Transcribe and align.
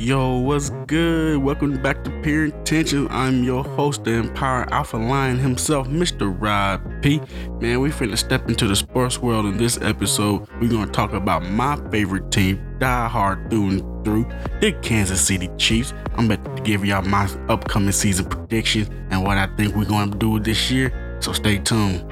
Yo, 0.00 0.38
what's 0.38 0.70
good? 0.86 1.36
Welcome 1.36 1.76
back 1.82 2.02
to 2.04 2.10
Pure 2.22 2.46
Intention. 2.46 3.06
I'm 3.10 3.44
your 3.44 3.62
host, 3.62 4.04
the 4.04 4.12
Empire 4.12 4.66
Alpha 4.72 4.96
Lion 4.96 5.38
himself, 5.38 5.88
Mr. 5.88 6.34
Rob 6.40 6.80
P. 7.02 7.20
Man, 7.60 7.80
we 7.80 7.90
finna 7.90 8.16
step 8.16 8.48
into 8.48 8.66
the 8.66 8.74
sports 8.74 9.18
world 9.18 9.44
in 9.44 9.58
this 9.58 9.78
episode. 9.82 10.48
We're 10.58 10.70
gonna 10.70 10.90
talk 10.90 11.12
about 11.12 11.42
my 11.42 11.76
favorite 11.90 12.30
team, 12.30 12.78
die 12.78 13.08
hard 13.08 13.50
through 13.50 13.68
and 13.68 14.04
through, 14.06 14.26
the 14.62 14.72
Kansas 14.80 15.20
City 15.20 15.50
Chiefs. 15.58 15.92
I'm 16.14 16.30
about 16.30 16.56
to 16.56 16.62
give 16.62 16.82
y'all 16.82 17.02
my 17.02 17.30
upcoming 17.50 17.92
season 17.92 18.24
predictions 18.24 18.88
and 19.10 19.22
what 19.22 19.36
I 19.36 19.54
think 19.56 19.76
we're 19.76 19.84
gonna 19.84 20.16
do 20.16 20.40
this 20.40 20.70
year. 20.70 21.18
So 21.20 21.34
stay 21.34 21.58
tuned. 21.58 22.09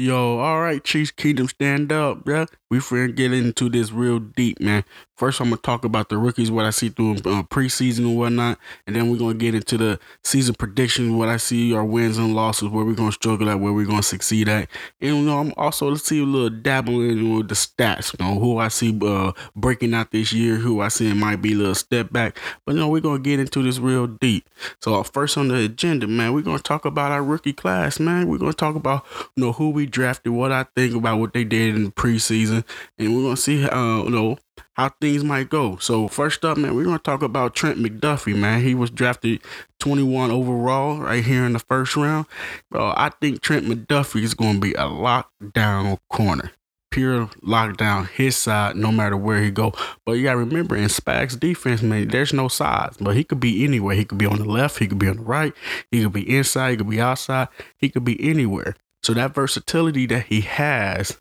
Yo, 0.00 0.38
all 0.38 0.62
right, 0.62 0.82
Chiefs 0.82 1.10
Kingdom, 1.10 1.46
stand 1.46 1.92
up, 1.92 2.24
bruh. 2.24 2.48
We 2.70 2.78
finna 2.78 3.14
get 3.14 3.32
into 3.32 3.68
this 3.68 3.92
real 3.92 4.20
deep, 4.20 4.58
man. 4.58 4.84
First, 5.16 5.40
I'm 5.40 5.48
gonna 5.48 5.58
talk 5.58 5.84
about 5.84 6.08
the 6.08 6.16
rookies, 6.16 6.50
what 6.50 6.64
I 6.64 6.70
see 6.70 6.88
through 6.88 7.16
uh, 7.16 7.42
preseason 7.42 7.98
and 7.98 8.16
whatnot, 8.16 8.58
and 8.86 8.96
then 8.96 9.10
we're 9.10 9.18
gonna 9.18 9.34
get 9.34 9.54
into 9.54 9.76
the 9.76 9.98
season 10.24 10.54
predictions, 10.54 11.12
what 11.12 11.28
I 11.28 11.36
see 11.36 11.74
our 11.74 11.84
wins 11.84 12.16
and 12.16 12.34
losses, 12.34 12.68
where 12.68 12.84
we're 12.84 12.94
gonna 12.94 13.12
struggle 13.12 13.50
at, 13.50 13.60
where 13.60 13.74
we're 13.74 13.84
gonna 13.84 14.02
succeed 14.02 14.48
at, 14.48 14.70
and 15.00 15.16
you 15.16 15.22
know, 15.22 15.40
I'm 15.40 15.52
also 15.58 15.90
let's 15.90 16.04
see 16.04 16.22
a 16.22 16.24
little 16.24 16.48
dabbling 16.48 17.36
with 17.36 17.48
the 17.48 17.54
stats, 17.54 18.18
you 18.18 18.24
know, 18.24 18.40
who 18.40 18.56
I 18.56 18.68
see 18.68 18.98
uh, 19.02 19.32
breaking 19.54 19.92
out 19.92 20.12
this 20.12 20.32
year, 20.32 20.54
who 20.56 20.80
I 20.80 20.88
see 20.88 21.12
might 21.12 21.42
be 21.42 21.52
a 21.52 21.56
little 21.56 21.74
step 21.74 22.10
back, 22.12 22.38
but 22.64 22.76
you 22.76 22.80
know, 22.80 22.88
we're 22.88 23.02
gonna 23.02 23.18
get 23.18 23.40
into 23.40 23.62
this 23.62 23.78
real 23.78 24.06
deep. 24.06 24.48
So, 24.80 24.94
uh, 24.94 25.02
first 25.02 25.36
on 25.36 25.48
the 25.48 25.56
agenda, 25.56 26.06
man, 26.06 26.32
we're 26.32 26.40
gonna 26.40 26.60
talk 26.60 26.86
about 26.86 27.12
our 27.12 27.22
rookie 27.22 27.52
class, 27.52 28.00
man. 28.00 28.28
We're 28.28 28.38
gonna 28.38 28.54
talk 28.54 28.76
about 28.76 29.04
you 29.36 29.44
know 29.44 29.52
who 29.52 29.68
we 29.68 29.86
drafted, 29.90 30.32
what 30.32 30.52
I 30.52 30.64
think 30.76 30.94
about 30.94 31.18
what 31.18 31.32
they 31.32 31.44
did 31.44 31.74
in 31.74 31.84
the 31.84 31.90
preseason, 31.90 32.64
and 32.98 33.16
we're 33.16 33.22
gonna 33.22 33.36
see 33.36 33.62
how 33.62 34.04
you 34.04 34.10
know 34.10 34.38
how 34.74 34.88
things 35.00 35.22
might 35.24 35.50
go. 35.50 35.76
So 35.76 36.08
first 36.08 36.44
up, 36.44 36.56
man, 36.56 36.74
we're 36.74 36.84
gonna 36.84 36.98
talk 36.98 37.22
about 37.22 37.54
Trent 37.54 37.78
McDuffie, 37.78 38.36
man. 38.36 38.62
He 38.62 38.74
was 38.74 38.90
drafted 38.90 39.40
21 39.80 40.30
overall 40.30 40.98
right 40.98 41.24
here 41.24 41.44
in 41.44 41.52
the 41.52 41.58
first 41.58 41.96
round. 41.96 42.26
Bro, 42.70 42.94
I 42.96 43.10
think 43.20 43.40
Trent 43.40 43.66
McDuffie 43.66 44.22
is 44.22 44.34
gonna 44.34 44.58
be 44.58 44.72
a 44.72 44.84
lockdown 44.84 45.98
corner. 46.08 46.52
Pure 46.90 47.26
lockdown 47.42 48.08
his 48.08 48.36
side 48.36 48.74
no 48.74 48.90
matter 48.90 49.16
where 49.16 49.42
he 49.42 49.50
go. 49.50 49.72
But 50.04 50.12
you 50.12 50.24
gotta 50.24 50.38
remember 50.38 50.76
in 50.76 50.88
Spags 50.88 51.38
defense, 51.38 51.82
man, 51.82 52.08
there's 52.08 52.32
no 52.32 52.48
sides. 52.48 52.96
But 52.96 53.16
he 53.16 53.22
could 53.22 53.38
be 53.38 53.64
anywhere. 53.64 53.94
He 53.94 54.04
could 54.04 54.18
be 54.18 54.26
on 54.26 54.38
the 54.38 54.44
left, 54.44 54.78
he 54.78 54.88
could 54.88 54.98
be 54.98 55.08
on 55.08 55.18
the 55.18 55.22
right, 55.22 55.52
he 55.90 56.02
could 56.02 56.12
be 56.12 56.36
inside, 56.36 56.70
he 56.70 56.76
could 56.78 56.90
be 56.90 57.00
outside, 57.00 57.48
he 57.76 57.90
could 57.90 58.04
be 58.04 58.20
anywhere. 58.28 58.74
So 59.02 59.14
that 59.14 59.34
versatility 59.34 60.06
that 60.06 60.26
he 60.26 60.42
has 60.42 61.18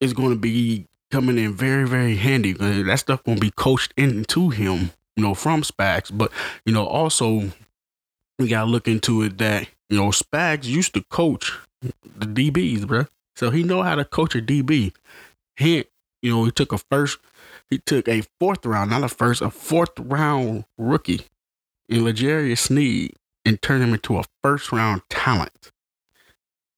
is 0.00 0.12
going 0.12 0.30
to 0.30 0.38
be 0.38 0.86
coming 1.10 1.38
in 1.38 1.52
very, 1.52 1.86
very 1.86 2.16
handy. 2.16 2.52
That 2.52 2.98
stuff 2.98 3.22
going 3.24 3.36
to 3.36 3.40
be 3.40 3.50
coached 3.50 3.92
into 3.96 4.48
him, 4.50 4.90
you 5.16 5.22
know, 5.22 5.34
from 5.34 5.62
Spags. 5.62 6.10
But, 6.12 6.32
you 6.64 6.72
know, 6.72 6.86
also 6.86 7.50
we 8.38 8.48
got 8.48 8.64
to 8.64 8.70
look 8.70 8.88
into 8.88 9.22
it 9.22 9.38
that, 9.38 9.68
you 9.90 9.98
know, 9.98 10.08
Spags 10.08 10.64
used 10.64 10.94
to 10.94 11.02
coach 11.02 11.52
the 11.82 12.26
DBs, 12.26 12.86
bro. 12.86 13.06
So 13.36 13.50
he 13.50 13.62
know 13.62 13.82
how 13.82 13.94
to 13.94 14.04
coach 14.04 14.34
a 14.34 14.40
DB. 14.40 14.92
He, 15.56 15.84
you 16.22 16.32
know, 16.32 16.44
he 16.44 16.50
took 16.50 16.72
a 16.72 16.78
first, 16.78 17.18
he 17.68 17.78
took 17.78 18.08
a 18.08 18.22
fourth 18.40 18.64
round, 18.64 18.90
not 18.90 19.04
a 19.04 19.08
first, 19.08 19.42
a 19.42 19.50
fourth 19.50 19.98
round 19.98 20.64
rookie 20.78 21.22
in 21.88 22.04
L'Jarius 22.04 22.58
Sneed 22.58 23.14
and 23.44 23.60
turned 23.60 23.82
him 23.82 23.92
into 23.92 24.18
a 24.18 24.24
first 24.42 24.72
round 24.72 25.02
talent. 25.10 25.71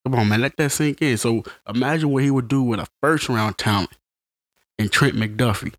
Come 0.05 0.15
on, 0.15 0.29
man, 0.29 0.43
let 0.43 0.57
that 0.59 0.71
sink 0.71 1.01
in. 1.01 1.17
So 1.17 1.43
imagine 1.67 2.11
what 2.11 2.23
he 2.23 2.31
would 2.31 2.49
do 2.49 2.63
with 2.63 2.79
a 2.79 2.87
first 3.01 3.29
round 3.29 3.57
talent 3.57 3.91
and 4.79 4.93
Trent 4.93 5.15
McDuffie. 5.15 5.75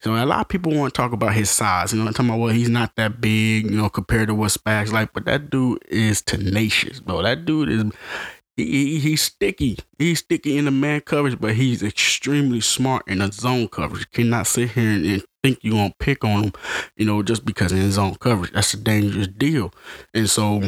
So 0.00 0.14
a 0.14 0.26
lot 0.26 0.40
of 0.40 0.48
people 0.48 0.74
want 0.74 0.92
to 0.92 0.96
talk 0.96 1.12
about 1.12 1.34
his 1.34 1.50
size. 1.50 1.92
You 1.92 2.00
know, 2.00 2.06
I'm 2.06 2.12
talking 2.12 2.30
about 2.30 2.40
well, 2.40 2.52
he's 2.52 2.68
not 2.68 2.96
that 2.96 3.20
big, 3.20 3.70
you 3.70 3.76
know, 3.76 3.88
compared 3.88 4.28
to 4.28 4.34
what 4.34 4.50
Spags 4.50 4.92
like. 4.92 5.12
But 5.12 5.26
that 5.26 5.50
dude 5.50 5.84
is 5.88 6.22
tenacious, 6.22 6.98
bro. 6.98 7.22
That 7.22 7.44
dude 7.44 7.68
is 7.68 7.84
he, 8.56 8.64
he, 8.64 8.98
he's 8.98 9.22
sticky. 9.22 9.78
He's 9.98 10.18
sticky 10.18 10.58
in 10.58 10.64
the 10.64 10.72
man 10.72 11.02
coverage, 11.02 11.40
but 11.40 11.54
he's 11.54 11.82
extremely 11.82 12.60
smart 12.60 13.06
in 13.06 13.18
the 13.18 13.30
zone 13.30 13.68
coverage. 13.68 14.00
You 14.00 14.24
cannot 14.24 14.48
sit 14.48 14.72
here 14.72 14.90
and, 14.90 15.06
and 15.06 15.24
think 15.44 15.60
you're 15.62 15.74
gonna 15.74 15.94
pick 16.00 16.24
on 16.24 16.44
him, 16.44 16.52
you 16.96 17.06
know, 17.06 17.22
just 17.22 17.44
because 17.44 17.70
in 17.70 17.90
zone 17.92 18.16
coverage. 18.16 18.52
That's 18.52 18.74
a 18.74 18.78
dangerous 18.78 19.28
deal. 19.28 19.72
And 20.12 20.28
so 20.28 20.62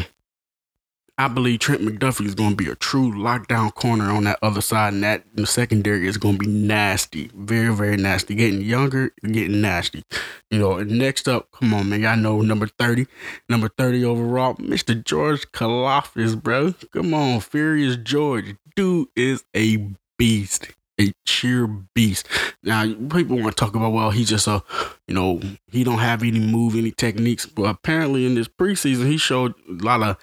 I 1.20 1.28
believe 1.28 1.58
Trent 1.58 1.82
McDuffie 1.82 2.24
is 2.24 2.34
going 2.34 2.52
to 2.52 2.56
be 2.56 2.70
a 2.70 2.74
true 2.74 3.12
lockdown 3.12 3.74
corner 3.74 4.10
on 4.10 4.24
that 4.24 4.38
other 4.40 4.62
side, 4.62 4.94
and 4.94 5.02
that 5.02 5.22
the 5.34 5.46
secondary 5.46 6.08
is 6.08 6.16
going 6.16 6.38
to 6.38 6.46
be 6.46 6.50
nasty, 6.50 7.30
very, 7.34 7.74
very 7.74 7.98
nasty. 7.98 8.34
Getting 8.34 8.62
younger, 8.62 9.12
getting 9.20 9.60
nasty. 9.60 10.02
You 10.50 10.58
know, 10.58 10.78
and 10.78 10.90
next 10.92 11.28
up, 11.28 11.50
come 11.50 11.74
on, 11.74 11.90
man, 11.90 12.00
y'all 12.00 12.16
know 12.16 12.40
number 12.40 12.68
30, 12.68 13.06
number 13.50 13.68
30 13.68 14.02
overall, 14.02 14.54
Mr. 14.54 15.04
George 15.04 15.52
Karlaftis, 15.52 16.42
bro. 16.42 16.72
Come 16.94 17.12
on, 17.12 17.40
Furious 17.40 17.96
George. 17.96 18.56
Dude 18.74 19.08
is 19.14 19.44
a 19.54 19.76
beast. 20.16 20.68
A 20.98 21.12
sheer 21.26 21.66
beast. 21.66 22.26
Now, 22.62 22.84
people 23.10 23.36
want 23.38 23.54
to 23.54 23.62
talk 23.62 23.74
about, 23.74 23.92
well, 23.92 24.10
he's 24.10 24.30
just 24.30 24.46
a, 24.46 24.62
you 25.06 25.14
know, 25.14 25.42
he 25.70 25.84
don't 25.84 25.98
have 25.98 26.22
any 26.22 26.40
move, 26.40 26.74
any 26.76 26.92
techniques. 26.92 27.44
But 27.44 27.64
apparently 27.64 28.24
in 28.24 28.36
this 28.36 28.48
preseason, 28.48 29.06
he 29.06 29.18
showed 29.18 29.52
a 29.68 29.84
lot 29.84 30.02
of 30.02 30.16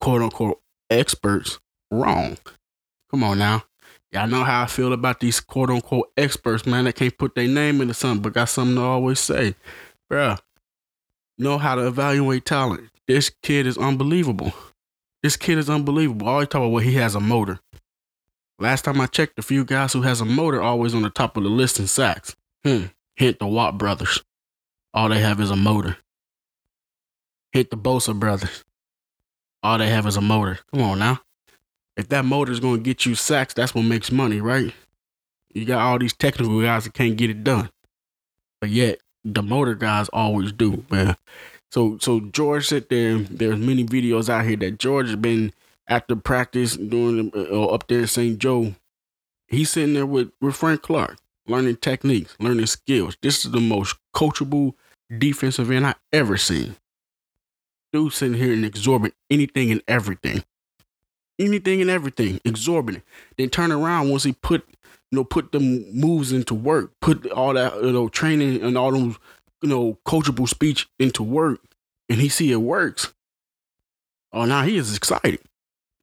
quote 0.00 0.22
unquote 0.22 0.60
experts 0.90 1.58
wrong. 1.90 2.38
Come 3.10 3.22
on 3.22 3.38
now. 3.38 3.64
Y'all 4.12 4.28
know 4.28 4.44
how 4.44 4.62
I 4.62 4.66
feel 4.66 4.92
about 4.92 5.20
these 5.20 5.40
quote 5.40 5.70
unquote 5.70 6.10
experts, 6.16 6.66
man, 6.66 6.84
that 6.84 6.94
can't 6.94 7.16
put 7.16 7.34
their 7.34 7.48
name 7.48 7.80
into 7.80 7.94
something 7.94 8.22
but 8.22 8.32
got 8.32 8.48
something 8.48 8.76
to 8.76 8.82
always 8.82 9.20
say. 9.20 9.54
Bruh, 10.10 10.38
know 11.38 11.58
how 11.58 11.74
to 11.74 11.86
evaluate 11.86 12.44
talent. 12.44 12.88
This 13.06 13.30
kid 13.42 13.66
is 13.66 13.78
unbelievable. 13.78 14.52
This 15.22 15.36
kid 15.36 15.58
is 15.58 15.68
unbelievable. 15.68 16.28
I 16.28 16.32
always 16.32 16.48
talk 16.48 16.60
about 16.60 16.70
what 16.70 16.84
he 16.84 16.94
has 16.94 17.14
a 17.14 17.20
motor. 17.20 17.58
Last 18.58 18.84
time 18.84 19.00
I 19.00 19.06
checked, 19.06 19.38
a 19.38 19.42
few 19.42 19.64
guys 19.64 19.92
who 19.92 20.02
has 20.02 20.20
a 20.20 20.24
motor 20.24 20.62
always 20.62 20.94
on 20.94 21.02
the 21.02 21.10
top 21.10 21.36
of 21.36 21.42
the 21.42 21.50
list 21.50 21.78
in 21.78 21.86
sacks. 21.86 22.36
Hmm. 22.64 22.84
Hit 23.16 23.38
the 23.38 23.46
Watt 23.46 23.76
brothers. 23.76 24.22
All 24.94 25.08
they 25.08 25.20
have 25.20 25.40
is 25.40 25.50
a 25.50 25.56
motor. 25.56 25.98
Hit 27.52 27.70
the 27.70 27.76
Bosa 27.76 28.18
brothers 28.18 28.64
all 29.66 29.78
they 29.78 29.88
have 29.88 30.06
is 30.06 30.16
a 30.16 30.20
motor. 30.20 30.60
Come 30.72 30.82
on 30.82 30.98
now. 31.00 31.20
If 31.96 32.08
that 32.10 32.24
motor 32.24 32.52
is 32.52 32.60
going 32.60 32.76
to 32.76 32.82
get 32.82 33.04
you 33.04 33.14
sacks, 33.14 33.52
that's 33.52 33.74
what 33.74 33.82
makes 33.82 34.12
money, 34.12 34.40
right? 34.40 34.72
You 35.52 35.64
got 35.64 35.80
all 35.80 35.98
these 35.98 36.12
technical 36.12 36.60
guys 36.62 36.84
that 36.84 36.94
can't 36.94 37.16
get 37.16 37.30
it 37.30 37.42
done. 37.42 37.70
But 38.60 38.70
yet, 38.70 39.00
the 39.24 39.42
motor 39.42 39.74
guys 39.74 40.08
always 40.10 40.52
do, 40.52 40.84
man. 40.90 41.16
So 41.72 41.98
so 42.00 42.20
George 42.20 42.68
said 42.68 42.88
there 42.90 43.18
there's 43.18 43.58
many 43.58 43.84
videos 43.84 44.28
out 44.28 44.44
here 44.44 44.56
that 44.58 44.78
George 44.78 45.06
has 45.06 45.16
been 45.16 45.52
after 45.88 46.14
practice 46.14 46.76
doing 46.76 47.32
uh, 47.34 47.66
up 47.66 47.88
there 47.88 48.00
in 48.00 48.06
St. 48.06 48.38
Joe. 48.38 48.74
He's 49.48 49.70
sitting 49.70 49.94
there 49.94 50.06
with, 50.06 50.30
with 50.40 50.54
Frank 50.56 50.82
Clark, 50.82 51.16
learning 51.46 51.76
techniques, 51.76 52.36
learning 52.38 52.66
skills. 52.66 53.16
This 53.20 53.44
is 53.44 53.50
the 53.50 53.60
most 53.60 53.96
coachable 54.14 54.74
defensive 55.18 55.70
end 55.70 55.86
I 55.86 55.94
ever 56.12 56.36
seen 56.36 56.76
dude 57.96 58.12
sitting 58.12 58.36
here 58.36 58.52
and 58.52 58.64
absorbing 58.64 59.12
anything 59.30 59.70
and 59.70 59.82
everything. 59.88 60.44
Anything 61.38 61.80
and 61.80 61.90
everything, 61.90 62.40
exorbitant. 62.44 63.04
Then 63.38 63.48
turn 63.48 63.72
around 63.72 64.10
once 64.10 64.24
he 64.24 64.32
put, 64.32 64.66
you 65.10 65.16
know, 65.16 65.24
put 65.24 65.52
them 65.52 65.90
moves 65.92 66.30
into 66.30 66.54
work, 66.54 66.92
put 67.00 67.30
all 67.30 67.54
that, 67.54 67.74
you 67.82 67.92
know, 67.92 68.08
training 68.08 68.62
and 68.62 68.76
all 68.76 68.92
those, 68.92 69.18
you 69.62 69.68
know, 69.68 69.98
coachable 70.06 70.48
speech 70.48 70.88
into 70.98 71.22
work, 71.22 71.60
and 72.08 72.20
he 72.20 72.28
see 72.28 72.52
it 72.52 72.56
works. 72.56 73.14
Oh, 74.32 74.44
now 74.44 74.62
he 74.62 74.76
is 74.76 74.94
excited. 74.94 75.40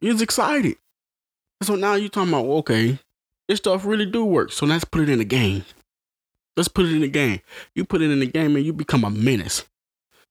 He 0.01 0.09
is 0.09 0.21
excited. 0.21 0.77
So 1.61 1.75
now 1.75 1.93
you 1.93 2.09
talking 2.09 2.33
about, 2.33 2.45
okay, 2.45 2.97
this 3.47 3.59
stuff 3.59 3.85
really 3.85 4.07
do 4.07 4.25
work. 4.25 4.51
So 4.51 4.65
let's 4.65 4.83
put 4.83 5.01
it 5.01 5.09
in 5.09 5.19
the 5.19 5.25
game. 5.25 5.63
Let's 6.57 6.69
put 6.69 6.85
it 6.85 6.93
in 6.93 7.01
the 7.01 7.07
game. 7.07 7.41
You 7.75 7.85
put 7.85 8.01
it 8.01 8.09
in 8.09 8.19
the 8.19 8.25
game 8.25 8.55
and 8.55 8.65
you 8.65 8.73
become 8.73 9.03
a 9.03 9.09
menace. 9.09 9.65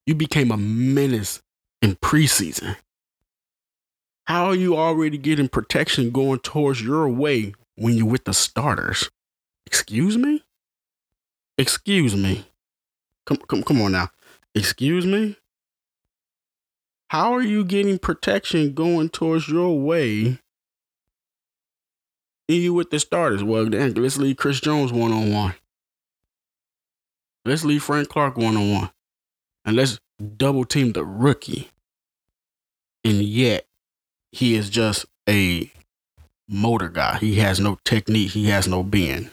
You 0.07 0.15
became 0.17 0.51
a 0.51 0.57
menace 0.57 1.41
in 1.83 1.97
preseason? 1.97 2.77
How 4.25 4.47
are 4.47 4.55
you 4.55 4.77
already 4.77 5.19
getting 5.19 5.49
protection 5.49 6.11
going 6.11 6.39
towards 6.39 6.81
your 6.81 7.09
way 7.09 7.55
when 7.75 7.95
you're 7.95 8.07
with 8.07 8.25
the 8.25 8.33
starters? 8.33 9.11
Excuse 9.67 10.17
me? 10.17 10.45
Excuse 11.59 12.17
me. 12.17 12.47
Come, 13.27 13.39
come, 13.49 13.63
come 13.63 13.83
on 13.83 13.93
now. 13.93 14.09
Excuse 14.55 15.05
me? 15.05 15.37
How 17.09 17.35
are 17.35 17.43
you 17.43 17.65
getting 17.65 17.99
protection 17.99 18.73
going 18.73 19.11
towards 19.11 19.49
your 19.49 19.79
way 19.79 20.39
you 22.49 22.75
with 22.75 22.91
the 22.91 23.01
starters? 23.01 23.43
Well, 23.43 23.69
then 23.69 23.95
let's 23.95 24.19
leave 24.19 24.37
Chris 24.37 24.61
Jones 24.61 24.93
one 24.93 25.13
on 25.13 25.33
one. 25.33 25.55
Let's 27.45 27.65
leave 27.65 27.83
Frank 27.83 28.09
Clark 28.09 28.37
one 28.37 28.57
on 28.57 28.73
one. 28.73 28.91
And 29.65 29.77
let's 29.77 29.99
double 30.37 30.65
team 30.65 30.93
the 30.93 31.05
rookie 31.05 31.72
and 33.05 33.23
yet 33.23 33.67
he 34.31 34.55
is 34.55 34.71
just 34.71 35.07
a 35.29 35.71
motor 36.49 36.89
guy. 36.89 37.19
He 37.19 37.37
has 37.37 37.61
no 37.61 37.79
technique. 37.85 38.33
He 38.33 38.49
has 38.49 38.67
no 38.67 38.83
being. 38.83 39.31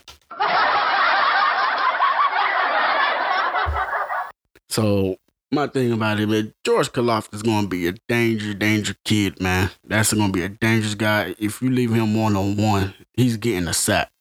So 4.70 5.18
my 5.52 5.66
thing 5.68 5.92
about 5.92 6.20
it, 6.20 6.28
man, 6.28 6.54
George 6.64 6.92
Karlaftis 6.92 7.36
is 7.36 7.44
gonna 7.44 7.68
be 7.68 7.88
a 7.88 7.94
danger, 8.08 8.54
danger 8.54 8.96
kid, 9.04 9.42
man. 9.42 9.72
That's 9.84 10.14
gonna 10.14 10.32
be 10.32 10.44
a 10.44 10.50
dangerous 10.50 10.96
guy. 10.96 11.36
If 11.40 11.62
you 11.62 11.72
leave 11.72 11.92
him 11.92 12.16
one 12.16 12.36
on 12.36 12.56
one, 12.56 12.94
he's 13.14 13.38
getting 13.38 13.68
a 13.68 13.74
sack. 13.74 14.12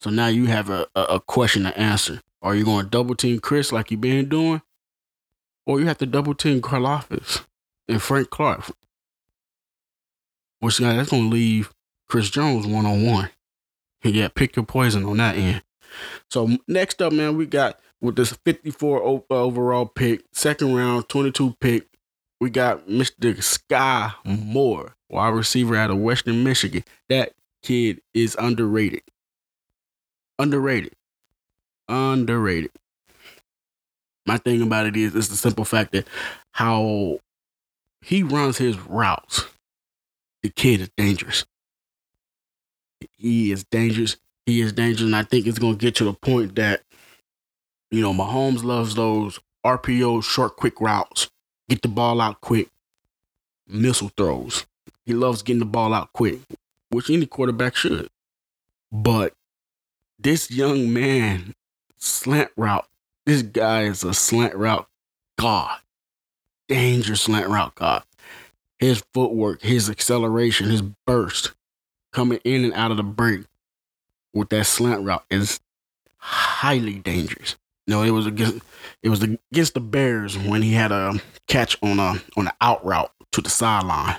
So 0.00 0.10
now 0.10 0.28
you 0.28 0.46
have 0.46 0.70
a, 0.70 0.86
a, 0.94 1.02
a 1.02 1.20
question 1.20 1.64
to 1.64 1.78
answer. 1.78 2.20
Are 2.42 2.56
you 2.56 2.64
going 2.64 2.84
to 2.84 2.90
double 2.90 3.14
team 3.14 3.38
Chris 3.38 3.70
like 3.70 3.92
you've 3.92 4.00
been 4.00 4.28
doing? 4.28 4.62
Or 5.64 5.78
you 5.78 5.86
have 5.86 5.98
to 5.98 6.06
double 6.06 6.34
team 6.34 6.60
Karlaftis 6.60 7.44
and 7.92 8.02
Frank 8.02 8.30
Clark. 8.30 8.72
Which 10.60 10.80
guy 10.80 10.96
that's 10.96 11.10
gonna 11.10 11.28
leave 11.28 11.72
Chris 12.08 12.30
Jones 12.30 12.66
one 12.66 12.86
on 12.86 13.04
one. 13.04 13.30
Yeah, 14.04 14.28
pick 14.28 14.56
your 14.56 14.64
poison 14.64 15.04
on 15.04 15.18
that 15.18 15.36
end. 15.36 15.62
So 16.30 16.56
next 16.66 17.00
up, 17.00 17.12
man, 17.12 17.36
we 17.36 17.46
got 17.46 17.78
with 18.00 18.16
this 18.16 18.32
54 18.44 19.22
uh, 19.30 19.34
overall 19.34 19.86
pick, 19.86 20.24
second 20.32 20.74
round, 20.74 21.08
22 21.08 21.56
pick, 21.60 21.86
we 22.40 22.50
got 22.50 22.88
Mr. 22.88 23.40
Sky 23.40 24.10
Moore, 24.24 24.96
wide 25.08 25.28
receiver 25.28 25.76
out 25.76 25.92
of 25.92 25.98
Western 25.98 26.42
Michigan. 26.42 26.82
That 27.08 27.34
kid 27.62 28.00
is 28.14 28.36
underrated. 28.36 29.02
Underrated. 30.40 30.94
Underrated. 31.88 32.72
My 34.26 34.38
thing 34.38 34.60
about 34.60 34.86
it 34.86 34.96
is, 34.96 35.14
it's 35.14 35.28
the 35.28 35.36
simple 35.36 35.64
fact 35.64 35.92
that 35.92 36.08
how 36.50 37.20
he 38.02 38.22
runs 38.22 38.58
his 38.58 38.78
routes. 38.78 39.46
The 40.42 40.50
kid 40.50 40.80
is 40.80 40.90
dangerous. 40.96 41.46
He 43.16 43.52
is 43.52 43.64
dangerous. 43.64 44.16
He 44.44 44.60
is 44.60 44.72
dangerous. 44.72 45.06
And 45.06 45.16
I 45.16 45.22
think 45.22 45.46
it's 45.46 45.58
going 45.58 45.78
to 45.78 45.84
get 45.84 45.94
to 45.96 46.04
the 46.04 46.12
point 46.12 46.56
that, 46.56 46.82
you 47.90 48.00
know, 48.00 48.12
Mahomes 48.12 48.64
loves 48.64 48.94
those 48.96 49.38
RPO 49.64 50.24
short, 50.24 50.56
quick 50.56 50.80
routes. 50.80 51.30
Get 51.68 51.82
the 51.82 51.88
ball 51.88 52.20
out 52.20 52.40
quick. 52.40 52.68
Missile 53.68 54.10
throws. 54.16 54.66
He 55.06 55.14
loves 55.14 55.42
getting 55.42 55.60
the 55.60 55.64
ball 55.64 55.94
out 55.94 56.12
quick, 56.12 56.40
which 56.90 57.08
any 57.08 57.26
quarterback 57.26 57.76
should. 57.76 58.08
But 58.90 59.34
this 60.18 60.50
young 60.50 60.92
man, 60.92 61.54
slant 61.98 62.50
route, 62.56 62.86
this 63.26 63.42
guy 63.42 63.84
is 63.84 64.02
a 64.02 64.12
slant 64.12 64.54
route 64.56 64.88
god. 65.38 65.78
Dangerous 66.72 67.20
slant 67.20 67.50
route 67.50 67.74
god. 67.74 68.02
His 68.78 69.04
footwork, 69.12 69.60
his 69.60 69.90
acceleration, 69.90 70.70
his 70.70 70.80
burst 70.80 71.52
coming 72.14 72.40
in 72.44 72.64
and 72.64 72.72
out 72.72 72.90
of 72.90 72.96
the 72.96 73.02
break 73.02 73.42
with 74.32 74.48
that 74.48 74.64
slant 74.64 75.04
route 75.04 75.24
is 75.30 75.60
highly 76.16 76.94
dangerous. 76.94 77.56
You 77.86 77.94
know, 77.94 78.02
it 78.02 78.10
was 78.10 78.26
against 78.26 78.64
it 79.02 79.10
was 79.10 79.22
against 79.22 79.74
the 79.74 79.80
Bears 79.80 80.38
when 80.38 80.62
he 80.62 80.72
had 80.72 80.92
a 80.92 81.20
catch 81.46 81.76
on 81.82 81.98
a 81.98 82.14
on 82.38 82.46
an 82.46 82.52
out 82.62 82.82
route 82.86 83.12
to 83.32 83.42
the 83.42 83.50
sideline, 83.50 84.16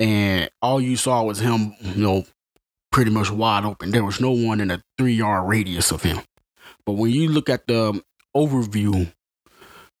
and 0.00 0.48
all 0.62 0.80
you 0.80 0.96
saw 0.96 1.22
was 1.22 1.40
him, 1.40 1.74
you 1.82 2.02
know, 2.02 2.24
pretty 2.90 3.10
much 3.10 3.30
wide 3.30 3.66
open. 3.66 3.90
There 3.90 4.04
was 4.04 4.22
no 4.22 4.30
one 4.30 4.58
in 4.58 4.70
a 4.70 4.82
three 4.96 5.14
yard 5.14 5.46
radius 5.50 5.92
of 5.92 6.02
him. 6.02 6.20
But 6.86 6.94
when 6.94 7.10
you 7.10 7.28
look 7.28 7.50
at 7.50 7.66
the 7.66 8.02
overview 8.34 9.12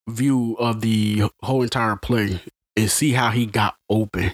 view 0.08 0.56
of 0.58 0.80
the 0.80 1.24
whole 1.42 1.62
entire 1.62 1.96
play 1.96 2.40
and 2.76 2.90
see 2.90 3.12
how 3.12 3.30
he 3.30 3.46
got 3.46 3.76
open, 3.88 4.32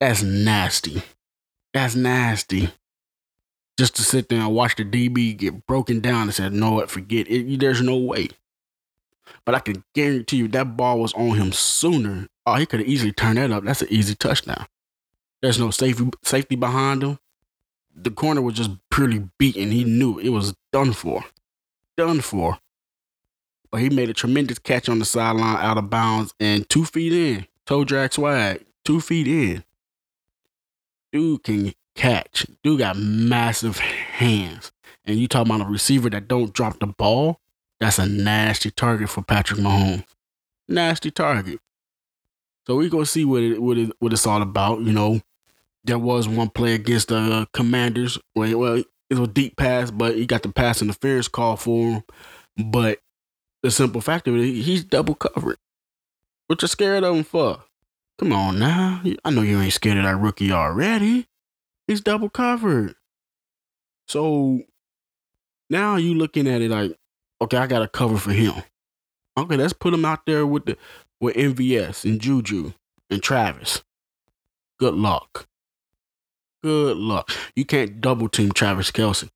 that's 0.00 0.22
nasty. 0.22 1.02
That's 1.72 1.94
nasty 1.96 2.70
just 3.76 3.96
to 3.96 4.02
sit 4.02 4.28
there 4.28 4.40
and 4.40 4.54
watch 4.54 4.76
the 4.76 4.84
DB 4.84 5.36
get 5.36 5.66
broken 5.66 6.00
down 6.00 6.22
and 6.22 6.34
said, 6.34 6.52
"No, 6.52 6.72
what? 6.72 6.90
Forget 6.90 7.28
it. 7.28 7.58
There's 7.58 7.82
no 7.82 7.96
way." 7.96 8.28
But 9.44 9.54
I 9.54 9.60
can 9.60 9.84
guarantee 9.94 10.38
you 10.38 10.48
that 10.48 10.76
ball 10.76 11.00
was 11.00 11.12
on 11.14 11.36
him 11.36 11.52
sooner. 11.52 12.28
Oh, 12.46 12.54
he 12.54 12.66
could 12.66 12.80
have 12.80 12.88
easily 12.88 13.12
turned 13.12 13.38
that 13.38 13.50
up. 13.50 13.64
That's 13.64 13.82
an 13.82 13.88
easy 13.90 14.14
touchdown. 14.14 14.66
There's 15.42 15.58
no 15.58 15.70
safety 15.70 16.10
safety 16.22 16.56
behind 16.56 17.02
him. 17.02 17.18
The 17.94 18.10
corner 18.10 18.42
was 18.42 18.54
just 18.54 18.70
purely 18.90 19.28
beaten. 19.38 19.70
He 19.70 19.84
knew 19.84 20.18
it 20.18 20.30
was 20.30 20.54
done 20.72 20.92
for, 20.92 21.24
done 21.96 22.20
for. 22.20 22.58
He 23.80 23.90
made 23.90 24.10
a 24.10 24.14
tremendous 24.14 24.58
catch 24.58 24.88
on 24.88 24.98
the 24.98 25.04
sideline, 25.04 25.56
out 25.56 25.78
of 25.78 25.90
bounds, 25.90 26.34
and 26.40 26.68
two 26.68 26.84
feet 26.84 27.12
in, 27.12 27.46
toe 27.66 27.84
drag 27.84 28.12
swag, 28.12 28.64
two 28.84 29.00
feet 29.00 29.26
in. 29.26 29.64
Dude 31.12 31.42
can 31.44 31.72
catch. 31.94 32.46
Dude 32.62 32.80
got 32.80 32.96
massive 32.96 33.78
hands. 33.78 34.72
And 35.04 35.18
you 35.18 35.28
talking 35.28 35.54
about 35.54 35.66
a 35.66 35.70
receiver 35.70 36.10
that 36.10 36.28
don't 36.28 36.52
drop 36.52 36.80
the 36.80 36.86
ball? 36.86 37.40
That's 37.80 37.98
a 37.98 38.06
nasty 38.06 38.70
target 38.70 39.10
for 39.10 39.22
Patrick 39.22 39.60
Mahomes. 39.60 40.04
Nasty 40.66 41.10
target. 41.10 41.60
So 42.66 42.76
we 42.76 42.88
gonna 42.88 43.04
see 43.04 43.24
what 43.24 43.42
it, 43.42 43.60
what 43.60 43.76
it, 43.76 43.92
what 43.98 44.12
it's 44.12 44.26
all 44.26 44.40
about. 44.40 44.80
You 44.80 44.92
know, 44.92 45.20
there 45.84 45.98
was 45.98 46.26
one 46.26 46.48
play 46.48 46.74
against 46.74 47.08
the 47.08 47.46
Commanders 47.52 48.18
well 48.34 48.82
it 49.10 49.18
was 49.18 49.28
a 49.28 49.32
deep 49.32 49.56
pass, 49.56 49.90
but 49.90 50.16
he 50.16 50.26
got 50.26 50.42
the 50.42 50.48
pass 50.48 50.80
interference 50.80 51.28
call 51.28 51.56
for 51.56 51.90
him. 51.90 52.02
But 52.56 53.00
the 53.64 53.70
simple 53.70 54.02
fact 54.02 54.28
of 54.28 54.36
it, 54.36 54.44
he's 54.44 54.84
double 54.84 55.14
covered. 55.14 55.56
What 56.48 56.60
you 56.60 56.68
scared 56.68 57.02
of 57.02 57.16
him 57.16 57.24
for? 57.24 57.64
Come 58.18 58.30
on 58.30 58.58
now. 58.58 59.00
I 59.24 59.30
know 59.30 59.40
you 59.40 59.58
ain't 59.58 59.72
scared 59.72 59.96
of 59.96 60.04
that 60.04 60.20
rookie 60.20 60.52
already. 60.52 61.26
He's 61.86 62.02
double 62.02 62.28
covered. 62.28 62.94
So 64.06 64.60
now 65.70 65.96
you 65.96 66.12
looking 66.12 66.46
at 66.46 66.60
it 66.60 66.70
like, 66.70 66.92
okay, 67.40 67.56
I 67.56 67.66
got 67.66 67.80
a 67.80 67.88
cover 67.88 68.18
for 68.18 68.32
him. 68.32 68.52
Okay, 69.34 69.56
let's 69.56 69.72
put 69.72 69.94
him 69.94 70.04
out 70.04 70.26
there 70.26 70.46
with 70.46 70.66
the 70.66 70.76
with 71.18 71.34
MVS 71.34 72.04
and 72.04 72.20
Juju 72.20 72.74
and 73.08 73.22
Travis. 73.22 73.82
Good 74.78 74.92
luck. 74.92 75.48
Good 76.62 76.98
luck. 76.98 77.30
You 77.56 77.64
can't 77.64 78.02
double 78.02 78.28
team 78.28 78.52
Travis 78.52 78.90
Kelce. 78.90 79.30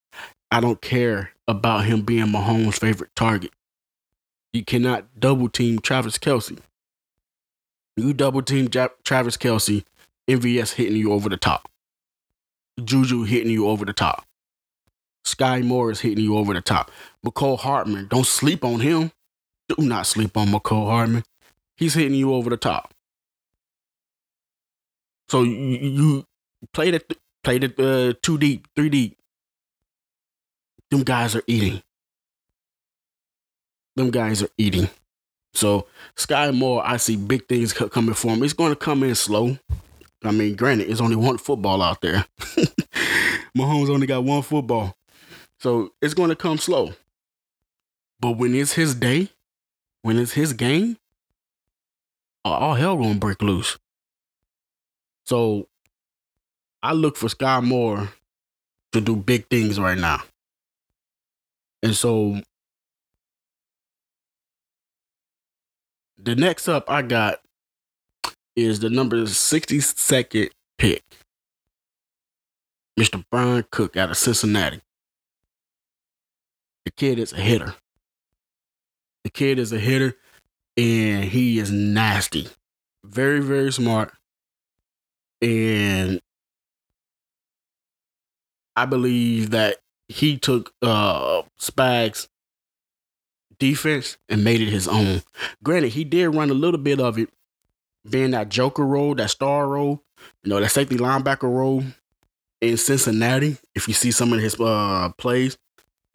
I 0.50 0.60
don't 0.60 0.82
care 0.82 1.30
about 1.46 1.86
him 1.86 2.02
being 2.02 2.26
Mahomes' 2.26 2.78
favorite 2.78 3.16
target. 3.16 3.52
You 4.52 4.64
cannot 4.64 5.20
double 5.20 5.48
team 5.48 5.78
Travis 5.78 6.18
Kelce. 6.18 6.58
You 7.96 8.12
double 8.12 8.42
team 8.42 8.68
Travis 8.68 9.36
Kelce, 9.36 9.84
MVS 10.28 10.74
hitting 10.74 10.96
you 10.96 11.12
over 11.12 11.28
the 11.28 11.36
top. 11.36 11.68
Juju 12.82 13.24
hitting 13.24 13.50
you 13.50 13.68
over 13.68 13.84
the 13.84 13.92
top. 13.92 14.24
Sky 15.24 15.60
Moore 15.60 15.90
is 15.90 16.00
hitting 16.00 16.24
you 16.24 16.36
over 16.36 16.54
the 16.54 16.60
top. 16.60 16.90
Mecole 17.26 17.58
Hardman, 17.58 18.06
don't 18.08 18.26
sleep 18.26 18.64
on 18.64 18.80
him. 18.80 19.12
Do 19.68 19.84
not 19.84 20.06
sleep 20.06 20.36
on 20.36 20.48
Mecole 20.48 20.86
Hardman. 20.86 21.24
He's 21.76 21.94
hitting 21.94 22.14
you 22.14 22.32
over 22.32 22.48
the 22.48 22.56
top. 22.56 22.94
So 25.28 25.42
you, 25.42 25.52
you 25.52 26.24
played 26.72 26.94
it, 26.94 27.18
played 27.44 27.64
it 27.64 27.78
uh, 27.78 28.14
two 28.22 28.38
deep, 28.38 28.66
three 28.74 28.88
deep. 28.88 29.18
Them 30.90 31.02
guys 31.02 31.36
are 31.36 31.42
eating. 31.46 31.82
Them 33.98 34.10
guys 34.10 34.42
are 34.42 34.48
eating. 34.56 34.88
So 35.54 35.86
Sky 36.14 36.52
Moore, 36.52 36.82
I 36.86 36.98
see 36.98 37.16
big 37.16 37.48
things 37.48 37.72
coming 37.72 38.14
for 38.14 38.28
him. 38.28 38.44
It's 38.44 38.52
going 38.52 38.70
to 38.70 38.76
come 38.76 39.02
in 39.02 39.16
slow. 39.16 39.58
I 40.22 40.30
mean, 40.30 40.54
granted, 40.54 40.88
it's 40.88 41.00
only 41.00 41.16
one 41.16 41.38
football 41.38 41.82
out 41.82 42.00
there. 42.00 42.24
Mahomes 43.56 43.88
only 43.88 44.06
got 44.06 44.22
one 44.22 44.42
football. 44.42 44.96
So 45.58 45.92
it's 46.00 46.14
going 46.14 46.28
to 46.28 46.36
come 46.36 46.58
slow. 46.58 46.92
But 48.20 48.32
when 48.32 48.54
it's 48.54 48.72
his 48.72 48.94
day, 48.94 49.30
when 50.02 50.16
it's 50.16 50.32
his 50.32 50.52
game, 50.52 50.96
all 52.44 52.74
hell 52.74 52.96
going 52.96 53.14
to 53.14 53.18
break 53.18 53.42
loose. 53.42 53.78
So 55.26 55.68
I 56.84 56.92
look 56.92 57.16
for 57.16 57.28
Sky 57.28 57.58
Moore 57.60 58.10
to 58.92 59.00
do 59.00 59.16
big 59.16 59.48
things 59.48 59.78
right 59.80 59.98
now. 59.98 60.22
And 61.82 61.96
so 61.96 62.40
the 66.28 66.36
next 66.36 66.68
up 66.68 66.90
I 66.90 67.02
got 67.02 67.40
is 68.54 68.80
the 68.80 68.90
number 68.90 69.16
62nd 69.22 70.50
pick. 70.76 71.02
Mr. 72.98 73.24
Bryan 73.30 73.64
Cook 73.70 73.96
out 73.96 74.10
of 74.10 74.16
Cincinnati. 74.16 74.80
The 76.84 76.90
kid 76.90 77.18
is 77.18 77.32
a 77.32 77.36
hitter. 77.36 77.74
The 79.24 79.30
kid 79.30 79.58
is 79.58 79.72
a 79.72 79.78
hitter 79.78 80.14
and 80.76 81.24
he 81.24 81.58
is 81.58 81.70
nasty. 81.70 82.48
Very, 83.04 83.40
very 83.40 83.72
smart. 83.72 84.12
And 85.40 86.20
I 88.74 88.86
believe 88.86 89.50
that 89.50 89.76
he 90.08 90.38
took 90.38 90.72
uh 90.82 91.42
Spags 91.60 92.28
defense 93.58 94.16
and 94.28 94.44
made 94.44 94.60
it 94.60 94.68
his 94.68 94.88
own. 94.88 95.22
Granted, 95.62 95.90
he 95.90 96.04
did 96.04 96.28
run 96.28 96.50
a 96.50 96.54
little 96.54 96.80
bit 96.80 97.00
of 97.00 97.18
it 97.18 97.30
being 98.08 98.30
that 98.30 98.48
Joker 98.48 98.86
role, 98.86 99.14
that 99.16 99.30
star 99.30 99.68
role, 99.68 100.02
you 100.42 100.50
know, 100.50 100.60
that 100.60 100.70
safety 100.70 100.96
linebacker 100.96 101.42
role, 101.42 101.82
in 102.60 102.76
Cincinnati, 102.76 103.56
if 103.74 103.88
you 103.88 103.94
see 103.94 104.10
some 104.10 104.32
of 104.32 104.40
his 104.40 104.58
uh, 104.60 105.10
plays, 105.16 105.58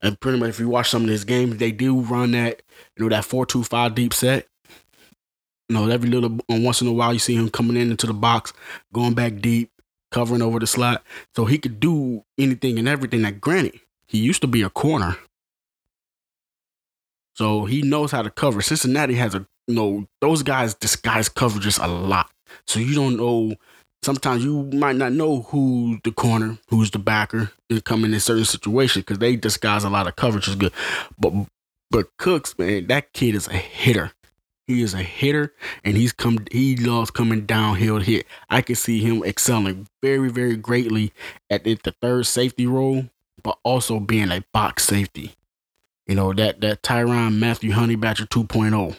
and 0.01 0.19
pretty 0.19 0.37
much 0.37 0.49
if 0.49 0.59
you 0.59 0.67
watch 0.67 0.89
some 0.89 1.03
of 1.03 1.09
his 1.09 1.23
games, 1.23 1.57
they 1.57 1.71
do 1.71 2.01
run 2.01 2.31
that 2.31 2.61
you 2.97 3.03
know 3.03 3.09
that 3.09 3.25
four 3.25 3.45
two 3.45 3.63
five 3.63 3.95
deep 3.95 4.13
set. 4.13 4.47
You 5.69 5.75
know, 5.75 5.89
every 5.89 6.09
little 6.09 6.37
once 6.49 6.81
in 6.81 6.87
a 6.87 6.91
while 6.91 7.13
you 7.13 7.19
see 7.19 7.35
him 7.35 7.49
coming 7.49 7.77
in 7.77 7.89
into 7.89 8.05
the 8.05 8.13
box, 8.13 8.51
going 8.91 9.13
back 9.13 9.39
deep, 9.39 9.71
covering 10.11 10.41
over 10.41 10.59
the 10.59 10.67
slot. 10.67 11.03
So 11.35 11.45
he 11.45 11.57
could 11.57 11.79
do 11.79 12.25
anything 12.37 12.77
and 12.77 12.87
everything. 12.87 13.21
That 13.21 13.39
granted, 13.39 13.79
he 14.05 14.17
used 14.17 14.41
to 14.41 14.47
be 14.47 14.61
a 14.61 14.69
corner. 14.69 15.17
So 17.35 17.65
he 17.65 17.81
knows 17.81 18.11
how 18.11 18.21
to 18.21 18.29
cover. 18.29 18.61
Cincinnati 18.61 19.15
has 19.15 19.35
a 19.35 19.45
you 19.67 19.75
know, 19.75 20.07
those 20.19 20.43
guys 20.43 20.73
disguise 20.73 21.29
coverages 21.29 21.81
a 21.81 21.87
lot. 21.87 22.29
So 22.67 22.79
you 22.79 22.93
don't 22.93 23.17
know 23.17 23.55
sometimes 24.03 24.43
you 24.43 24.63
might 24.73 24.95
not 24.95 25.13
know 25.13 25.41
who's 25.43 25.99
the 26.03 26.11
corner, 26.11 26.57
who's 26.69 26.91
the 26.91 26.99
backer, 26.99 27.51
to 27.69 27.81
come 27.81 28.05
in 28.05 28.19
certain 28.19 28.45
situation 28.45 29.01
because 29.01 29.19
they 29.19 29.35
disguise 29.35 29.83
a 29.83 29.89
lot 29.89 30.07
of 30.07 30.15
coverage 30.15 30.47
is 30.47 30.55
good. 30.55 30.73
But 31.17 31.33
but 31.89 32.07
Cooks, 32.17 32.57
man, 32.57 32.87
that 32.87 33.13
kid 33.13 33.35
is 33.35 33.47
a 33.47 33.53
hitter. 33.53 34.11
He 34.67 34.81
is 34.81 34.93
a 34.93 35.03
hitter, 35.03 35.53
and 35.83 35.97
he's 35.97 36.13
come. 36.13 36.45
He 36.51 36.75
loves 36.75 37.11
coming 37.11 37.45
downhill 37.45 37.99
hit. 37.99 38.25
I 38.49 38.61
can 38.61 38.75
see 38.75 38.99
him 38.99 39.23
excelling 39.23 39.87
very, 40.01 40.29
very 40.29 40.55
greatly 40.55 41.11
at 41.49 41.63
the 41.63 41.75
third 42.01 42.25
safety 42.25 42.65
role, 42.65 43.09
but 43.43 43.57
also 43.63 43.99
being 43.99 44.31
a 44.31 44.43
box 44.53 44.85
safety. 44.85 45.35
You 46.07 46.15
know 46.15 46.33
that 46.33 46.61
that 46.61 46.83
Tyrann 46.83 47.39
Mathieu 47.39 47.73
Honey 47.73 47.95
Badger 47.95 48.25
2.0. 48.25 48.95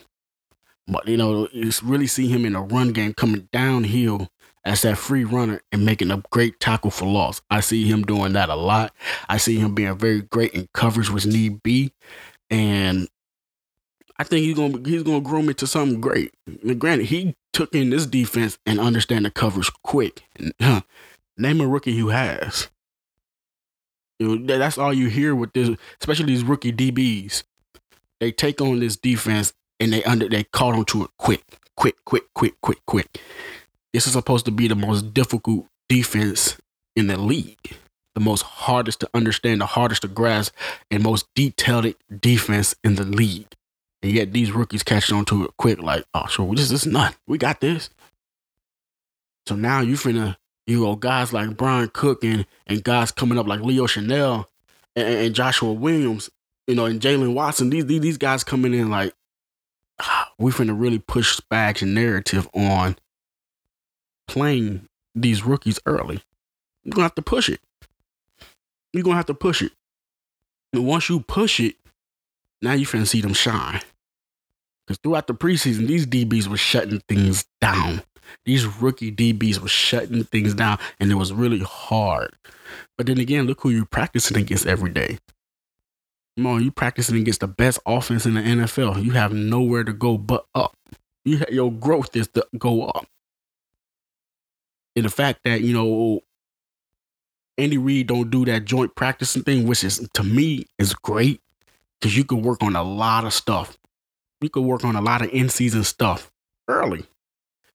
But 0.86 1.08
you 1.08 1.16
know, 1.16 1.48
it's 1.52 1.82
really 1.82 2.06
see 2.06 2.28
him 2.28 2.44
in 2.44 2.54
a 2.54 2.62
run 2.62 2.92
game 2.92 3.14
coming 3.14 3.48
downhill 3.52 4.28
as 4.64 4.82
that 4.82 4.98
free 4.98 5.24
runner 5.24 5.60
and 5.72 5.84
making 5.84 6.10
a 6.10 6.22
great 6.30 6.58
tackle 6.60 6.90
for 6.90 7.06
loss. 7.06 7.42
I 7.50 7.60
see 7.60 7.86
him 7.86 8.02
doing 8.02 8.32
that 8.32 8.48
a 8.48 8.54
lot. 8.54 8.92
I 9.28 9.36
see 9.36 9.58
him 9.58 9.74
being 9.74 9.96
very 9.98 10.22
great 10.22 10.52
in 10.52 10.68
coverage 10.72 11.10
with 11.10 11.26
need 11.26 11.62
be, 11.62 11.92
and 12.50 13.08
I 14.18 14.24
think 14.24 14.44
he's 14.44 14.56
gonna 14.56 14.78
he's 14.84 15.02
gonna 15.02 15.20
groom 15.20 15.48
it 15.48 15.58
to 15.58 15.66
something 15.66 16.00
great. 16.00 16.32
Now, 16.62 16.74
granted, 16.74 17.06
he 17.06 17.34
took 17.52 17.74
in 17.74 17.90
this 17.90 18.06
defense 18.06 18.58
and 18.66 18.80
understand 18.80 19.24
the 19.24 19.30
coverage 19.30 19.70
quick. 19.82 20.22
And, 20.36 20.52
huh, 20.60 20.82
name 21.36 21.60
a 21.60 21.66
rookie 21.66 21.96
who 21.96 22.08
has. 22.08 22.68
That's 24.20 24.78
all 24.78 24.92
you 24.92 25.08
hear 25.08 25.34
with 25.34 25.52
this, 25.52 25.76
especially 26.00 26.26
these 26.26 26.44
rookie 26.44 26.72
DBs. 26.72 27.44
They 28.20 28.32
take 28.32 28.60
on 28.60 28.80
this 28.80 28.96
defense 28.96 29.52
and 29.80 29.92
they 29.92 30.02
under 30.04 30.28
they 30.28 30.44
caught 30.44 30.74
onto 30.74 31.02
it 31.02 31.10
quick, 31.18 31.42
quick, 31.76 31.96
quick, 32.04 32.24
quick, 32.34 32.54
quick, 32.62 32.78
quick. 32.86 33.20
This 33.92 34.06
is 34.06 34.12
supposed 34.12 34.44
to 34.46 34.50
be 34.50 34.68
the 34.68 34.74
most 34.74 35.14
difficult 35.14 35.66
defense 35.88 36.56
in 36.96 37.08
the 37.08 37.18
league, 37.18 37.76
the 38.14 38.20
most 38.20 38.42
hardest 38.42 39.00
to 39.00 39.10
understand, 39.14 39.60
the 39.60 39.66
hardest 39.66 40.02
to 40.02 40.08
grasp, 40.08 40.54
and 40.90 41.02
most 41.02 41.26
detailed 41.34 41.94
defense 42.20 42.74
in 42.84 42.94
the 42.94 43.04
league. 43.04 43.48
And 44.02 44.12
yet 44.12 44.32
these 44.32 44.52
rookies 44.52 44.82
catch 44.82 45.10
on 45.12 45.24
to 45.26 45.44
it 45.44 45.56
quick, 45.56 45.80
like, 45.80 46.04
oh, 46.14 46.26
sure, 46.26 46.54
this 46.54 46.70
is 46.70 46.86
not. 46.86 47.16
We 47.26 47.38
got 47.38 47.60
this. 47.60 47.90
So 49.46 49.56
now 49.56 49.80
you 49.80 49.94
finna, 49.94 50.36
you 50.66 50.82
know, 50.82 50.96
guys 50.96 51.32
like 51.32 51.56
Bryan 51.56 51.90
Cook 51.92 52.24
and, 52.24 52.46
and 52.66 52.82
guys 52.82 53.10
coming 53.10 53.38
up 53.38 53.46
like 53.46 53.60
Leo 53.60 53.86
Chenal 53.86 54.46
and, 54.96 55.06
and 55.06 55.34
Joshua 55.34 55.72
Williams, 55.72 56.30
you 56.66 56.74
know, 56.74 56.86
and 56.86 57.00
Jaylen 57.00 57.34
Watson, 57.34 57.70
these, 57.70 57.86
these, 57.86 58.00
these 58.00 58.18
guys 58.18 58.44
coming 58.44 58.72
in 58.72 58.90
like, 58.90 59.14
ah, 60.00 60.32
we 60.38 60.50
finna 60.50 60.78
really 60.78 60.98
push 60.98 61.38
Spags 61.38 61.82
and 61.82 61.94
narrative 61.94 62.48
on 62.54 62.96
playing 64.26 64.88
these 65.14 65.44
rookies 65.44 65.78
early. 65.86 66.22
You're 66.82 66.92
gonna 66.92 67.04
have 67.04 67.14
to 67.16 67.22
push 67.22 67.48
it. 67.48 67.60
You're 68.92 69.02
gonna 69.02 69.16
have 69.16 69.26
to 69.26 69.34
push 69.34 69.62
it. 69.62 69.72
And 70.72 70.86
once 70.86 71.08
you 71.08 71.20
push 71.20 71.60
it, 71.60 71.76
now 72.60 72.72
you 72.72 72.86
finna 72.86 73.06
see 73.06 73.20
them 73.20 73.34
shine. 73.34 73.80
Because 74.86 74.98
throughout 75.02 75.26
the 75.26 75.34
preseason, 75.34 75.86
these 75.86 76.06
DBs 76.06 76.46
were 76.46 76.56
shutting 76.56 77.00
things 77.08 77.46
down. 77.60 78.02
These 78.44 78.66
rookie 78.66 79.12
DBs 79.12 79.58
were 79.58 79.68
shutting 79.68 80.24
things 80.24 80.54
down, 80.54 80.78
and 81.00 81.10
it 81.10 81.16
was 81.16 81.32
really 81.32 81.60
hard. 81.60 82.34
But 82.96 83.06
then 83.06 83.18
again, 83.18 83.46
look 83.46 83.60
who 83.60 83.70
you're 83.70 83.86
practicing 83.86 84.36
against 84.36 84.66
every 84.66 84.90
day. 84.90 85.18
On, 86.38 86.62
you 86.62 86.70
practicing 86.70 87.16
against 87.16 87.40
the 87.40 87.46
best 87.46 87.78
offense 87.86 88.26
in 88.26 88.34
the 88.34 88.40
NFL. 88.40 89.04
You 89.04 89.12
have 89.12 89.32
nowhere 89.32 89.84
to 89.84 89.92
go 89.92 90.18
but 90.18 90.46
up. 90.54 90.76
You 91.24 91.40
your 91.50 91.72
growth 91.72 92.14
is 92.16 92.28
to 92.28 92.46
go 92.58 92.86
up 92.86 93.06
and 94.96 95.04
the 95.04 95.10
fact 95.10 95.40
that 95.44 95.60
you 95.60 95.72
know 95.72 96.20
Andy 97.58 97.78
Reid 97.78 98.08
don't 98.08 98.30
do 98.30 98.44
that 98.46 98.64
joint 98.64 98.94
practicing 98.94 99.42
thing, 99.42 99.66
which 99.66 99.84
is 99.84 100.08
to 100.14 100.22
me 100.22 100.66
is 100.78 100.94
great 100.94 101.40
because 102.00 102.16
you 102.16 102.24
can 102.24 102.42
work 102.42 102.62
on 102.62 102.76
a 102.76 102.82
lot 102.82 103.24
of 103.24 103.32
stuff. 103.32 103.78
You 104.40 104.50
can 104.50 104.64
work 104.66 104.84
on 104.84 104.96
a 104.96 105.00
lot 105.00 105.22
of 105.22 105.30
in 105.30 105.48
season 105.48 105.84
stuff 105.84 106.30
early. 106.68 107.04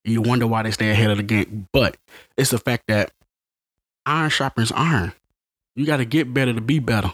You 0.10 0.22
wonder 0.22 0.48
why 0.48 0.64
they 0.64 0.72
stay 0.72 0.90
ahead 0.92 1.12
of 1.12 1.18
the 1.18 1.24
game, 1.24 1.68
but 1.72 1.98
it's 2.38 2.52
the 2.52 2.58
fact 2.58 2.84
that 2.88 3.12
iron 4.06 4.30
sharpens 4.30 4.72
iron. 4.72 5.14
You 5.76 5.86
got 5.86 5.98
to 5.98 6.06
get 6.06 6.34
better 6.34 6.54
to 6.54 6.62
be 6.62 6.80
better. 6.80 7.14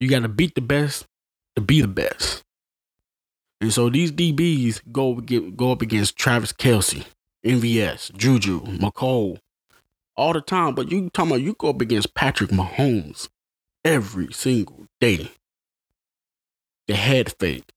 You 0.00 0.08
got 0.08 0.22
to 0.22 0.28
beat 0.28 0.54
the 0.54 0.60
best 0.60 1.06
to 1.54 1.62
be 1.62 1.80
the 1.80 1.88
best. 1.88 2.42
And 3.60 3.72
so 3.72 3.88
these 3.88 4.12
DBs 4.12 4.82
go 4.92 5.14
get, 5.16 5.56
go 5.56 5.72
up 5.72 5.80
against 5.80 6.16
Travis 6.16 6.52
Kelce, 6.52 7.06
MVS, 7.44 8.14
Juju, 8.16 8.60
Mecole, 8.62 9.38
all 10.16 10.32
the 10.32 10.40
time. 10.40 10.74
But 10.74 10.90
you 10.90 11.08
talking 11.10 11.30
about 11.30 11.42
you 11.42 11.54
go 11.54 11.70
up 11.70 11.80
against 11.80 12.14
Patrick 12.14 12.50
Mahomes 12.50 13.28
every 13.84 14.32
single 14.32 14.86
day. 15.00 15.30
The 16.88 16.94
head 16.94 17.32
fake, 17.38 17.72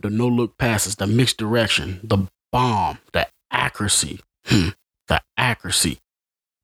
the 0.00 0.10
no 0.10 0.26
look 0.26 0.58
passes, 0.58 0.96
the 0.96 1.06
mixed 1.06 1.36
direction, 1.36 2.00
the 2.02 2.26
bomb, 2.56 2.96
the 3.12 3.28
accuracy, 3.50 4.18
hmm, 4.46 4.68
the 5.08 5.20
accuracy. 5.36 5.98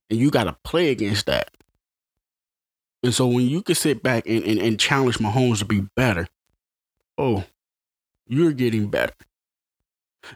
And 0.09 0.19
you 0.19 0.31
got 0.31 0.45
to 0.45 0.57
play 0.65 0.89
against 0.89 1.27
that. 1.27 1.51
And 3.03 3.13
so 3.13 3.27
when 3.27 3.47
you 3.47 3.61
can 3.61 3.75
sit 3.75 4.03
back 4.03 4.27
and, 4.27 4.43
and, 4.43 4.59
and 4.59 4.81
challenge 4.81 5.19
Mahomes 5.19 5.59
to 5.59 5.67
be 5.67 5.83
better, 5.95 6.29
oh, 7.19 7.45
you're 8.27 8.53
getting 8.53 8.87
better. 8.87 9.13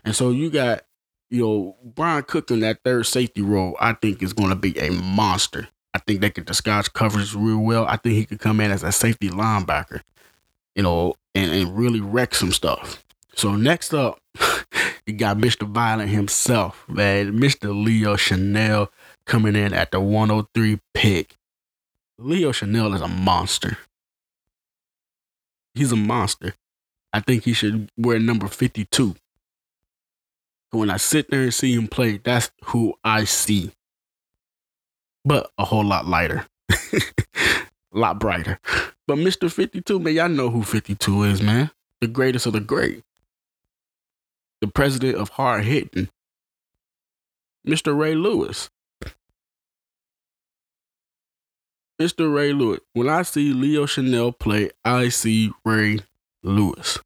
And 0.05 0.15
so 0.15 0.29
you 0.29 0.51
got 0.51 0.83
you 1.31 1.41
know, 1.41 1.75
Bryan 1.83 2.21
Cook 2.23 2.51
in 2.51 2.59
that 2.59 2.83
third 2.83 3.07
safety 3.07 3.41
role, 3.41 3.75
I 3.79 3.93
think 3.93 4.21
is 4.21 4.33
going 4.33 4.49
to 4.49 4.55
be 4.55 4.77
a 4.77 4.91
monster. 4.91 5.69
I 5.95 5.97
think 5.97 6.21
they 6.21 6.29
could 6.29 6.45
disguise 6.45 6.87
coverage 6.87 7.33
real 7.33 7.57
well. 7.57 7.87
I 7.87 7.97
think 7.97 8.13
he 8.13 8.25
could 8.25 8.39
come 8.39 8.61
in 8.61 8.69
as 8.69 8.83
a 8.83 8.91
safety 8.91 9.29
linebacker, 9.29 10.01
you 10.75 10.83
know, 10.83 11.15
and, 11.33 11.51
and 11.51 11.75
really 11.75 11.99
wreck 11.99 12.35
some 12.35 12.51
stuff. 12.51 13.03
So 13.33 13.55
next 13.55 13.93
up, 13.95 14.19
you 15.07 15.13
got 15.13 15.37
Mr. 15.37 15.67
Violent 15.67 16.09
himself, 16.09 16.83
man, 16.87 17.39
Mr. 17.39 17.73
Leo 17.73 18.15
Chenal 18.15 18.89
coming 19.25 19.55
in 19.55 19.73
at 19.73 19.91
the 19.91 19.99
103 19.99 20.79
pick. 20.93 21.35
Leo 22.19 22.51
Chenal 22.51 22.93
is 22.93 23.01
a 23.01 23.07
monster. 23.07 23.77
He's 25.73 25.91
a 25.91 25.95
monster. 25.95 26.53
I 27.13 27.19
think 27.21 27.43
he 27.43 27.53
should 27.53 27.89
wear 27.97 28.19
number 28.19 28.47
52 28.47 29.15
when 30.71 30.89
I 30.89 30.97
sit 30.97 31.29
there 31.29 31.43
and 31.43 31.53
see 31.53 31.73
him 31.73 31.87
play, 31.87 32.17
that's 32.17 32.51
who 32.65 32.93
I 33.03 33.23
see. 33.23 33.71
But 35.25 35.51
a 35.57 35.65
whole 35.65 35.83
lot 35.83 36.05
lighter, 36.05 36.45
a 36.71 36.77
lot 37.91 38.19
brighter. 38.19 38.59
But 39.07 39.17
Mr. 39.17 39.51
52, 39.51 39.99
man, 39.99 40.13
y'all 40.13 40.29
know 40.29 40.49
who 40.49 40.63
52 40.63 41.23
is, 41.23 41.41
man. 41.41 41.71
The 42.01 42.07
greatest 42.07 42.45
of 42.45 42.53
the 42.53 42.59
great. 42.59 43.03
The 44.61 44.67
president 44.67 45.15
of 45.15 45.29
hard 45.29 45.65
hitting. 45.65 46.09
Mr. 47.65 47.97
Ray 47.97 48.15
Lewis. 48.15 48.69
Mr. 52.01 52.33
Ray 52.33 52.53
Lewis. 52.53 52.79
When 52.93 53.09
I 53.09 53.23
see 53.23 53.53
Leo 53.53 53.85
Chenal 53.85 54.37
play, 54.37 54.71
I 54.85 55.09
see 55.09 55.51
Ray 55.65 55.99
Lewis. 56.43 56.99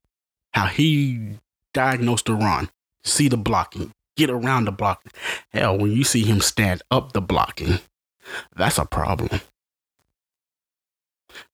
How 0.53 0.67
he 0.67 1.37
diagnosed 1.73 2.25
the 2.25 2.35
run 2.35 2.69
see 3.03 3.27
the 3.27 3.37
blocking, 3.37 3.93
get 4.15 4.29
around 4.29 4.65
the 4.65 4.71
blocking. 4.71 5.11
Hell, 5.51 5.77
when 5.77 5.91
you 5.91 6.03
see 6.03 6.23
him 6.23 6.41
stand 6.41 6.81
up 6.91 7.13
the 7.13 7.21
blocking, 7.21 7.79
that's 8.55 8.77
a 8.77 8.85
problem. 8.85 9.41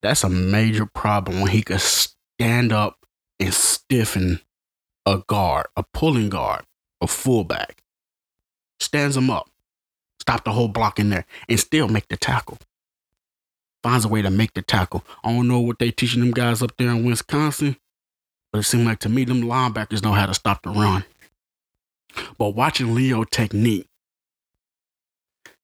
That's 0.01 0.23
a 0.23 0.29
major 0.29 0.85
problem 0.85 1.41
when 1.41 1.51
he 1.51 1.61
could 1.61 1.81
stand 1.81 2.71
up 2.71 3.05
and 3.39 3.53
stiffen 3.53 4.41
a 5.07 5.23
guard, 5.25 5.67
a 5.77 5.83
pulling 5.83 6.29
guard, 6.29 6.65
a 6.99 7.07
fullback. 7.07 7.81
Stands 8.79 9.15
him 9.15 9.29
up, 9.29 9.49
stop 10.19 10.43
the 10.43 10.51
whole 10.51 10.67
block 10.67 10.99
in 10.99 11.09
there, 11.09 11.25
and 11.47 11.59
still 11.59 11.87
make 11.87 12.09
the 12.09 12.17
tackle. 12.17 12.57
Finds 13.81 14.03
a 14.03 14.09
way 14.09 14.21
to 14.21 14.29
make 14.29 14.53
the 14.53 14.61
tackle. 14.61 15.05
I 15.23 15.31
don't 15.33 15.47
know 15.47 15.61
what 15.61 15.79
they 15.79 15.91
teaching 15.91 16.19
them 16.19 16.31
guys 16.31 16.61
up 16.61 16.75
there 16.77 16.89
in 16.89 17.05
Wisconsin, 17.05 17.77
but 18.51 18.59
it 18.59 18.63
seemed 18.63 18.85
like 18.85 18.99
to 18.99 19.09
me 19.09 19.23
them 19.23 19.43
linebackers 19.43 20.03
know 20.03 20.11
how 20.11 20.25
to 20.25 20.33
stop 20.33 20.61
the 20.63 20.71
run. 20.71 21.05
But 22.37 22.49
watching 22.49 22.93
Leo 22.93 23.23
technique, 23.23 23.87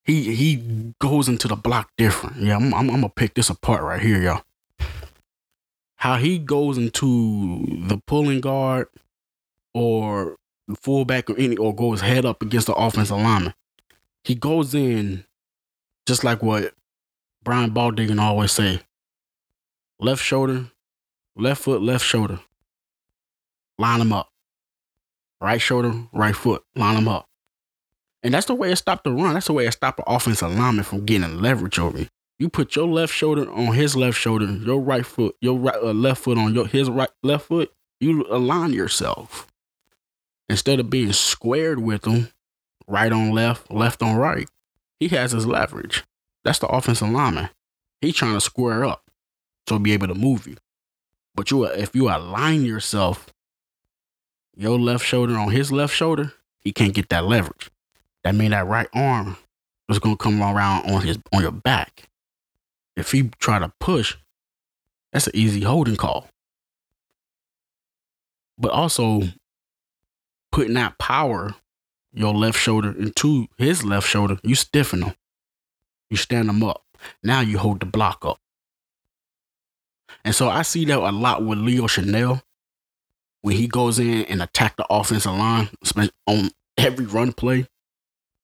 he 0.04 0.34
he 0.34 0.94
goes 1.00 1.28
into 1.28 1.48
the 1.48 1.56
block 1.56 1.90
different. 1.98 2.36
Yeah, 2.38 2.56
I'm, 2.56 2.72
I'm, 2.72 2.88
I'm 2.88 3.00
gonna 3.00 3.08
pick 3.10 3.34
this 3.34 3.50
apart 3.50 3.82
right 3.82 4.00
here, 4.00 4.22
y'all. 4.22 4.42
How 5.96 6.16
he 6.16 6.38
goes 6.38 6.78
into 6.78 7.64
the 7.88 8.00
pulling 8.06 8.40
guard 8.40 8.88
or 9.74 10.36
fullback 10.80 11.28
or 11.28 11.36
any 11.36 11.56
or 11.56 11.74
goes 11.74 12.00
head 12.00 12.24
up 12.24 12.40
against 12.42 12.68
the 12.68 12.74
offensive 12.74 13.16
lineman. 13.16 13.54
He 14.22 14.34
goes 14.34 14.74
in 14.74 15.24
just 16.06 16.24
like 16.24 16.42
what 16.42 16.72
Brian 17.42 17.72
Baldinger 17.72 18.18
always 18.18 18.52
say. 18.52 18.80
Left 20.00 20.22
shoulder, 20.22 20.66
left 21.36 21.62
foot, 21.62 21.82
left 21.82 22.04
shoulder. 22.04 22.40
Line 23.78 23.98
them 23.98 24.12
up. 24.12 24.30
Right 25.40 25.60
shoulder, 25.60 25.92
right 26.12 26.34
foot. 26.34 26.62
Line 26.74 26.94
them 26.94 27.08
up. 27.08 27.26
And 28.22 28.32
that's 28.32 28.46
the 28.46 28.54
way 28.54 28.72
it 28.72 28.76
stopped 28.76 29.04
the 29.04 29.12
run. 29.12 29.34
That's 29.34 29.46
the 29.46 29.52
way 29.52 29.66
it 29.66 29.72
stopped 29.72 29.98
the 29.98 30.04
offensive 30.10 30.56
lineman 30.56 30.84
from 30.84 31.04
getting 31.04 31.42
leverage 31.42 31.78
over 31.78 31.98
you. 31.98 32.08
You 32.38 32.48
put 32.48 32.74
your 32.74 32.88
left 32.88 33.12
shoulder 33.14 33.50
on 33.52 33.74
his 33.74 33.94
left 33.94 34.18
shoulder, 34.18 34.46
your 34.46 34.80
right 34.80 35.04
foot, 35.04 35.36
your 35.40 35.58
right 35.58 35.76
uh, 35.76 35.92
left 35.92 36.22
foot 36.22 36.38
on 36.38 36.54
your 36.54 36.66
his 36.66 36.88
right 36.88 37.10
left 37.22 37.46
foot. 37.46 37.70
You 38.00 38.26
align 38.28 38.72
yourself 38.72 39.52
instead 40.48 40.80
of 40.80 40.90
being 40.90 41.12
squared 41.12 41.80
with 41.80 42.06
him, 42.06 42.28
right 42.86 43.12
on 43.12 43.32
left, 43.32 43.70
left 43.70 44.02
on 44.02 44.16
right. 44.16 44.48
He 45.00 45.08
has 45.08 45.32
his 45.32 45.46
leverage. 45.46 46.04
That's 46.44 46.58
the 46.58 46.66
offensive 46.68 47.10
lineman. 47.10 47.50
He's 48.00 48.16
trying 48.16 48.34
to 48.34 48.40
square 48.40 48.84
up 48.84 49.04
to 49.66 49.78
be 49.78 49.92
able 49.92 50.08
to 50.08 50.14
move 50.14 50.46
you. 50.46 50.56
But 51.34 51.50
you, 51.50 51.64
if 51.64 51.94
you 51.94 52.08
align 52.08 52.64
yourself, 52.64 53.32
your 54.56 54.78
left 54.78 55.04
shoulder 55.04 55.36
on 55.36 55.50
his 55.50 55.72
left 55.72 55.94
shoulder, 55.94 56.32
he 56.60 56.72
can't 56.72 56.94
get 56.94 57.08
that 57.08 57.24
leverage 57.24 57.70
that 58.24 58.34
mean 58.34 58.50
that 58.50 58.66
right 58.66 58.88
arm 58.94 59.36
is 59.88 59.98
gonna 59.98 60.16
come 60.16 60.42
around 60.42 60.90
on 60.90 61.02
his 61.02 61.18
on 61.32 61.42
your 61.42 61.52
back. 61.52 62.08
If 62.96 63.12
he 63.12 63.30
try 63.38 63.58
to 63.58 63.72
push, 63.78 64.16
that's 65.12 65.26
an 65.26 65.36
easy 65.36 65.60
holding 65.62 65.96
call. 65.96 66.28
But 68.58 68.72
also 68.72 69.22
putting 70.54 70.74
that 70.74 70.98
power, 70.98 71.56
your 72.12 72.32
left 72.32 72.56
shoulder 72.56 72.94
into 72.96 73.48
his 73.58 73.84
left 73.84 74.08
shoulder, 74.08 74.38
you 74.44 74.54
stiffen 74.54 75.02
him. 75.02 75.14
You 76.10 76.16
stand 76.16 76.48
him 76.48 76.62
up. 76.62 76.84
Now 77.24 77.40
you 77.40 77.58
hold 77.58 77.80
the 77.80 77.86
block 77.86 78.24
up. 78.24 78.38
And 80.24 80.32
so 80.32 80.48
I 80.48 80.62
see 80.62 80.84
that 80.84 80.98
a 80.98 81.10
lot 81.10 81.44
with 81.44 81.58
Leo 81.58 81.88
Chenal 81.88 82.40
when 83.42 83.56
he 83.56 83.66
goes 83.66 83.98
in 83.98 84.24
and 84.26 84.40
attack 84.40 84.76
the 84.76 84.86
offensive 84.88 85.32
line 85.32 85.70
on 86.26 86.50
every 86.78 87.04
run 87.04 87.32
play 87.32 87.66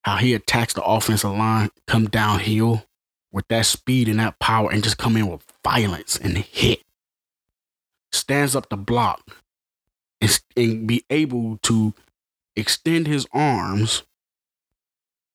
how 0.02 0.16
he 0.16 0.34
attacks 0.34 0.74
the 0.74 0.82
offensive 0.82 1.30
line, 1.30 1.70
come 1.86 2.06
downhill 2.06 2.84
with 3.30 3.46
that 3.48 3.66
speed 3.66 4.08
and 4.08 4.18
that 4.18 4.38
power, 4.40 4.70
and 4.72 4.82
just 4.82 4.98
come 4.98 5.16
in 5.16 5.28
with 5.28 5.44
violence 5.62 6.16
and 6.16 6.36
hit. 6.38 6.82
Stands 8.10 8.56
up 8.56 8.68
the 8.68 8.76
block 8.76 9.20
and, 10.56 10.86
be 10.86 11.04
able 11.10 11.58
to 11.62 11.94
extend 12.56 13.06
his 13.06 13.26
arms 13.32 14.02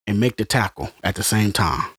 and 0.05 0.19
make 0.19 0.37
the 0.37 0.45
tackle 0.45 0.91
at 1.03 1.15
the 1.15 1.23
same 1.23 1.51
time. 1.51 1.89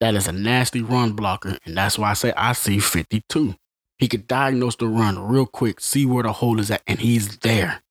That 0.00 0.14
is 0.14 0.26
a 0.26 0.32
nasty 0.32 0.82
run 0.82 1.12
blocker, 1.12 1.58
and 1.64 1.76
that's 1.76 1.98
why 1.98 2.10
I 2.10 2.14
say 2.14 2.32
I 2.36 2.52
see 2.52 2.78
52. 2.78 3.54
He 3.98 4.08
could 4.08 4.26
diagnose 4.26 4.76
the 4.76 4.88
run 4.88 5.18
real 5.18 5.46
quick, 5.46 5.80
see 5.80 6.04
where 6.04 6.22
the 6.22 6.32
hole 6.32 6.60
is 6.60 6.70
at, 6.70 6.82
and 6.86 6.98
he's 6.98 7.38
there, 7.38 7.82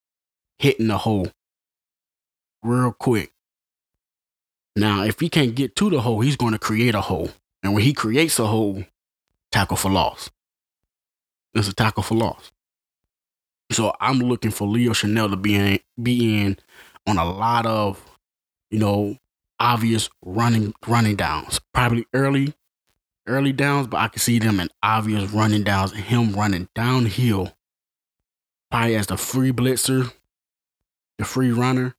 hitting 0.60 0.88
the 0.88 1.00
hole 1.00 1.32
real 2.62 2.92
quick. 2.92 3.32
Now, 4.76 5.04
if 5.04 5.20
he 5.20 5.30
can't 5.30 5.56
get 5.56 5.76
to 5.78 5.90
the 5.90 6.02
hole, 6.02 6.20
he's 6.20 6.36
going 6.36 6.52
to 6.52 6.60
create 6.60 6.96
a 6.96 7.02
hole. 7.02 7.32
And 7.64 7.74
when 7.74 7.84
he 7.84 7.94
creates 7.94 8.38
a 8.40 8.46
hole, 8.46 8.84
tackle 9.52 9.78
for 9.78 9.90
loss. 9.90 10.30
It's 11.54 11.70
a 11.70 11.74
tackle 11.74 12.04
for 12.04 12.16
loss. 12.16 12.52
So 13.72 13.94
I'm 14.00 14.20
looking 14.20 14.52
for 14.52 14.68
Leo 14.68 14.92
Chenal 14.92 15.30
to 15.30 15.36
be 15.36 15.56
in, 15.56 15.80
be 16.02 16.42
in 16.42 16.58
on 17.08 17.18
a 17.18 17.26
lot 17.26 17.66
of, 17.66 18.04
you 18.70 18.80
know, 18.80 19.18
obvious 19.60 20.10
running 20.22 20.74
running 20.88 21.16
downs. 21.16 21.60
Probably 21.74 22.06
early, 22.14 22.54
early 23.28 23.54
downs, 23.54 23.88
but 23.88 23.98
I 23.98 24.08
can 24.08 24.20
see 24.20 24.40
them 24.40 24.60
in 24.60 24.70
obvious 24.84 25.32
running 25.32 25.64
downs 25.64 25.94
him 25.94 26.34
running 26.34 26.70
downhill. 26.76 27.56
Probably 28.70 28.96
as 28.96 29.08
the 29.08 29.18
free 29.18 29.52
blitzer, 29.52 30.12
the 31.18 31.26
free 31.26 31.52
runner, 31.52 31.96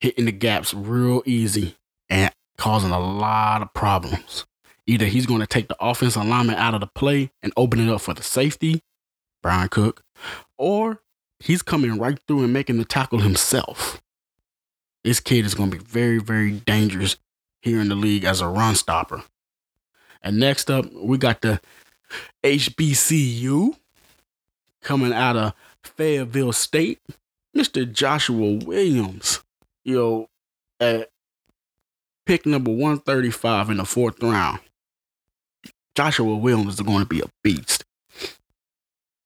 hitting 0.00 0.24
the 0.24 0.32
gaps 0.32 0.72
real 0.72 1.22
easy 1.26 1.76
and 2.08 2.32
causing 2.56 2.90
a 2.90 3.00
lot 3.00 3.62
of 3.62 3.72
problems. 3.74 4.46
Either 4.86 5.04
he's 5.04 5.26
going 5.26 5.40
to 5.40 5.46
take 5.46 5.68
the 5.68 5.76
offensive 5.80 6.22
alignment 6.22 6.58
out 6.58 6.74
of 6.74 6.80
the 6.80 6.86
play 6.86 7.30
and 7.42 7.52
open 7.56 7.80
it 7.80 7.92
up 7.92 8.00
for 8.00 8.14
the 8.14 8.22
safety, 8.22 8.82
Bryan 9.42 9.68
Cook, 9.68 10.02
or 10.58 11.00
he's 11.40 11.62
coming 11.62 11.98
right 11.98 12.18
through 12.26 12.44
and 12.44 12.52
making 12.52 12.78
the 12.78 12.84
tackle 12.84 13.20
himself. 13.20 14.02
This 15.04 15.20
kid 15.20 15.46
is 15.46 15.54
going 15.54 15.70
to 15.70 15.78
be 15.78 15.84
very, 15.84 16.18
very 16.18 16.52
dangerous 16.52 17.16
here 17.62 17.80
in 17.80 17.88
the 17.88 17.94
league 17.94 18.24
as 18.24 18.40
a 18.40 18.48
run 18.48 18.74
stopper. 18.74 19.22
And 20.22 20.38
next 20.38 20.70
up, 20.70 20.92
we 20.92 21.16
got 21.16 21.40
the 21.40 21.60
HBCU 22.42 23.76
coming 24.82 25.12
out 25.12 25.36
of 25.36 25.54
Fayetteville 25.82 26.52
State, 26.52 27.00
Mr. 27.56 27.90
Joshua 27.90 28.54
Williams 28.64 29.40
you 29.88 29.94
know, 29.94 30.28
at 30.80 31.08
pick 32.26 32.44
number 32.44 32.70
135 32.70 33.70
in 33.70 33.78
the 33.78 33.86
fourth 33.86 34.22
round, 34.22 34.60
Joshua 35.94 36.36
Williams 36.36 36.74
is 36.74 36.80
going 36.82 37.00
to 37.00 37.06
be 37.06 37.20
a 37.20 37.30
beast. 37.42 37.86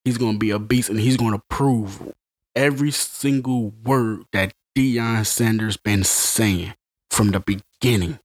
He's 0.04 0.18
going 0.18 0.34
to 0.34 0.38
be 0.38 0.50
a 0.50 0.58
beast 0.58 0.90
and 0.90 0.98
he's 0.98 1.16
going 1.16 1.32
to 1.32 1.42
prove 1.48 2.12
every 2.54 2.90
single 2.90 3.70
word 3.84 4.24
that 4.32 4.52
Deion 4.76 5.26
Sanders 5.26 5.76
been 5.76 6.04
saying 6.04 6.74
from 7.10 7.30
the 7.30 7.40
beginning. 7.40 8.18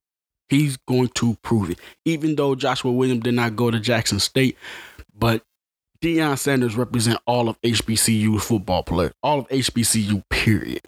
He's 0.49 0.77
going 0.77 1.09
to 1.15 1.35
prove 1.41 1.69
it. 1.69 1.79
Even 2.05 2.35
though 2.35 2.55
Joshua 2.55 2.91
Williams 2.91 3.23
did 3.23 3.33
not 3.33 3.55
go 3.55 3.69
to 3.69 3.79
Jackson 3.79 4.19
State, 4.19 4.57
but 5.13 5.43
Deion 6.01 6.37
Sanders 6.37 6.75
represent 6.75 7.19
all 7.25 7.49
of 7.49 7.59
HBCU 7.61 8.41
football 8.41 8.83
players, 8.83 9.13
all 9.21 9.39
of 9.39 9.47
HBCU 9.49 10.23
period. 10.29 10.81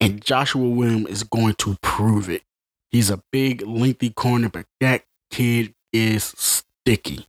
And 0.00 0.22
Joshua 0.22 0.68
Williams 0.68 1.08
is 1.08 1.22
going 1.22 1.54
to 1.54 1.76
prove 1.82 2.28
it. 2.28 2.42
He's 2.90 3.10
a 3.10 3.22
big, 3.32 3.62
lengthy 3.62 4.10
corner, 4.10 4.48
but 4.48 4.66
that 4.80 5.04
kid 5.30 5.74
is 5.92 6.24
sticky. 6.24 7.26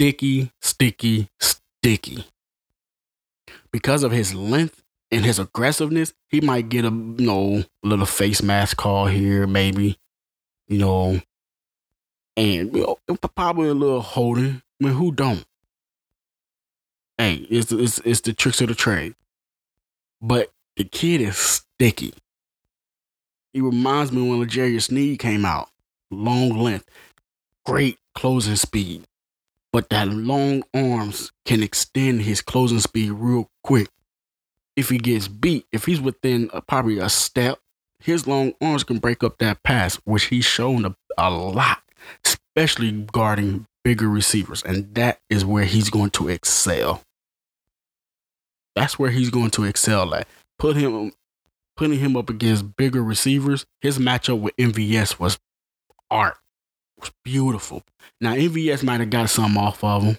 Sticky, 0.00 0.52
sticky, 0.60 1.28
sticky. 1.40 2.24
Because 3.72 4.04
of 4.04 4.12
his 4.12 4.32
length 4.32 4.84
and 5.10 5.24
his 5.24 5.40
aggressiveness, 5.40 6.14
he 6.28 6.40
might 6.40 6.68
get 6.68 6.84
a 6.84 6.90
you 6.90 7.16
know 7.18 7.64
little 7.82 8.06
face 8.06 8.40
mask 8.40 8.76
call 8.76 9.06
here, 9.06 9.44
maybe. 9.48 9.98
You 10.68 10.78
know, 10.78 11.20
and 12.36 12.76
you 12.76 12.96
know, 13.08 13.16
probably 13.34 13.70
a 13.70 13.74
little 13.74 14.00
holding. 14.00 14.62
I 14.80 14.84
mean, 14.84 14.94
who 14.94 15.10
don't? 15.10 15.44
Hey, 17.16 17.44
it's, 17.50 17.72
it's 17.72 17.98
it's 18.04 18.20
the 18.20 18.32
tricks 18.32 18.60
of 18.60 18.68
the 18.68 18.76
trade. 18.76 19.16
But 20.22 20.52
the 20.76 20.84
kid 20.84 21.22
is 21.22 21.36
sticky. 21.36 22.14
He 23.52 23.60
reminds 23.60 24.12
me 24.12 24.22
when 24.22 24.40
L'Jarius 24.40 24.84
Sneed 24.84 25.18
came 25.18 25.44
out. 25.44 25.70
Long 26.12 26.56
length, 26.56 26.88
great 27.66 27.98
closing 28.14 28.54
speed. 28.54 29.07
But 29.72 29.90
that 29.90 30.08
long 30.08 30.62
arms 30.74 31.32
can 31.44 31.62
extend 31.62 32.22
his 32.22 32.40
closing 32.40 32.80
speed 32.80 33.12
real 33.12 33.50
quick. 33.62 33.88
If 34.76 34.88
he 34.88 34.98
gets 34.98 35.28
beat, 35.28 35.66
if 35.72 35.84
he's 35.84 36.00
within 36.00 36.50
a, 36.52 36.62
probably 36.62 36.98
a 36.98 37.08
step, 37.08 37.58
his 38.00 38.26
long 38.26 38.54
arms 38.60 38.84
can 38.84 38.98
break 38.98 39.24
up 39.24 39.38
that 39.38 39.62
pass, 39.62 39.96
which 40.04 40.24
he's 40.24 40.44
shown 40.44 40.84
a, 40.84 40.96
a 41.18 41.30
lot, 41.30 41.82
especially 42.24 42.92
guarding 43.12 43.66
bigger 43.82 44.08
receivers. 44.08 44.62
And 44.62 44.94
that 44.94 45.18
is 45.28 45.44
where 45.44 45.64
he's 45.64 45.90
going 45.90 46.10
to 46.10 46.28
excel. 46.28 47.02
That's 48.76 48.98
where 48.98 49.10
he's 49.10 49.30
going 49.30 49.50
to 49.50 49.64
excel 49.64 50.14
at 50.14 50.28
put 50.58 50.76
him 50.76 51.12
putting 51.76 51.98
him 52.00 52.16
up 52.16 52.28
against 52.28 52.76
bigger 52.76 53.02
receivers, 53.02 53.64
his 53.80 53.98
matchup 53.98 54.40
with 54.40 54.56
MVS 54.56 55.20
was 55.20 55.38
art. 56.10 56.36
Was 56.98 57.12
beautiful. 57.24 57.82
Now 58.20 58.34
MVS 58.34 58.82
might 58.82 59.00
have 59.00 59.10
got 59.10 59.30
some 59.30 59.56
off 59.56 59.84
of 59.84 60.02
him, 60.02 60.18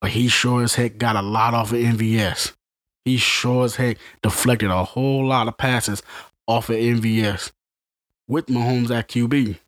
but 0.00 0.10
he 0.10 0.28
sure 0.28 0.62
as 0.62 0.74
heck 0.74 0.98
got 0.98 1.16
a 1.16 1.22
lot 1.22 1.54
off 1.54 1.72
of 1.72 1.78
MVS. 1.78 2.54
He 3.04 3.16
sure 3.16 3.64
as 3.64 3.76
heck 3.76 3.98
deflected 4.22 4.70
a 4.70 4.84
whole 4.84 5.26
lot 5.26 5.48
of 5.48 5.56
passes 5.56 6.02
off 6.46 6.68
of 6.68 6.76
MVS 6.76 7.52
with 8.26 8.46
Mahomes 8.46 8.90
at 8.90 9.08
QB. 9.08 9.58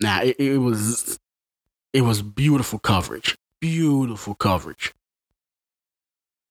Now 0.00 0.22
it, 0.22 0.38
it 0.38 0.58
was 0.58 1.18
it 1.92 2.02
was 2.02 2.22
beautiful 2.22 2.78
coverage. 2.78 3.36
Beautiful 3.60 4.34
coverage. 4.34 4.92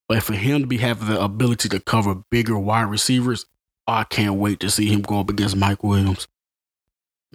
But 0.08 0.22
for 0.22 0.34
him 0.34 0.62
to 0.62 0.66
be 0.66 0.78
having 0.78 1.08
the 1.08 1.22
ability 1.22 1.68
to 1.70 1.80
cover 1.80 2.22
bigger 2.30 2.58
wide 2.58 2.82
receivers, 2.90 3.46
I 3.86 4.04
can't 4.04 4.34
wait 4.34 4.60
to 4.60 4.70
see 4.70 4.86
him 4.86 5.02
go 5.02 5.20
up 5.20 5.30
against 5.30 5.56
Mike 5.56 5.82
Williams, 5.82 6.26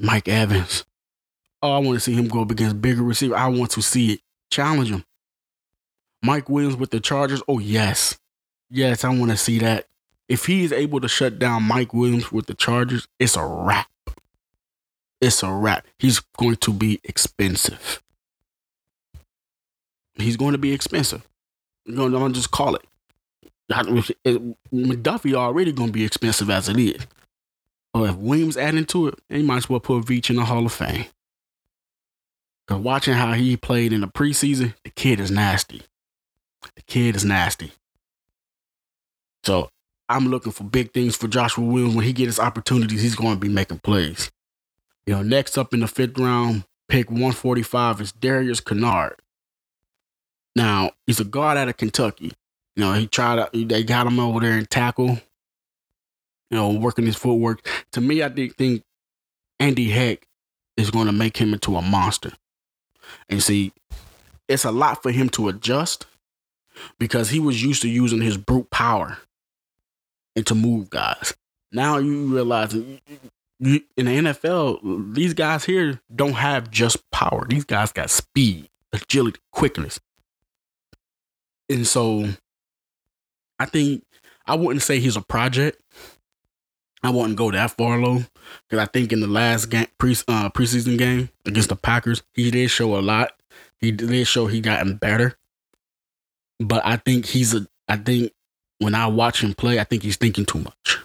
Mike 0.01 0.27
Evans. 0.27 0.83
Oh, 1.61 1.73
I 1.73 1.77
want 1.77 1.95
to 1.95 1.99
see 1.99 2.13
him 2.13 2.27
go 2.27 2.41
up 2.41 2.49
against 2.51 2.81
bigger 2.81 3.03
receivers. 3.03 3.37
I 3.37 3.47
want 3.47 3.71
to 3.71 3.81
see 3.81 4.13
it. 4.13 4.21
Challenge 4.49 4.89
him. 4.89 5.05
Mike 6.23 6.49
Williams 6.49 6.75
with 6.75 6.89
the 6.89 6.99
Chargers. 6.99 7.43
Oh, 7.47 7.59
yes. 7.59 8.19
Yes, 8.69 9.03
I 9.03 9.09
want 9.09 9.31
to 9.31 9.37
see 9.37 9.59
that. 9.59 9.87
If 10.27 10.45
he 10.45 10.63
is 10.63 10.71
able 10.71 11.01
to 11.01 11.07
shut 11.07 11.37
down 11.39 11.63
Mike 11.63 11.93
Williams 11.93 12.31
with 12.31 12.47
the 12.47 12.53
Chargers, 12.53 13.07
it's 13.19 13.35
a 13.35 13.45
wrap. 13.45 13.87
It's 15.19 15.43
a 15.43 15.51
wrap. 15.51 15.85
He's 15.99 16.19
going 16.37 16.55
to 16.57 16.73
be 16.73 16.99
expensive. 17.03 18.01
He's 20.15 20.37
going 20.37 20.53
to 20.53 20.57
be 20.57 20.73
expensive. 20.73 21.27
I'm 21.87 21.95
going 21.95 22.11
to 22.11 22.29
just 22.31 22.51
call 22.51 22.75
it. 22.75 22.85
McDuffie 23.69 25.33
already 25.33 25.71
going 25.71 25.89
to 25.89 25.93
be 25.93 26.05
expensive 26.05 26.49
as 26.49 26.69
it 26.69 26.77
is. 26.77 27.05
But 27.93 28.09
if 28.09 28.15
Williams 28.15 28.57
add 28.57 28.75
into 28.75 29.07
it, 29.07 29.15
he 29.29 29.43
might 29.43 29.57
as 29.57 29.69
well 29.69 29.79
put 29.79 30.05
Veach 30.05 30.29
in 30.29 30.37
the 30.37 30.45
Hall 30.45 30.65
of 30.65 30.71
Fame. 30.71 31.05
Because 32.67 32.81
watching 32.81 33.15
how 33.15 33.33
he 33.33 33.57
played 33.57 33.91
in 33.91 34.01
the 34.01 34.07
preseason, 34.07 34.75
the 34.83 34.91
kid 34.91 35.19
is 35.19 35.31
nasty. 35.31 35.81
The 36.75 36.81
kid 36.83 37.15
is 37.15 37.25
nasty. 37.25 37.71
So 39.43 39.69
I'm 40.07 40.27
looking 40.27 40.51
for 40.51 40.63
big 40.63 40.93
things 40.93 41.15
for 41.15 41.27
Joshua 41.27 41.65
Williams. 41.65 41.95
When 41.95 42.05
he 42.05 42.13
gets 42.13 42.37
his 42.37 42.39
opportunities, 42.39 43.01
he's 43.01 43.15
going 43.15 43.33
to 43.33 43.39
be 43.39 43.49
making 43.49 43.79
plays. 43.79 44.31
You 45.05 45.15
know, 45.15 45.23
next 45.23 45.57
up 45.57 45.73
in 45.73 45.79
the 45.79 45.87
fifth 45.87 46.17
round, 46.17 46.63
pick 46.87 47.09
145 47.09 48.01
is 48.01 48.11
Darius 48.11 48.61
Kinnard. 48.61 49.13
Now, 50.55 50.91
he's 51.07 51.19
a 51.19 51.25
guard 51.25 51.57
out 51.57 51.69
of 51.69 51.77
Kentucky. 51.77 52.31
You 52.75 52.83
know, 52.83 52.93
he 52.93 53.07
tried 53.07 53.51
to, 53.51 53.65
they 53.65 53.83
got 53.83 54.07
him 54.07 54.19
over 54.19 54.39
there 54.39 54.57
in 54.57 54.65
tackle, 54.65 55.19
you 56.51 56.57
know, 56.57 56.69
working 56.71 57.05
his 57.05 57.15
footwork. 57.15 57.67
To 57.93 58.01
me, 58.01 58.21
I 58.21 58.29
did 58.29 58.55
think 58.55 58.83
Andy 59.59 59.89
Heck 59.89 60.27
is 60.77 60.91
going 60.91 61.07
to 61.07 61.11
make 61.11 61.37
him 61.37 61.53
into 61.53 61.75
a 61.77 61.81
monster. 61.81 62.33
And 63.29 63.41
see, 63.41 63.73
it's 64.47 64.65
a 64.65 64.71
lot 64.71 65.01
for 65.01 65.11
him 65.11 65.29
to 65.29 65.47
adjust 65.47 66.05
because 66.99 67.29
he 67.29 67.39
was 67.39 67.63
used 67.63 67.81
to 67.81 67.89
using 67.89 68.21
his 68.21 68.37
brute 68.37 68.69
power 68.69 69.17
and 70.35 70.45
to 70.47 70.55
move 70.55 70.89
guys. 70.89 71.33
Now 71.71 71.97
you 71.97 72.25
realize 72.33 72.73
in 72.73 72.99
the 73.59 73.85
NFL, 73.95 75.13
these 75.13 75.33
guys 75.33 75.65
here 75.65 76.01
don't 76.13 76.33
have 76.33 76.71
just 76.71 77.09
power. 77.11 77.45
These 77.47 77.65
guys 77.65 77.91
got 77.91 78.09
speed, 78.09 78.69
agility, 78.91 79.39
quickness. 79.51 79.99
And 81.69 81.85
so 81.85 82.27
I 83.59 83.65
think 83.65 84.03
I 84.45 84.55
wouldn't 84.55 84.81
say 84.81 84.99
he's 84.99 85.15
a 85.15 85.21
project. 85.21 85.81
I 87.03 87.09
wouldn't 87.09 87.37
go 87.37 87.51
that 87.51 87.71
far 87.71 87.99
low 87.99 88.23
because 88.69 88.79
I 88.79 88.85
think 88.85 89.11
in 89.11 89.21
the 89.21 89.27
last 89.27 89.69
game, 89.69 89.87
pre 89.97 90.11
uh, 90.27 90.49
preseason 90.49 90.97
game 90.97 91.29
against 91.45 91.69
the 91.69 91.75
Packers, 91.75 92.21
he 92.33 92.51
did 92.51 92.69
show 92.69 92.97
a 92.97 93.01
lot. 93.01 93.33
He 93.79 93.91
did 93.91 94.27
show 94.27 94.47
he 94.47 94.61
gotten 94.61 94.97
better, 94.97 95.35
but 96.59 96.85
I 96.85 96.97
think 96.97 97.25
he's 97.25 97.53
a. 97.53 97.67
I 97.87 97.97
think 97.97 98.31
when 98.77 98.93
I 98.95 99.07
watch 99.07 99.43
him 99.43 99.53
play, 99.53 99.79
I 99.79 99.83
think 99.83 100.03
he's 100.03 100.17
thinking 100.17 100.45
too 100.45 100.59
much. 100.59 100.99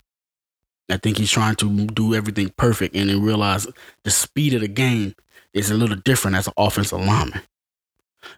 I 0.89 0.99
think 0.99 1.19
he's 1.19 1.31
trying 1.31 1.57
to 1.57 1.87
do 1.87 2.15
everything 2.15 2.53
perfect 2.57 2.95
and 2.95 3.11
then 3.11 3.23
realize 3.23 3.67
the 4.05 4.11
speed 4.11 4.55
of 4.55 4.61
the 4.61 4.69
game 4.69 5.15
is 5.53 5.71
a 5.71 5.75
little 5.75 5.97
different 5.97 6.37
as 6.37 6.47
an 6.47 6.53
offensive 6.57 7.01
lineman. 7.01 7.43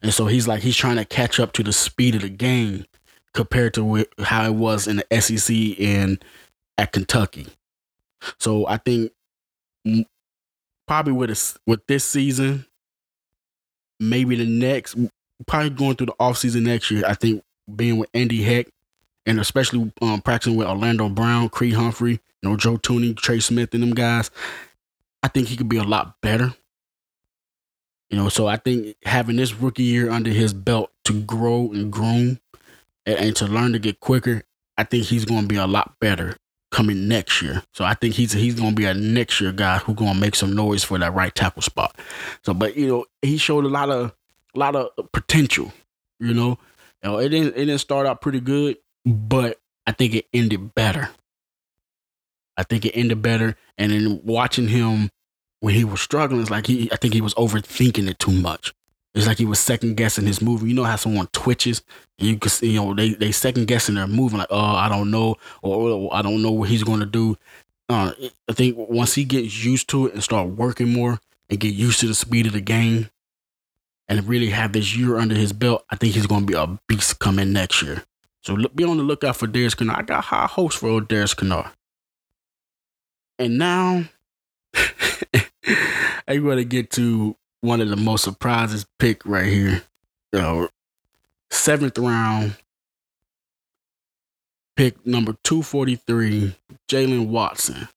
And 0.03 0.15
so 0.15 0.27
he's 0.27 0.47
like 0.49 0.63
he's 0.63 0.77
trying 0.77 0.97
to 0.97 1.05
catch 1.05 1.41
up 1.41 1.53
to 1.55 1.63
the 1.63 1.73
speed 1.73 2.15
of 2.15 2.23
the 2.23 2.29
game 2.29 2.87
compared 3.35 3.75
to 3.75 4.07
how 4.21 4.47
it 4.47 4.55
was 4.55 4.87
in 4.87 4.97
the 4.97 5.21
SEC 5.21 5.81
and 5.81 6.23
at 6.79 6.93
Kentucky. 6.93 7.47
So 8.39 8.67
I 8.67 8.79
think 8.79 9.13
probably 10.87 11.13
with 11.13 11.59
with 11.67 11.87
this 11.87 12.05
season, 12.05 12.67
maybe 14.01 14.37
the 14.37 14.47
next, 14.47 14.97
probably 15.47 15.71
going 15.71 15.97
through 15.97 16.07
the 16.07 16.15
offseason 16.15 16.63
next 16.63 16.91
year. 16.91 17.05
I 17.07 17.15
think 17.15 17.43
being 17.75 17.99
with 17.99 18.09
Andy 18.15 18.43
Heck 18.43 18.69
and 19.27 19.39
especially 19.39 19.93
um, 20.01 20.23
practicing 20.23 20.57
with 20.57 20.69
Orlando 20.69 21.09
Brown, 21.09 21.51
Creed 21.51 21.75
Humphrey, 21.75 22.21
you 22.43 22.49
know 22.49 22.57
Joe 22.57 22.79
Thuney, 22.79 23.17
Trey 23.17 23.41
Smith, 23.41 23.75
and 23.75 23.83
them 23.83 23.95
guys, 23.95 24.31
I 25.23 25.29
think 25.29 25.49
he 25.49 25.57
could 25.57 25.69
be 25.69 25.77
a 25.77 25.85
lot 25.85 26.21
better. 26.23 26.55
You 28.11 28.17
know, 28.17 28.31
so 28.31 28.47
I 28.47 28.57
think 28.57 28.97
having 29.05 29.37
this 29.37 29.55
rookie 29.55 29.83
year 29.83 30.11
under 30.11 30.31
his 30.31 30.55
belt 30.55 30.91
to 31.05 31.21
grow 31.21 31.71
and 31.73 31.93
groom 31.93 32.41
and, 33.05 33.19
and 33.19 33.37
to 33.37 33.47
learn 33.47 33.73
to 33.75 33.79
get 33.79 34.01
quicker, 34.01 34.45
I 34.79 34.85
think 34.85 35.05
he's 35.05 35.27
going 35.27 35.43
to 35.43 35.47
be 35.47 35.57
a 35.57 35.67
lot 35.67 35.97
better 36.01 36.35
coming 36.71 37.09
next 37.09 37.43
year. 37.43 37.63
So 37.73 37.85
I 37.85 37.95
think 37.95 38.15
he's 38.15 38.33
he's 38.33 38.55
to 38.57 38.73
be 38.73 38.85
a 38.85 38.95
next 38.95 39.41
year 39.41 39.53
guy 39.53 39.79
who's 39.79 39.97
to 39.97 40.15
make 40.15 40.35
some 40.35 40.55
noise 40.55 40.85
for 40.85 40.99
that 40.99 41.15
right 41.15 41.35
tackle 41.35 41.63
spot. 41.63 41.97
So, 42.45 42.55
but 42.55 42.77
you 42.77 42.87
know, 42.87 43.07
he 43.23 43.37
showed 43.37 43.65
a 43.65 43.69
lot 43.69 43.91
of 43.91 44.15
a 44.55 44.59
lot 44.59 44.77
of 44.77 44.91
potential. 45.13 45.73
You 46.21 46.35
know, 46.35 46.59
you 47.03 47.11
know, 47.11 47.19
it 47.19 47.29
didn't 47.31 47.55
it 47.55 47.67
didn't 47.67 47.79
start 47.79 48.07
out 48.07 48.21
pretty 48.21 48.41
good, 48.41 48.77
but 49.05 49.61
I 49.87 49.93
think 49.93 50.15
it 50.15 50.27
ended 50.33 50.75
better. 50.75 51.11
I 52.57 52.65
think 52.65 52.85
it 52.85 52.93
ended 52.93 53.23
better, 53.23 53.57
and 53.77 53.93
then 53.93 54.21
watching 54.25 54.69
him 54.69 55.11
when 55.61 55.75
he 55.75 55.85
was 55.85 56.01
struggling, 56.01 56.41
it's 56.41 56.51
like 56.51 56.67
he 56.67 56.91
I 56.93 56.97
think 56.97 57.15
he 57.15 57.21
was 57.21 57.35
overthinking 57.35 58.09
it 58.09 58.19
too 58.19 58.33
much. 58.33 58.75
It's 59.15 59.27
like 59.27 59.39
he 59.39 59.47
was 59.47 59.59
second 59.59 59.97
guessing 59.97 60.27
his 60.27 60.41
move. 60.41 60.67
You 60.67 60.75
know 60.75 60.85
how 60.85 60.97
someone 60.97 61.29
twitches 61.33 61.83
and 62.19 62.29
you 62.29 62.37
can 62.39 62.51
see, 62.51 62.73
you 62.73 62.81
know, 62.81 62.95
they, 62.95 63.15
they 63.15 63.33
second 63.33 63.67
guessing 63.67 63.95
their 63.95 64.07
move, 64.07 64.33
like, 64.33 64.49
oh, 64.51 64.59
I 64.59 64.89
don't 64.89 65.11
know, 65.11 65.37
or, 65.63 65.91
or 65.91 66.15
I 66.15 66.23
don't 66.23 66.43
know 66.43 66.53
what 66.53 66.69
he's 66.69 66.85
going 66.85 67.01
to 67.01 67.07
do. 67.07 67.37
Uh, 67.89 68.13
I 68.49 68.53
think 68.53 68.77
once 68.77 69.15
he 69.15 69.25
gets 69.25 69.65
used 69.65 69.89
to 69.91 70.07
it 70.07 70.15
and 70.15 70.23
start 70.23 70.51
working 70.51 70.93
more 70.93 71.19
and 71.49 71.59
get 71.59 71.75
used 71.75 72.01
to 72.01 72.07
the 72.07 72.15
speed 72.15 72.47
of 72.47 72.53
the 72.53 72.61
game 72.61 73.09
and 74.09 74.29
really 74.29 74.51
have 74.51 74.73
this 74.73 74.95
year 74.97 75.17
under 75.17 75.35
his 75.35 75.53
belt, 75.53 75.85
I 75.91 75.97
think 75.97 76.15
he's 76.15 76.27
going 76.27 76.43
to 76.43 76.47
be 76.47 76.55
a 76.55 76.79
beast 76.87 77.19
coming 77.19 77.53
next 77.53 77.83
year. 77.83 78.05
So 78.43 78.55
look, 78.55 78.75
be 78.77 78.85
on 78.85 78.99
the 78.99 79.03
lookout 79.03 79.37
for 79.37 79.47
Darius 79.47 79.75
Kinnard. 79.75 79.99
I 79.99 80.03
got 80.03 80.25
high 80.25 80.47
hopes 80.47 80.77
for 80.77 80.89
old 80.89 81.09
Darius 81.09 81.35
Kinnard. 81.35 81.71
And 83.39 83.59
now 83.59 84.05
I'm 86.29 86.43
going 86.43 86.59
to 86.59 86.65
get 86.65 86.91
to 86.93 87.37
one 87.61 87.81
of 87.81 87.89
the 87.89 87.97
most 87.97 88.25
surprises 88.25 88.87
pick 88.99 89.25
right 89.25 89.47
here. 89.47 89.83
You 90.33 90.41
know, 90.41 90.69
seventh 91.51 91.99
round 91.99 92.57
pick 94.77 95.05
number 95.05 95.37
243, 95.43 96.55
Jaylen 96.89 97.29
Watson. 97.29 97.89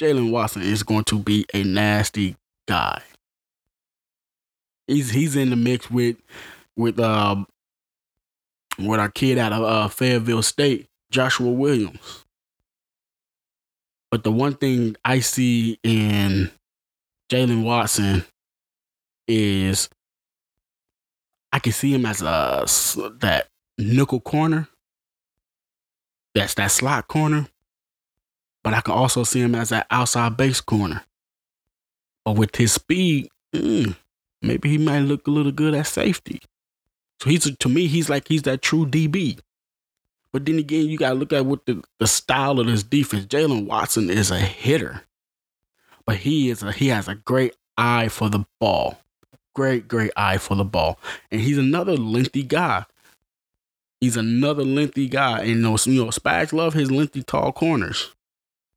Jaylen 0.00 0.30
Watson 0.30 0.62
is 0.62 0.82
going 0.82 1.04
to 1.04 1.18
be 1.18 1.44
a 1.52 1.62
nasty 1.62 2.36
guy. 2.66 3.02
He's 4.86 5.10
he's 5.10 5.36
in 5.36 5.50
the 5.50 5.56
mix 5.56 5.90
with 5.90 6.16
with 6.76 6.98
um 6.98 7.46
with 8.78 9.00
our 9.00 9.10
kid 9.10 9.36
out 9.36 9.52
of 9.52 9.62
uh, 9.62 9.88
Fayetteville 9.88 10.42
State, 10.42 10.86
Joshua 11.10 11.50
Williams. 11.50 12.24
But 14.10 14.24
the 14.24 14.32
one 14.32 14.54
thing 14.54 14.96
I 15.04 15.20
see 15.20 15.78
in 15.82 16.50
Jaylen 17.30 17.64
Watson 17.64 18.24
is 19.28 19.88
I 21.52 21.58
can 21.58 21.72
see 21.72 21.92
him 21.94 22.06
as 22.06 22.22
a 22.22 22.64
that 23.20 23.48
nickel 23.76 24.20
corner. 24.20 24.68
That's 26.34 26.54
that 26.54 26.70
slot 26.70 27.08
corner. 27.08 27.48
But 28.62 28.74
I 28.74 28.80
can 28.80 28.94
also 28.94 29.24
see 29.24 29.40
him 29.40 29.54
as 29.54 29.70
that 29.70 29.86
outside 29.90 30.36
base 30.36 30.60
corner. 30.60 31.04
But 32.24 32.36
with 32.36 32.56
his 32.56 32.72
speed, 32.72 33.28
mm, 33.54 33.96
maybe 34.42 34.68
he 34.68 34.78
might 34.78 35.00
look 35.00 35.26
a 35.26 35.30
little 35.30 35.52
good 35.52 35.74
at 35.74 35.86
safety. 35.86 36.42
So 37.20 37.30
he's 37.30 37.56
to 37.56 37.68
me, 37.68 37.86
he's 37.86 38.10
like 38.10 38.28
he's 38.28 38.42
that 38.42 38.62
true 38.62 38.86
DB. 38.86 39.38
But 40.32 40.44
then 40.44 40.58
again, 40.58 40.86
you 40.86 40.98
gotta 40.98 41.14
look 41.14 41.32
at 41.32 41.46
what 41.46 41.64
the, 41.66 41.82
the 41.98 42.06
style 42.06 42.60
of 42.60 42.66
this 42.66 42.82
defense. 42.82 43.26
Jaylen 43.26 43.66
Watson 43.66 44.10
is 44.10 44.30
a 44.30 44.38
hitter. 44.38 45.02
But 46.04 46.16
he 46.16 46.50
is 46.50 46.62
a 46.62 46.72
he 46.72 46.88
has 46.88 47.08
a 47.08 47.14
great 47.14 47.56
eye 47.76 48.08
for 48.08 48.28
the 48.28 48.44
ball 48.60 48.98
great, 49.58 49.88
great 49.88 50.12
eye 50.16 50.38
for 50.38 50.54
the 50.54 50.64
ball. 50.64 51.00
And 51.32 51.40
he's 51.40 51.58
another 51.58 51.96
lengthy 51.96 52.44
guy. 52.44 52.84
He's 54.00 54.16
another 54.16 54.62
lengthy 54.62 55.08
guy. 55.08 55.40
And 55.40 55.48
you 55.48 55.54
know, 55.56 55.76
you 55.84 56.04
know 56.04 56.10
Spags 56.10 56.52
love 56.52 56.74
his 56.74 56.92
lengthy, 56.92 57.24
tall 57.24 57.50
corners. 57.50 58.14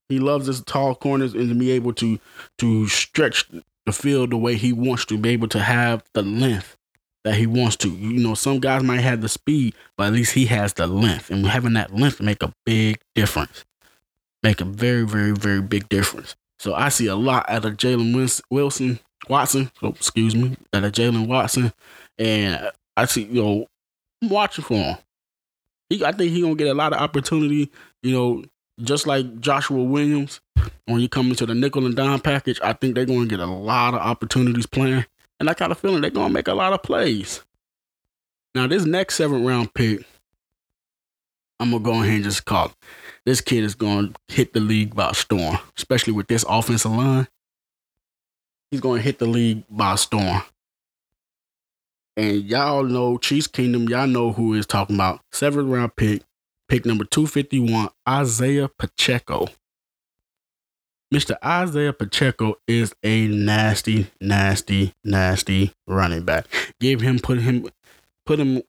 He 0.09 0.17
loves 0.17 0.47
his 0.47 0.61
tall 0.61 0.95
corners 0.95 1.35
and 1.35 1.49
to 1.49 1.55
be 1.55 1.69
able 1.69 1.93
to 1.93 2.19
to 2.57 2.87
stretch 2.87 3.47
the 3.85 3.91
field 3.91 4.31
the 4.31 4.37
way 4.37 4.55
he 4.55 4.73
wants 4.73 5.05
to, 5.05 5.19
be 5.19 5.29
able 5.29 5.49
to 5.49 5.59
have 5.59 6.03
the 6.15 6.23
length 6.23 6.75
that 7.25 7.35
he 7.35 7.45
wants 7.45 7.75
to. 7.75 7.89
You 7.89 8.13
know, 8.13 8.33
some 8.33 8.59
guys 8.59 8.81
might 8.81 9.01
have 9.01 9.21
the 9.21 9.29
speed, 9.29 9.75
but 9.97 10.07
at 10.07 10.13
least 10.13 10.33
he 10.33 10.47
has 10.47 10.73
the 10.73 10.87
length. 10.87 11.29
And 11.29 11.45
having 11.45 11.73
that 11.73 11.93
length 11.93 12.19
make 12.21 12.41
a 12.41 12.53
big 12.65 12.99
difference. 13.13 13.65
Make 14.41 14.61
a 14.61 14.65
very, 14.65 15.05
very, 15.05 15.33
very 15.33 15.61
big 15.61 15.89
difference. 15.89 16.35
So 16.57 16.73
I 16.73 16.89
see 16.89 17.05
a 17.05 17.15
lot 17.15 17.47
out 17.47 17.65
of 17.65 17.77
Jalen 17.77 18.41
Wilson 18.49 18.99
Watson, 19.29 19.71
oh, 19.81 19.89
excuse 19.89 20.35
me, 20.35 20.57
that 20.71 20.83
a 20.83 20.89
Jaylen 20.89 21.27
Watson, 21.27 21.73
and 22.17 22.71
I 22.97 23.05
see 23.05 23.23
you 23.23 23.41
know 23.41 23.67
I'm 24.21 24.29
watching 24.29 24.63
for 24.63 24.75
him. 24.75 24.97
He, 25.89 26.05
I 26.05 26.11
think 26.11 26.31
he 26.31 26.41
gonna 26.41 26.55
get 26.55 26.67
a 26.67 26.73
lot 26.73 26.93
of 26.93 26.99
opportunity. 26.99 27.71
You 28.03 28.11
know, 28.11 28.43
just 28.81 29.07
like 29.07 29.39
Joshua 29.39 29.83
Williams, 29.83 30.41
when 30.85 30.99
you 30.99 31.09
come 31.09 31.29
into 31.29 31.45
the 31.45 31.55
nickel 31.55 31.85
and 31.85 31.95
dime 31.95 32.19
package, 32.19 32.59
I 32.63 32.73
think 32.73 32.95
they're 32.95 33.05
gonna 33.05 33.27
get 33.27 33.39
a 33.39 33.45
lot 33.45 33.93
of 33.93 33.99
opportunities 33.99 34.65
playing, 34.65 35.05
and 35.39 35.49
I 35.49 35.53
got 35.53 35.71
a 35.71 35.75
feeling 35.75 36.01
they're 36.01 36.11
gonna 36.11 36.33
make 36.33 36.47
a 36.47 36.53
lot 36.53 36.73
of 36.73 36.83
plays. 36.83 37.41
Now, 38.53 38.67
this 38.67 38.85
next 38.85 39.15
seventh 39.15 39.45
round 39.45 39.73
pick, 39.73 40.05
I'm 41.59 41.71
gonna 41.71 41.83
go 41.83 42.01
ahead 42.01 42.15
and 42.15 42.23
just 42.23 42.45
call. 42.45 42.73
This 43.25 43.39
kid 43.39 43.63
is 43.63 43.75
gonna 43.75 44.11
hit 44.27 44.53
the 44.53 44.59
league 44.59 44.95
by 44.95 45.11
storm, 45.11 45.57
especially 45.77 46.13
with 46.13 46.27
this 46.27 46.43
offensive 46.47 46.91
line. 46.91 47.27
He's 48.71 48.79
gonna 48.79 49.01
hit 49.01 49.19
the 49.19 49.25
league 49.25 49.63
by 49.69 49.95
storm. 49.95 50.41
And 52.15 52.43
y'all 52.43 52.83
know 52.83 53.17
Chiefs 53.17 53.47
Kingdom, 53.47 53.89
y'all 53.89 54.07
know 54.07 54.31
who 54.31 54.53
is 54.53 54.65
talking 54.65 54.95
about. 54.95 55.21
Seventh 55.31 55.69
round 55.69 55.95
pick, 55.95 56.23
pick 56.69 56.85
number 56.85 57.03
251, 57.03 57.89
Isaiah 58.07 58.69
Pacheco. 58.69 59.47
Mr. 61.13 61.35
Isaiah 61.43 61.91
Pacheco 61.91 62.55
is 62.67 62.93
a 63.03 63.27
nasty, 63.27 64.07
nasty, 64.21 64.93
nasty 65.03 65.73
running 65.85 66.23
back. 66.23 66.47
Give 66.79 67.01
him, 67.01 67.19
put 67.19 67.39
him, 67.39 67.67
put 68.25 68.39
him 68.39 68.61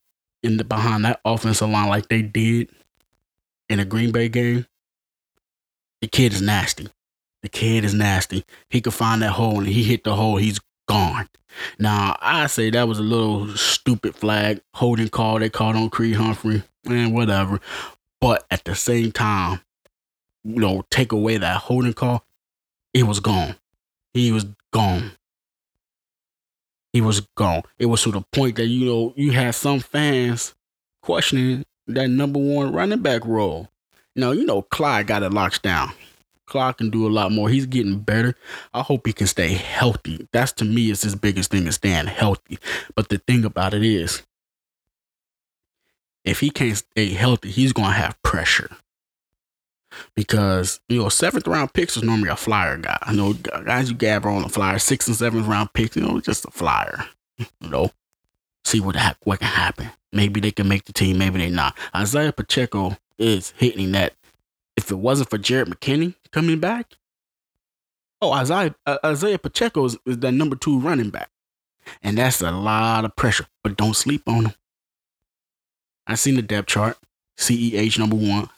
in 0.42 0.56
the 0.56 0.64
behind 0.64 1.04
that 1.04 1.20
offensive 1.24 1.68
line 1.68 1.88
like 1.88 2.08
they 2.08 2.22
did 2.22 2.68
in 3.68 3.78
a 3.78 3.84
Green 3.84 4.10
Bay 4.10 4.28
game. 4.28 4.66
The 6.00 6.08
kid 6.08 6.32
is 6.32 6.42
nasty. 6.42 6.88
The 7.42 7.48
kid 7.48 7.84
is 7.84 7.94
nasty. 7.94 8.44
He 8.70 8.80
could 8.80 8.94
find 8.94 9.22
that 9.22 9.32
hole 9.32 9.58
and 9.58 9.68
he 9.68 9.82
hit 9.82 10.04
the 10.04 10.14
hole. 10.14 10.36
He's 10.36 10.60
gone. 10.88 11.28
Now 11.78 12.16
I 12.20 12.46
say 12.46 12.70
that 12.70 12.88
was 12.88 12.98
a 12.98 13.02
little 13.02 13.48
stupid 13.56 14.14
flag 14.14 14.60
holding 14.74 15.08
call 15.08 15.38
they 15.38 15.50
called 15.50 15.76
on 15.76 15.90
Creed 15.90 16.16
Humphrey 16.16 16.62
and 16.86 17.14
whatever. 17.14 17.60
But 18.20 18.46
at 18.50 18.64
the 18.64 18.74
same 18.74 19.12
time, 19.12 19.60
you 20.44 20.60
know, 20.60 20.84
take 20.90 21.12
away 21.12 21.38
that 21.38 21.56
holding 21.56 21.92
call, 21.92 22.24
it 22.94 23.04
was 23.04 23.20
gone. 23.20 23.56
He 24.14 24.30
was 24.32 24.46
gone. 24.72 25.12
He 26.92 27.00
was 27.00 27.20
gone. 27.36 27.62
It 27.78 27.86
was 27.86 28.02
to 28.02 28.12
the 28.12 28.20
point 28.20 28.56
that 28.56 28.66
you 28.66 28.84
know 28.86 29.12
you 29.16 29.32
had 29.32 29.54
some 29.54 29.80
fans 29.80 30.54
questioning 31.02 31.64
that 31.86 32.08
number 32.08 32.38
one 32.38 32.72
running 32.72 33.00
back 33.00 33.24
role. 33.24 33.68
Now 34.14 34.32
you 34.32 34.44
know 34.44 34.62
Clyde 34.62 35.06
got 35.06 35.22
it 35.22 35.32
locked 35.32 35.62
down. 35.62 35.92
Clyde 36.46 36.78
can 36.78 36.90
do 36.90 37.06
a 37.06 37.10
lot 37.10 37.32
more. 37.32 37.48
He's 37.48 37.66
getting 37.66 38.00
better. 38.00 38.34
I 38.74 38.82
hope 38.82 39.06
he 39.06 39.12
can 39.12 39.26
stay 39.26 39.52
healthy. 39.52 40.28
That's 40.32 40.52
to 40.52 40.64
me 40.64 40.90
is 40.90 41.02
his 41.02 41.14
biggest 41.14 41.50
thing 41.50 41.66
is 41.66 41.76
staying 41.76 42.06
healthy. 42.06 42.58
But 42.94 43.08
the 43.08 43.18
thing 43.18 43.44
about 43.44 43.74
it 43.74 43.82
is, 43.82 44.22
if 46.24 46.40
he 46.40 46.50
can't 46.50 46.76
stay 46.76 47.10
healthy, 47.10 47.50
he's 47.50 47.72
gonna 47.72 47.92
have 47.92 48.20
pressure. 48.22 48.70
Because 50.14 50.80
you 50.88 51.02
know, 51.02 51.08
seventh 51.08 51.46
round 51.46 51.72
picks 51.72 51.96
is 51.96 52.02
normally 52.02 52.30
a 52.30 52.36
flyer 52.36 52.76
guy. 52.78 52.98
I 53.02 53.14
know, 53.14 53.34
guys 53.34 53.90
you 53.90 53.96
gather 53.96 54.28
on 54.28 54.42
the 54.42 54.48
flyer, 54.48 54.78
sixth 54.78 55.08
and 55.08 55.16
seventh 55.16 55.46
round 55.46 55.72
picks, 55.72 55.96
you 55.96 56.02
know, 56.02 56.20
just 56.20 56.44
a 56.44 56.50
flyer. 56.50 57.04
You 57.38 57.68
know, 57.68 57.90
see 58.64 58.80
what 58.80 58.96
what 59.24 59.40
can 59.40 59.48
happen. 59.48 59.90
Maybe 60.12 60.40
they 60.40 60.50
can 60.50 60.68
make 60.68 60.84
the 60.84 60.92
team, 60.92 61.18
maybe 61.18 61.38
they 61.38 61.50
not. 61.50 61.76
Isaiah 61.94 62.32
Pacheco 62.32 62.96
is 63.18 63.52
hitting 63.56 63.92
that. 63.92 64.14
If 64.76 64.90
it 64.90 64.96
wasn't 64.96 65.30
for 65.30 65.38
Jerick 65.38 65.66
McKinnon 65.66 66.14
coming 66.32 66.58
back, 66.58 66.94
oh 68.20 68.32
Isaiah 68.32 68.74
uh, 68.86 68.98
Isaiah 69.04 69.38
Pacheco 69.38 69.84
is, 69.84 69.96
is 70.06 70.18
that 70.18 70.32
number 70.32 70.56
two 70.56 70.78
running 70.78 71.10
back, 71.10 71.30
and 72.02 72.18
that's 72.18 72.40
a 72.40 72.50
lot 72.50 73.04
of 73.04 73.14
pressure. 73.16 73.46
But 73.62 73.76
don't 73.76 73.94
sleep 73.94 74.22
on 74.26 74.46
him. 74.46 74.54
I 76.06 76.14
seen 76.16 76.36
the 76.36 76.42
depth 76.42 76.68
chart. 76.68 76.98
CEH 77.38 77.98
number 77.98 78.16
one. 78.16 78.48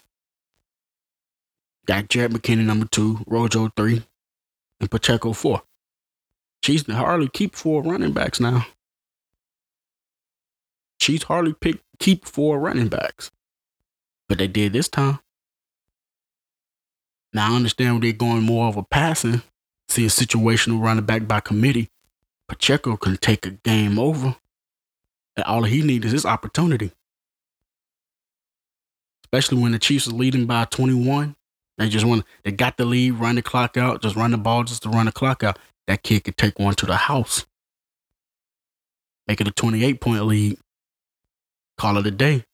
Got 1.86 2.08
Jerick 2.08 2.30
McKinnon 2.30 2.64
number 2.64 2.86
two, 2.86 3.20
Rojo 3.26 3.70
three, 3.76 4.02
and 4.80 4.90
Pacheco 4.90 5.32
four. 5.32 5.62
Chiefs 6.62 6.90
hardly 6.90 7.28
keep 7.28 7.54
four 7.54 7.82
running 7.82 8.12
backs 8.12 8.40
now. 8.40 8.66
Chiefs 10.98 11.24
hardly 11.24 11.52
pick 11.52 11.80
keep 11.98 12.24
four 12.24 12.58
running 12.58 12.88
backs, 12.88 13.30
but 14.28 14.38
they 14.38 14.48
did 14.48 14.72
this 14.72 14.88
time. 14.88 15.18
Now 17.34 17.52
I 17.52 17.56
understand 17.56 18.02
they're 18.02 18.12
going 18.12 18.42
more 18.42 18.68
of 18.68 18.76
a 18.76 18.82
passing, 18.82 19.42
see 19.88 20.06
a 20.06 20.08
situational 20.08 20.80
running 20.80 21.04
back 21.04 21.28
by 21.28 21.40
committee. 21.40 21.90
Pacheco 22.48 22.96
can 22.96 23.16
take 23.16 23.44
a 23.44 23.50
game 23.50 23.98
over, 23.98 24.36
and 25.36 25.44
all 25.44 25.64
he 25.64 25.82
needs 25.82 26.06
is 26.06 26.12
his 26.12 26.26
opportunity. 26.26 26.92
Especially 29.24 29.60
when 29.60 29.72
the 29.72 29.78
Chiefs 29.78 30.06
are 30.06 30.12
leading 30.12 30.46
by 30.46 30.64
21. 30.64 31.34
They 31.76 31.88
just 31.88 32.06
want 32.06 32.24
they 32.44 32.52
got 32.52 32.76
the 32.76 32.84
lead, 32.84 33.14
run 33.14 33.34
the 33.34 33.42
clock 33.42 33.76
out, 33.76 34.00
just 34.00 34.14
run 34.14 34.30
the 34.30 34.38
ball 34.38 34.62
just 34.62 34.84
to 34.84 34.88
run 34.88 35.06
the 35.06 35.12
clock 35.12 35.42
out. 35.42 35.58
That 35.88 36.04
kid 36.04 36.24
could 36.24 36.36
take 36.36 36.58
one 36.58 36.74
to 36.76 36.86
the 36.86 36.96
house. 36.96 37.44
Make 39.26 39.40
it 39.40 39.48
a 39.48 39.50
28 39.50 40.00
point 40.00 40.24
lead 40.24 40.58
call 41.76 41.98
it 41.98 42.06
a 42.06 42.10
day. 42.10 42.44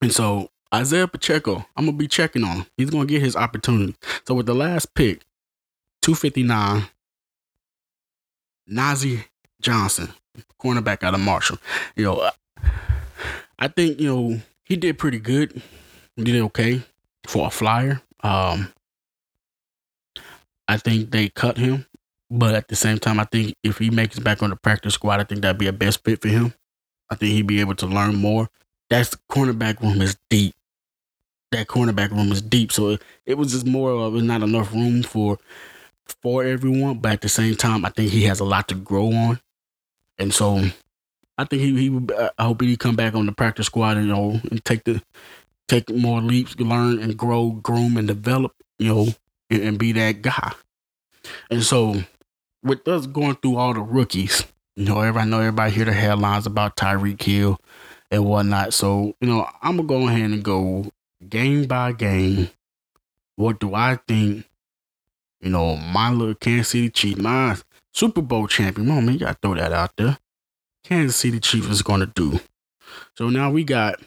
And 0.00 0.12
so 0.12 0.50
Isaiah 0.76 1.08
Pacheco, 1.08 1.64
I'm 1.74 1.86
gonna 1.86 1.96
be 1.96 2.06
checking 2.06 2.44
on 2.44 2.58
him. 2.58 2.66
He's 2.76 2.90
gonna 2.90 3.06
get 3.06 3.22
his 3.22 3.34
opportunity. 3.34 3.96
So 4.26 4.34
with 4.34 4.44
the 4.44 4.54
last 4.54 4.94
pick, 4.94 5.22
259, 6.02 6.84
Nazeeh 8.70 9.24
Johnson, 9.62 10.10
cornerback 10.62 11.02
out 11.02 11.14
of 11.14 11.20
Marshall. 11.20 11.58
You 11.96 12.04
know, 12.04 12.30
I 13.58 13.68
think 13.68 14.00
you 14.00 14.14
know 14.14 14.40
he 14.64 14.76
did 14.76 14.98
pretty 14.98 15.18
good. 15.18 15.62
He 16.14 16.24
did 16.24 16.42
okay 16.42 16.82
for 17.26 17.46
a 17.46 17.50
flyer. 17.50 18.02
Um, 18.22 18.70
I 20.68 20.76
think 20.76 21.10
they 21.10 21.30
cut 21.30 21.56
him, 21.56 21.86
but 22.30 22.54
at 22.54 22.68
the 22.68 22.76
same 22.76 22.98
time, 22.98 23.18
I 23.18 23.24
think 23.24 23.54
if 23.62 23.78
he 23.78 23.88
makes 23.88 24.18
back 24.18 24.42
on 24.42 24.50
the 24.50 24.56
practice 24.56 24.92
squad, 24.94 25.20
I 25.20 25.24
think 25.24 25.40
that'd 25.40 25.58
be 25.58 25.68
a 25.68 25.72
best 25.72 26.04
fit 26.04 26.20
for 26.20 26.28
him. 26.28 26.52
I 27.08 27.14
think 27.14 27.32
he'd 27.32 27.46
be 27.46 27.60
able 27.60 27.76
to 27.76 27.86
learn 27.86 28.16
more. 28.16 28.50
That's 28.90 29.16
cornerback 29.30 29.80
room 29.80 30.02
is 30.02 30.16
deep. 30.28 30.54
That 31.52 31.68
cornerback 31.68 32.10
room 32.10 32.32
is 32.32 32.42
deep. 32.42 32.72
So 32.72 32.90
it, 32.90 33.02
it 33.24 33.38
was 33.38 33.52
just 33.52 33.66
more 33.66 33.90
of 33.90 34.14
not 34.14 34.42
enough 34.42 34.72
room 34.72 35.02
for 35.02 35.38
for 36.22 36.44
everyone. 36.44 36.98
But 36.98 37.12
at 37.12 37.20
the 37.20 37.28
same 37.28 37.54
time, 37.56 37.84
I 37.84 37.90
think 37.90 38.10
he 38.10 38.24
has 38.24 38.40
a 38.40 38.44
lot 38.44 38.68
to 38.68 38.74
grow 38.74 39.12
on. 39.12 39.40
And 40.18 40.34
so 40.34 40.62
I 41.38 41.44
think 41.44 41.62
he 41.62 41.76
he 41.78 41.90
would, 41.90 42.12
I 42.38 42.44
hope 42.44 42.60
he 42.62 42.76
come 42.76 42.96
back 42.96 43.14
on 43.14 43.26
the 43.26 43.32
practice 43.32 43.66
squad 43.66 43.96
and 43.96 44.06
you 44.06 44.12
know 44.12 44.40
and 44.50 44.64
take 44.64 44.84
the 44.84 45.02
take 45.68 45.90
more 45.90 46.20
leaps, 46.20 46.58
learn 46.58 47.00
and 47.00 47.16
grow, 47.16 47.50
groom 47.50 47.96
and 47.96 48.08
develop, 48.08 48.52
you 48.78 48.92
know, 48.92 49.08
and, 49.50 49.62
and 49.62 49.78
be 49.78 49.92
that 49.92 50.22
guy. 50.22 50.52
And 51.50 51.62
so 51.62 52.02
with 52.62 52.86
us 52.88 53.06
going 53.06 53.36
through 53.36 53.56
all 53.56 53.74
the 53.74 53.80
rookies, 53.80 54.44
you 54.76 54.84
know, 54.84 55.00
everybody 55.00 55.30
know 55.30 55.40
everybody 55.40 55.72
hear 55.72 55.84
the 55.84 55.92
headlines 55.92 56.46
about 56.46 56.76
Tyreek 56.76 57.22
Hill 57.22 57.58
and 58.10 58.24
whatnot. 58.24 58.74
So, 58.74 59.14
you 59.20 59.28
know, 59.28 59.48
I'm 59.62 59.76
gonna 59.76 59.88
go 59.88 60.08
ahead 60.08 60.30
and 60.30 60.42
go 60.42 60.90
game 61.28 61.64
by 61.66 61.92
game. 61.92 62.50
What 63.36 63.60
do 63.60 63.74
I 63.74 63.98
think? 64.08 64.46
You 65.40 65.50
know, 65.50 65.76
my 65.76 66.10
little 66.10 66.34
Kansas 66.34 66.68
City 66.68 66.90
Chiefs, 66.90 67.20
my 67.20 67.56
Super 67.92 68.22
Bowl 68.22 68.46
champion. 68.48 68.86
Man, 68.88 69.08
you 69.12 69.18
gotta 69.20 69.38
throw 69.40 69.54
that 69.54 69.72
out 69.72 69.92
there. 69.96 70.18
Kansas 70.84 71.16
City 71.16 71.40
Chiefs 71.40 71.68
is 71.68 71.82
gonna 71.82 72.06
do. 72.06 72.40
So 73.16 73.28
now 73.28 73.50
we 73.50 73.64
got 73.64 74.00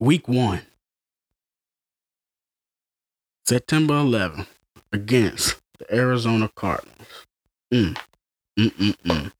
week 0.00 0.28
one. 0.28 0.62
September 3.46 3.94
11th 3.94 4.46
against 4.92 5.60
the 5.78 5.94
Arizona 5.94 6.50
Cardinals. 6.54 7.26
Mm, 7.72 7.96
mm, 8.58 8.70
mm, 8.72 8.96
mm. 9.04 9.32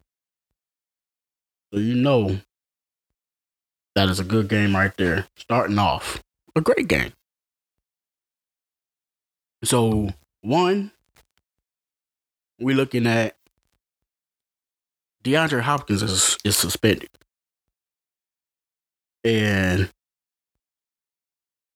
So 1.73 1.81
you 1.81 1.95
know 1.95 2.39
that 3.95 4.09
is 4.09 4.21
a 4.21 4.25
good 4.25 4.49
game 4.49 4.77
right 4.77 4.97
there. 4.97 5.27
Starting 5.37 5.79
off, 5.79 6.23
a 6.57 6.61
great 6.61 6.89
game. 6.89 7.13
So 9.63 10.11
one, 10.41 10.91
we're 12.59 12.77
looking 12.77 13.07
at 13.07 13.37
DeAndre 15.23 15.61
Hopkins 15.61 16.03
is, 16.03 16.39
is 16.45 16.57
suspended. 16.57 17.11
And 19.25 19.91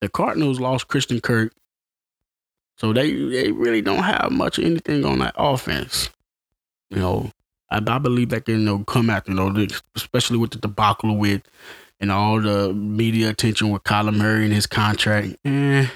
the 0.01 0.09
Cardinals 0.09 0.61
lost 0.61 0.89
Christian 0.89 1.21
Kirk. 1.21 1.53
So 2.77 2.93
they 2.95 3.13
they 3.13 3.53
really 3.53 3.83
don't 3.83 4.05
have 4.05 4.31
much 4.31 4.57
of 4.59 4.65
anything 4.65 5.05
on 5.05 5.19
that 5.19 5.35
offense. 5.37 6.09
You 6.89 6.99
know, 6.99 7.31
I, 7.71 7.83
I 7.87 7.99
believe 7.99 8.31
that 8.31 8.47
can 8.47 8.61
you 8.61 8.65
know, 8.65 8.85
come 8.85 9.11
after, 9.11 9.33
you 9.33 9.37
know, 9.37 9.67
especially 9.97 10.39
with 10.39 10.53
the 10.53 10.59
debacle 10.59 11.17
with 11.17 11.43
and 12.01 12.11
all 12.11 12.41
the 12.41 12.73
media 12.73 13.31
attention 13.31 13.71
with 13.71 13.85
Kyler 13.85 14.17
Murray 14.17 14.45
and 14.45 14.55
his 14.55 14.67
contract. 14.67 15.37
Eh, 15.45 15.87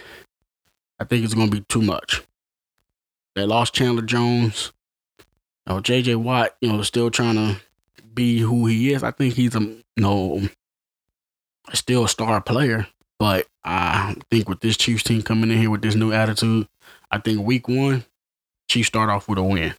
I 0.99 1.05
think 1.05 1.25
it's 1.25 1.35
going 1.35 1.51
to 1.51 1.57
be 1.57 1.65
too 1.69 1.83
much. 1.83 2.23
They 3.35 3.45
lost 3.45 3.75
Chandler 3.75 4.03
Jones. 4.03 4.73
Know, 5.67 5.81
JJ 5.81 6.17
Watt, 6.17 6.57
you 6.61 6.71
know, 6.71 6.83
still 6.83 7.11
trying 7.11 7.37
to 7.37 7.57
be 8.13 8.39
who 8.39 8.67
he 8.67 8.93
is. 8.93 9.03
I 9.03 9.11
think 9.11 9.35
he's 9.35 9.55
a 9.55 9.61
you 9.61 9.83
know 9.97 10.43
still 11.73 12.05
a 12.05 12.09
star 12.09 12.41
player, 12.41 12.87
but 13.19 13.47
I 13.65 14.15
think 14.31 14.49
with 14.49 14.61
this 14.61 14.77
Chiefs 14.77 15.03
team 15.03 15.23
coming 15.23 15.51
in 15.51 15.59
here 15.59 15.71
with 15.71 15.83
this 15.83 15.95
new 15.95 16.13
attitude, 16.13 16.69
I 17.11 17.19
think 17.19 17.47
week 17.47 17.67
one, 17.67 18.05
Chiefs 18.69 18.89
start 18.89 19.09
off 19.09 19.29
with 19.29 19.39
a 19.39 19.43
win. 19.43 19.75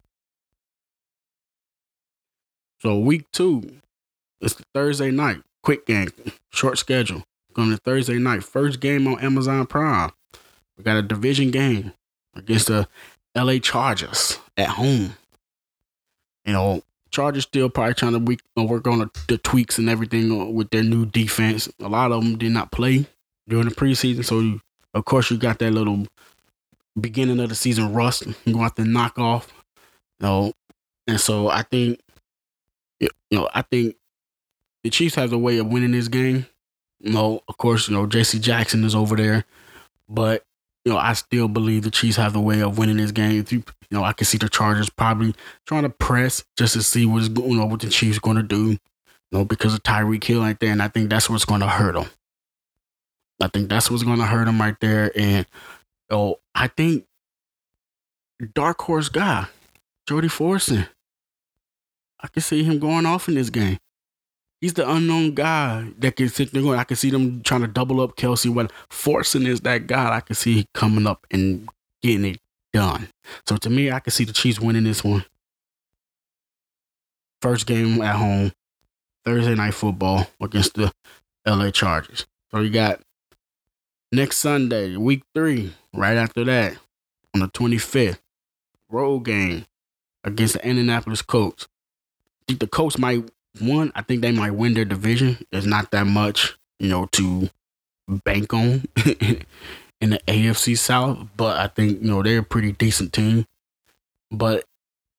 So 2.81 2.97
week 2.97 3.25
two, 3.31 3.79
it's 4.41 4.55
Thursday 4.73 5.11
night, 5.11 5.43
quick 5.65 5.85
game, 5.85 6.09
short 6.51 6.77
schedule. 6.77 7.23
Going 7.53 7.71
to 7.71 7.77
Thursday 7.77 8.19
night, 8.19 8.43
first 8.43 8.79
game 8.79 9.07
on 9.07 9.19
Amazon 9.19 9.65
Prime. 9.65 10.11
We 10.77 10.83
got 10.83 10.97
a 10.97 11.01
division 11.01 11.51
game 11.51 11.93
against 12.35 12.67
the 12.67 12.87
LA 13.35 13.59
Chargers 13.59 14.39
at 14.57 14.69
home. 14.69 15.15
You 16.45 16.53
know, 16.53 16.83
Chargers 17.11 17.43
still 17.43 17.69
probably 17.69 17.93
trying 17.93 18.25
to 18.25 18.37
uh, 18.57 18.63
work 18.63 18.87
on 18.87 18.99
the, 18.99 19.09
the, 19.29 19.37
tweaks 19.37 19.77
and 19.77 19.89
everything 19.89 20.53
with 20.53 20.69
their 20.69 20.83
new 20.83 21.05
defense. 21.05 21.69
A 21.79 21.87
lot 21.87 22.11
of 22.11 22.23
them 22.23 22.37
did 22.37 22.51
not 22.51 22.71
play 22.71 23.05
during 23.47 23.69
the 23.69 23.73
preseason, 23.73 24.25
so 24.25 24.41
you, 24.41 24.61
of 24.93 25.05
course 25.05 25.31
you 25.31 25.37
got 25.37 25.59
that 25.59 25.71
little 25.71 26.05
beginning 26.99 27.39
of 27.39 27.49
the 27.49 27.55
season 27.55 27.93
rust. 27.93 28.25
You 28.45 28.53
to 28.53 28.59
have 28.59 28.75
to 28.75 28.83
knock 28.83 29.17
off. 29.17 29.51
You 30.19 30.27
know, 30.27 30.53
and 31.07 31.19
so 31.19 31.47
I 31.47 31.61
think, 31.63 32.01
you 32.99 33.09
know, 33.31 33.49
I 33.53 33.61
think 33.61 33.95
the 34.85 34.91
Chiefs 34.91 35.15
have 35.15 35.33
a 35.33 35.37
way 35.37 35.57
of 35.57 35.65
winning 35.65 35.93
this 35.93 36.07
game. 36.07 36.45
You 36.99 37.11
know, 37.11 37.41
of 37.47 37.57
course, 37.57 37.89
you 37.89 37.95
know 37.95 38.05
J.C. 38.05 38.37
Jackson 38.37 38.83
is 38.83 38.93
over 38.93 39.15
there, 39.15 39.43
but 40.07 40.45
you 40.85 40.91
know, 40.91 40.99
I 40.99 41.13
still 41.13 41.47
believe 41.47 41.81
the 41.81 41.89
Chiefs 41.89 42.17
have 42.17 42.33
the 42.33 42.39
way 42.39 42.61
of 42.61 42.77
winning 42.77 42.97
this 42.97 43.11
game. 43.11 43.39
If 43.39 43.51
You, 43.51 43.63
know, 43.89 44.03
I 44.03 44.13
can 44.13 44.25
see 44.25 44.37
the 44.37 44.47
Chargers 44.47 44.91
probably 44.91 45.33
trying 45.65 45.83
to 45.83 45.89
press 45.89 46.43
just 46.55 46.73
to 46.73 46.83
see 46.83 47.07
what's 47.07 47.29
going 47.29 47.59
on, 47.59 47.71
what 47.71 47.79
the 47.79 47.89
Chiefs 47.89 48.19
going 48.19 48.37
to 48.37 48.43
do. 48.43 48.73
You 48.73 48.79
know, 49.31 49.43
because 49.43 49.73
of 49.73 49.81
Tyreek 49.81 50.23
Hill 50.23 50.41
right 50.41 50.59
there, 50.59 50.71
and 50.71 50.83
I 50.83 50.87
think 50.87 51.09
that's 51.09 51.31
what's 51.31 51.45
going 51.45 51.61
to 51.61 51.67
hurt 51.67 51.95
them. 51.95 52.07
I 53.41 53.47
think 53.47 53.69
that's 53.69 53.89
what's 53.89 54.03
going 54.03 54.19
to 54.19 54.25
hurt 54.25 54.45
them 54.45 54.61
right 54.61 54.79
there, 54.81 55.11
and 55.15 55.47
oh, 56.11 56.39
I 56.53 56.67
think 56.67 57.07
dark 58.53 58.79
horse 58.83 59.09
guy, 59.09 59.47
Jody 60.07 60.27
Fortson. 60.27 60.87
I 62.19 62.27
can 62.27 62.43
see 62.43 62.63
him 62.63 62.77
going 62.77 63.07
off 63.07 63.27
in 63.27 63.33
this 63.33 63.49
game 63.49 63.79
he's 64.65 64.73
the 64.73 64.91
unknown 64.91 65.35
guy 65.35 65.87
that 65.99 66.15
can 66.15 66.27
sit 66.27 66.51
there 66.51 66.63
going. 66.63 66.79
I 66.79 66.85
can 66.85 66.97
see 66.97 67.11
them 67.11 67.43
trying 67.43 67.61
to 67.61 67.67
double 67.67 68.01
up 68.01 68.15
Kelce 68.15 68.51
When 68.51 68.67
Fortson 68.89 69.45
is 69.45 69.61
that 69.61 69.85
guy, 69.85 70.15
I 70.15 70.21
can 70.21 70.35
see 70.35 70.65
coming 70.73 71.05
up 71.05 71.27
and 71.29 71.69
getting 72.01 72.25
it 72.25 72.41
done. 72.73 73.09
So 73.47 73.57
to 73.57 73.69
me, 73.69 73.91
I 73.91 73.99
can 73.99 74.09
see 74.09 74.23
the 74.23 74.33
Chiefs 74.33 74.59
winning 74.59 74.85
this 74.85 75.03
one. 75.03 75.23
First 77.43 77.67
game 77.67 78.01
at 78.01 78.15
home, 78.15 78.53
Thursday 79.23 79.53
night 79.53 79.75
football 79.75 80.25
against 80.41 80.73
the 80.73 80.91
LA 81.45 81.69
Chargers. 81.69 82.25
So 82.49 82.61
you 82.61 82.71
got 82.71 83.01
next 84.11 84.37
Sunday, 84.37 84.97
week 84.97 85.21
three, 85.35 85.75
right 85.93 86.17
after 86.17 86.43
that, 86.43 86.75
on 87.35 87.41
the 87.41 87.49
25th, 87.49 88.17
road 88.89 89.25
game 89.25 89.67
against 90.23 90.55
the 90.55 90.67
Indianapolis 90.67 91.21
Colts. 91.21 91.67
I 92.41 92.45
think 92.47 92.61
the 92.61 92.67
Colts 92.67 92.97
might 92.97 93.29
one, 93.59 93.91
I 93.95 94.01
think 94.01 94.21
they 94.21 94.31
might 94.31 94.51
win 94.51 94.73
their 94.73 94.85
division. 94.85 95.37
There's 95.51 95.65
not 95.65 95.91
that 95.91 96.07
much, 96.07 96.55
you 96.79 96.89
know, 96.89 97.07
to 97.13 97.49
bank 98.07 98.53
on 98.53 98.83
in 100.01 100.09
the 100.09 100.19
AFC 100.27 100.77
South, 100.77 101.27
but 101.35 101.57
I 101.57 101.67
think, 101.67 102.01
you 102.01 102.09
know, 102.09 102.23
they're 102.23 102.39
a 102.39 102.43
pretty 102.43 102.71
decent 102.71 103.13
team. 103.13 103.45
But 104.31 104.65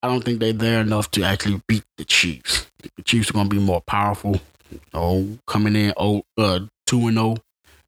I 0.02 0.08
don't 0.08 0.24
think 0.24 0.40
they're 0.40 0.52
there 0.52 0.80
enough 0.80 1.10
to 1.12 1.22
actually 1.22 1.62
beat 1.66 1.84
the 1.96 2.04
Chiefs. 2.04 2.70
The 2.96 3.02
Chiefs 3.02 3.30
are 3.30 3.34
going 3.34 3.48
to 3.48 3.56
be 3.56 3.62
more 3.62 3.80
powerful. 3.80 4.40
You 4.70 4.80
know, 4.92 5.38
coming 5.46 5.76
in 5.76 5.92
oh, 5.96 6.24
uh, 6.36 6.60
2 6.86 7.08
and 7.08 7.16
0. 7.16 7.36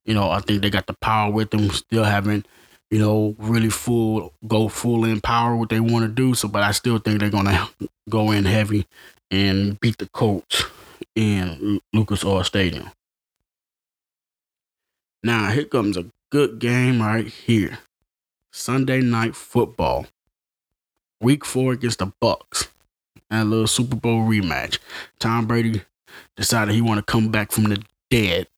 You 0.04 0.14
know, 0.14 0.30
I 0.30 0.40
think 0.40 0.62
they 0.62 0.70
got 0.70 0.86
the 0.86 0.94
power 0.94 1.30
with 1.30 1.50
them, 1.50 1.68
still 1.70 2.04
haven't, 2.04 2.46
you 2.90 2.98
know, 2.98 3.34
really 3.38 3.68
full, 3.68 4.32
go 4.46 4.68
full 4.68 5.04
in 5.04 5.20
power 5.20 5.54
what 5.54 5.68
they 5.68 5.80
want 5.80 6.04
to 6.04 6.08
do. 6.08 6.34
So, 6.34 6.48
but 6.48 6.62
I 6.62 6.70
still 6.70 6.98
think 6.98 7.20
they're 7.20 7.28
going 7.28 7.44
to 7.44 7.68
go 8.08 8.30
in 8.30 8.46
heavy 8.46 8.86
and 9.30 9.78
beat 9.80 9.98
the 9.98 10.08
Colts 10.08 10.64
in 11.14 11.80
Lucas 11.92 12.24
Oil 12.24 12.44
Stadium. 12.44 12.90
Now 15.22 15.50
here 15.50 15.64
comes 15.64 15.96
a 15.96 16.06
good 16.30 16.58
game 16.58 17.02
right 17.02 17.26
here. 17.26 17.78
Sunday 18.52 19.00
night 19.00 19.34
football. 19.34 20.06
Week 21.20 21.44
four 21.44 21.72
against 21.72 21.98
the 21.98 22.12
Bucs. 22.22 22.68
A 23.30 23.44
little 23.44 23.66
Super 23.66 23.96
Bowl 23.96 24.22
rematch. 24.22 24.78
Tom 25.18 25.46
Brady 25.46 25.82
decided 26.36 26.74
he 26.74 26.80
want 26.80 26.98
to 26.98 27.12
come 27.12 27.30
back 27.30 27.52
from 27.52 27.64
the 27.64 27.82
dead 28.10 28.48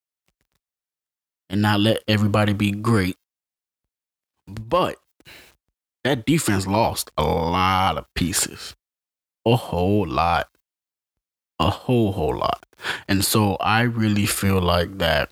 and 1.49 1.63
not 1.63 1.81
let 1.81 2.03
everybody 2.07 2.53
be 2.53 2.71
great. 2.71 3.17
But 4.47 4.97
that 6.05 6.25
defense 6.25 6.67
lost 6.67 7.11
a 7.19 7.25
lot 7.25 7.99
of 7.99 8.07
pieces. 8.15 8.77
A 9.47 9.57
whole 9.57 10.07
lot 10.07 10.49
a 11.61 11.71
whole 11.71 12.13
whole 12.13 12.37
lot. 12.37 12.65
And 13.07 13.25
so 13.25 13.57
I 13.61 13.83
really 13.83 14.27
feel 14.27 14.61
like 14.61 14.99
that 14.99 15.31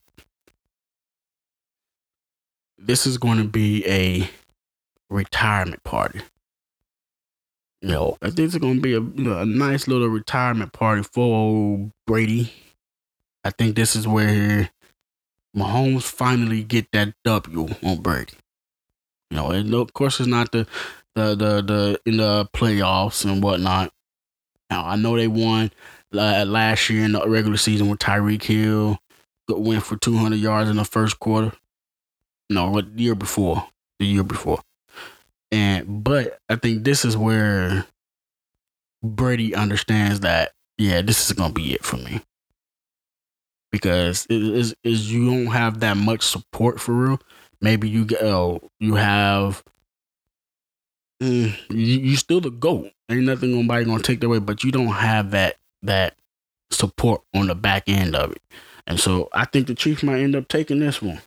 this 2.79 3.07
is 3.07 3.19
going 3.19 3.39
to 3.39 3.49
be 3.49 3.85
a 3.87 4.31
retirement 5.09 5.83
party. 5.83 6.21
You 7.81 7.89
know, 7.89 8.19
I 8.21 8.27
think 8.27 8.41
it's 8.41 8.59
going 8.59 8.77
to 8.77 8.81
be 8.81 8.95
a, 8.95 9.01
a 9.01 9.47
nice 9.47 9.89
little 9.89 10.09
retirement 10.09 10.73
party 10.73 11.03
for 11.03 11.35
old 11.35 11.93
Brady. 12.07 12.53
I 13.45 13.51
think 13.51 13.75
this 13.75 13.97
is 13.97 14.07
where 14.07 14.71
Mahomes 15.57 16.03
finally 16.03 16.63
get 16.63 16.93
that 16.93 17.15
W 17.25 17.69
on 17.83 18.03
Brady. 18.03 18.35
You 19.31 19.37
know, 19.37 19.51
and 19.51 19.73
of 19.75 19.93
course 19.95 20.21
it's 20.21 20.29
not 20.29 20.53
the 20.53 20.67
the 21.15 21.35
the 21.35 21.63
the 21.63 22.01
in 22.05 22.19
the 22.19 22.49
playoffs 22.53 23.25
and 23.25 23.43
whatnot. 23.43 23.93
Now 24.71 24.85
I 24.85 24.97
know 24.97 25.17
they 25.17 25.29
won 25.29 25.71
uh, 26.15 26.45
last 26.47 26.89
year 26.91 27.05
in 27.05 27.13
the 27.13 27.29
regular 27.29 27.57
season 27.57 27.89
with 27.89 27.99
Tyreek 27.99 28.43
Hill 28.43 28.99
went 29.49 29.83
for 29.83 29.97
200 29.97 30.37
yards 30.37 30.69
in 30.69 30.77
the 30.77 30.85
first 30.85 31.19
quarter. 31.21 31.53
No, 32.51 32.71
what 32.71 32.97
the 32.97 33.03
year 33.03 33.15
before? 33.15 33.67
The 33.99 34.07
year 34.07 34.23
before. 34.23 34.61
And 35.51 36.05
but 36.05 36.39
I 36.49 36.57
think 36.57 36.85
this 36.85 37.05
is 37.05 37.17
where 37.17 37.87
Brady 39.03 39.55
understands 39.55 40.21
that 40.21 40.53
yeah, 40.77 41.03
this 41.03 41.27
is 41.27 41.33
gonna 41.37 41.53
be 41.53 41.73
it 41.73 41.85
for 41.85 41.97
me 41.97 42.21
because 43.73 44.27
it 44.29 44.43
is 44.43 44.75
is 44.85 45.13
you 45.13 45.27
don't 45.27 45.53
have 45.53 45.81
that 45.81 45.97
much 45.97 46.23
support 46.23 46.81
for 46.81 46.93
real. 46.93 47.21
Maybe 47.61 47.89
you 47.89 48.05
get 48.05 48.23
oh, 48.23 48.61
you 48.79 48.95
have 48.95 49.65
mm, 51.23 51.57
you, 51.71 51.77
you 51.79 52.17
still 52.17 52.41
the 52.41 52.51
goat. 52.51 52.91
Ain't 53.11 53.23
nothing 53.23 53.53
nobody 53.53 53.85
gonna 53.87 54.03
take 54.03 54.21
that 54.21 54.27
away, 54.27 54.39
but 54.39 54.65
you 54.65 54.71
don't 54.71 54.89
have 54.89 55.31
that 55.31 55.57
that 55.83 56.17
support 56.71 57.23
on 57.35 57.47
the 57.47 57.55
back 57.55 57.85
end 57.87 58.15
of 58.15 58.33
it. 58.33 58.43
And 58.87 58.99
so 58.99 59.29
I 59.33 59.45
think 59.45 59.67
the 59.67 59.75
Chiefs 59.75 60.03
might 60.03 60.21
end 60.21 60.37
up 60.37 60.49
taking 60.49 60.81
this 60.81 61.03
one. 61.03 61.21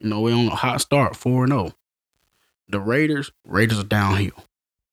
You 0.00 0.10
know, 0.10 0.20
we're 0.20 0.34
on 0.34 0.46
a 0.48 0.54
hot 0.54 0.80
start, 0.80 1.16
4 1.16 1.46
0. 1.48 1.72
The 2.68 2.80
Raiders, 2.80 3.30
Raiders 3.46 3.78
are 3.78 3.84
downhill. 3.84 4.44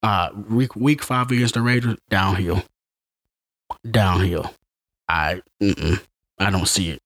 Uh 0.02 0.30
week 0.48 0.76
week 0.76 1.02
five 1.02 1.30
against 1.30 1.54
the 1.54 1.62
Raiders, 1.62 1.96
downhill. 2.08 2.62
Downhill. 3.90 4.54
I 5.08 5.42
I 5.60 6.50
don't 6.50 6.68
see 6.68 6.90
it. 6.90 7.00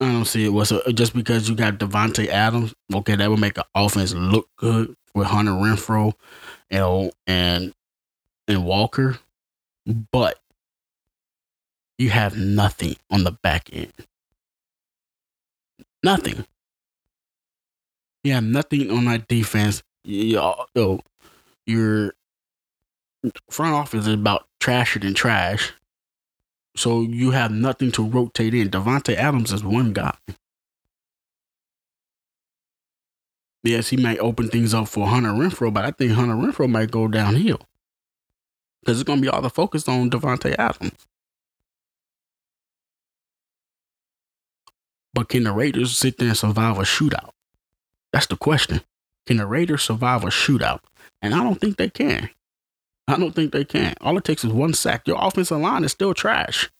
I 0.00 0.12
don't 0.12 0.24
see 0.24 0.44
it. 0.46 0.50
What's 0.50 0.72
just 0.94 1.14
because 1.14 1.48
you 1.48 1.54
got 1.54 1.78
Davante 1.78 2.28
Adams, 2.28 2.74
okay, 2.92 3.16
that 3.16 3.30
would 3.30 3.40
make 3.40 3.58
an 3.58 3.64
offense 3.74 4.12
look 4.12 4.48
good 4.56 4.94
with 5.14 5.26
Hunter 5.26 5.52
Renfrow, 5.52 6.12
you 6.70 6.78
know, 6.78 7.10
and 7.26 7.72
and 8.48 8.64
Walker. 8.64 9.18
But 9.86 10.38
you 11.98 12.10
have 12.10 12.36
nothing 12.36 12.96
on 13.10 13.24
the 13.24 13.32
back 13.32 13.68
end. 13.72 13.92
Nothing. 16.02 16.44
You 18.22 18.32
have 18.32 18.44
nothing 18.44 18.90
on 18.90 19.04
that 19.06 19.28
defense. 19.28 19.82
Yo, 20.04 20.66
yo, 20.74 21.00
your 21.66 22.14
front 23.50 23.74
office 23.74 24.06
is 24.06 24.14
about 24.14 24.46
trasher 24.60 25.00
than 25.00 25.14
trash. 25.14 25.72
So 26.76 27.02
you 27.02 27.30
have 27.30 27.52
nothing 27.52 27.92
to 27.92 28.04
rotate 28.04 28.54
in. 28.54 28.70
Davante 28.70 29.14
Adams 29.14 29.52
is 29.52 29.62
one 29.62 29.92
guy. 29.92 30.16
Yes, 33.62 33.88
he 33.88 33.96
might 33.96 34.18
open 34.18 34.48
things 34.48 34.74
up 34.74 34.88
for 34.88 35.06
Hunter 35.06 35.30
Renfrow, 35.30 35.72
but 35.72 35.84
I 35.84 35.90
think 35.90 36.12
Hunter 36.12 36.34
Renfrow 36.34 36.68
might 36.68 36.90
go 36.90 37.08
downhill 37.08 37.60
because 38.84 39.00
it's 39.00 39.06
going 39.06 39.18
to 39.18 39.22
be 39.22 39.28
all 39.28 39.42
the 39.42 39.50
focus 39.50 39.88
on 39.88 40.10
Davante 40.10 40.54
Adams. 40.58 41.06
But 45.14 45.28
can 45.28 45.44
the 45.44 45.52
Raiders 45.52 45.96
sit 45.96 46.18
there 46.18 46.28
and 46.28 46.36
survive 46.36 46.78
a 46.78 46.82
shootout? 46.82 47.30
That's 48.12 48.26
the 48.26 48.36
question. 48.36 48.80
Can 49.26 49.38
the 49.38 49.46
Raiders 49.46 49.82
survive 49.82 50.24
a 50.24 50.28
shootout? 50.28 50.80
And 51.22 51.34
I 51.34 51.42
don't 51.42 51.60
think 51.60 51.76
they 51.76 51.88
can. 51.88 52.30
I 53.06 53.16
don't 53.16 53.34
think 53.34 53.52
they 53.52 53.64
can. 53.64 53.94
All 54.00 54.18
it 54.18 54.24
takes 54.24 54.44
is 54.44 54.52
one 54.52 54.74
sack. 54.74 55.06
Your 55.06 55.18
offensive 55.20 55.58
line 55.58 55.84
is 55.84 55.92
still 55.92 56.14
trash. 56.14 56.70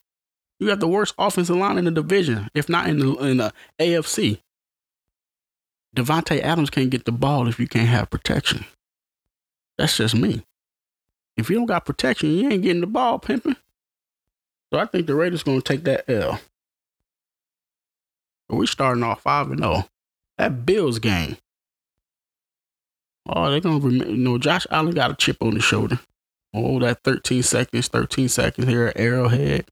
You 0.58 0.68
have 0.68 0.80
the 0.80 0.88
worst 0.88 1.14
offensive 1.18 1.56
line 1.56 1.78
in 1.78 1.84
the 1.84 1.90
division, 1.90 2.48
if 2.54 2.68
not 2.68 2.88
in 2.88 2.98
the 2.98 3.14
in 3.16 3.36
the 3.38 3.52
AFC. 3.78 4.40
Davante 5.94 6.40
Adams 6.40 6.70
can't 6.70 6.90
get 6.90 7.04
the 7.04 7.12
ball 7.12 7.46
if 7.48 7.60
you 7.60 7.68
can't 7.68 7.88
have 7.88 8.10
protection. 8.10 8.64
That's 9.78 9.96
just 9.96 10.14
me. 10.14 10.44
If 11.36 11.50
you 11.50 11.56
don't 11.56 11.66
got 11.66 11.84
protection, 11.84 12.30
you 12.30 12.48
ain't 12.50 12.62
getting 12.62 12.80
the 12.80 12.86
ball, 12.86 13.18
pimping. 13.18 13.56
So 14.72 14.78
I 14.78 14.86
think 14.86 15.06
the 15.06 15.14
Raiders 15.14 15.42
gonna 15.42 15.60
take 15.60 15.84
that 15.84 16.08
L. 16.10 16.40
We 18.48 18.66
starting 18.66 19.02
off 19.02 19.22
five 19.22 19.50
and 19.50 19.60
zero. 19.60 19.88
That 20.38 20.66
Bills 20.66 20.98
game. 20.98 21.36
Oh, 23.26 23.50
they're 23.50 23.60
gonna 23.60 23.78
remember. 23.78 24.10
You 24.10 24.16
know, 24.16 24.38
Josh 24.38 24.66
Allen 24.70 24.94
got 24.94 25.10
a 25.10 25.14
chip 25.14 25.42
on 25.42 25.54
his 25.54 25.64
shoulder. 25.64 25.98
Oh, 26.52 26.78
that 26.80 27.02
13 27.02 27.42
seconds, 27.42 27.88
13 27.88 28.28
seconds 28.28 28.68
here 28.68 28.86
at 28.86 28.98
Arrowhead. 28.98 29.66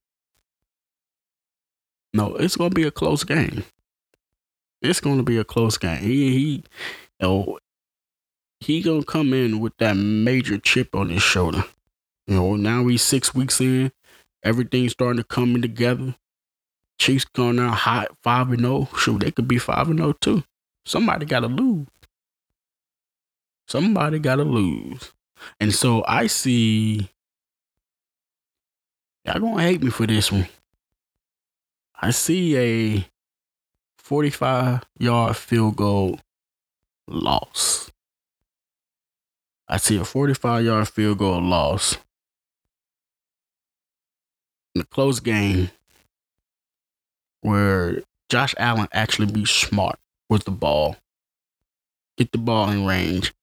No, 2.14 2.34
it's 2.36 2.56
gonna 2.56 2.70
be 2.70 2.84
a 2.84 2.90
close 2.90 3.24
game. 3.24 3.64
It's 4.80 5.00
gonna 5.00 5.22
be 5.22 5.38
a 5.38 5.44
close 5.44 5.78
game. 5.78 6.02
He 6.02 6.32
he 6.32 6.64
he 8.62 8.80
gonna 8.80 9.04
come 9.04 9.32
in 9.32 9.60
with 9.60 9.76
that 9.78 9.96
major 9.96 10.58
chip 10.58 10.94
on 10.94 11.08
his 11.08 11.22
shoulder. 11.22 11.64
You 12.26 12.36
know, 12.36 12.56
now 12.56 12.86
he's 12.86 13.02
six 13.02 13.34
weeks 13.34 13.60
in. 13.60 13.92
Everything's 14.42 14.92
starting 14.92 15.18
to 15.18 15.24
come 15.24 15.60
together. 15.60 16.14
Chiefs 16.98 17.24
going 17.24 17.58
out 17.58 17.74
hot, 17.74 18.08
five 18.22 18.50
and 18.50 18.60
zero. 18.60 18.88
Shoot, 18.96 19.20
they 19.20 19.30
could 19.30 19.48
be 19.48 19.58
five 19.58 19.88
and 19.88 19.98
zero 19.98 20.12
too. 20.12 20.44
Somebody 20.84 21.26
got 21.26 21.40
to 21.40 21.48
lose. 21.48 21.86
Somebody 23.66 24.18
got 24.18 24.36
to 24.36 24.44
lose. 24.44 25.12
And 25.60 25.74
so 25.74 26.04
I 26.06 26.26
see. 26.26 27.10
Y'all 29.24 29.40
gonna 29.40 29.62
hate 29.62 29.82
me 29.82 29.90
for 29.90 30.06
this 30.06 30.30
one. 30.32 30.48
I 32.00 32.10
see 32.10 32.56
a 32.56 33.06
45 33.98 34.84
yard 34.98 35.36
field 35.36 35.76
goal 35.76 36.18
loss. 37.06 37.91
I 39.68 39.76
see 39.78 39.96
a 39.96 40.04
45 40.04 40.64
yard 40.64 40.88
field 40.88 41.18
goal 41.18 41.40
loss. 41.40 41.96
In 44.74 44.80
a 44.80 44.84
close 44.84 45.20
game 45.20 45.70
where 47.42 48.02
Josh 48.28 48.54
Allen 48.58 48.88
actually 48.92 49.30
be 49.30 49.44
smart 49.44 49.98
with 50.30 50.44
the 50.44 50.50
ball, 50.50 50.96
get 52.16 52.32
the 52.32 52.38
ball 52.38 52.70
in 52.70 52.86
range, 52.86 53.34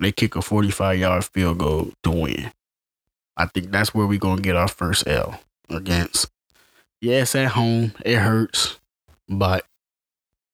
they 0.00 0.12
kick 0.12 0.36
a 0.36 0.42
45 0.42 0.98
yard 0.98 1.24
field 1.24 1.58
goal 1.58 1.92
to 2.04 2.10
win. 2.10 2.52
I 3.36 3.46
think 3.46 3.70
that's 3.70 3.94
where 3.94 4.06
we're 4.06 4.18
going 4.18 4.36
to 4.36 4.42
get 4.42 4.56
our 4.56 4.68
first 4.68 5.06
L 5.06 5.40
against. 5.68 6.30
Yes, 7.00 7.34
at 7.34 7.52
home, 7.52 7.92
it 8.04 8.16
hurts, 8.16 8.78
but 9.28 9.64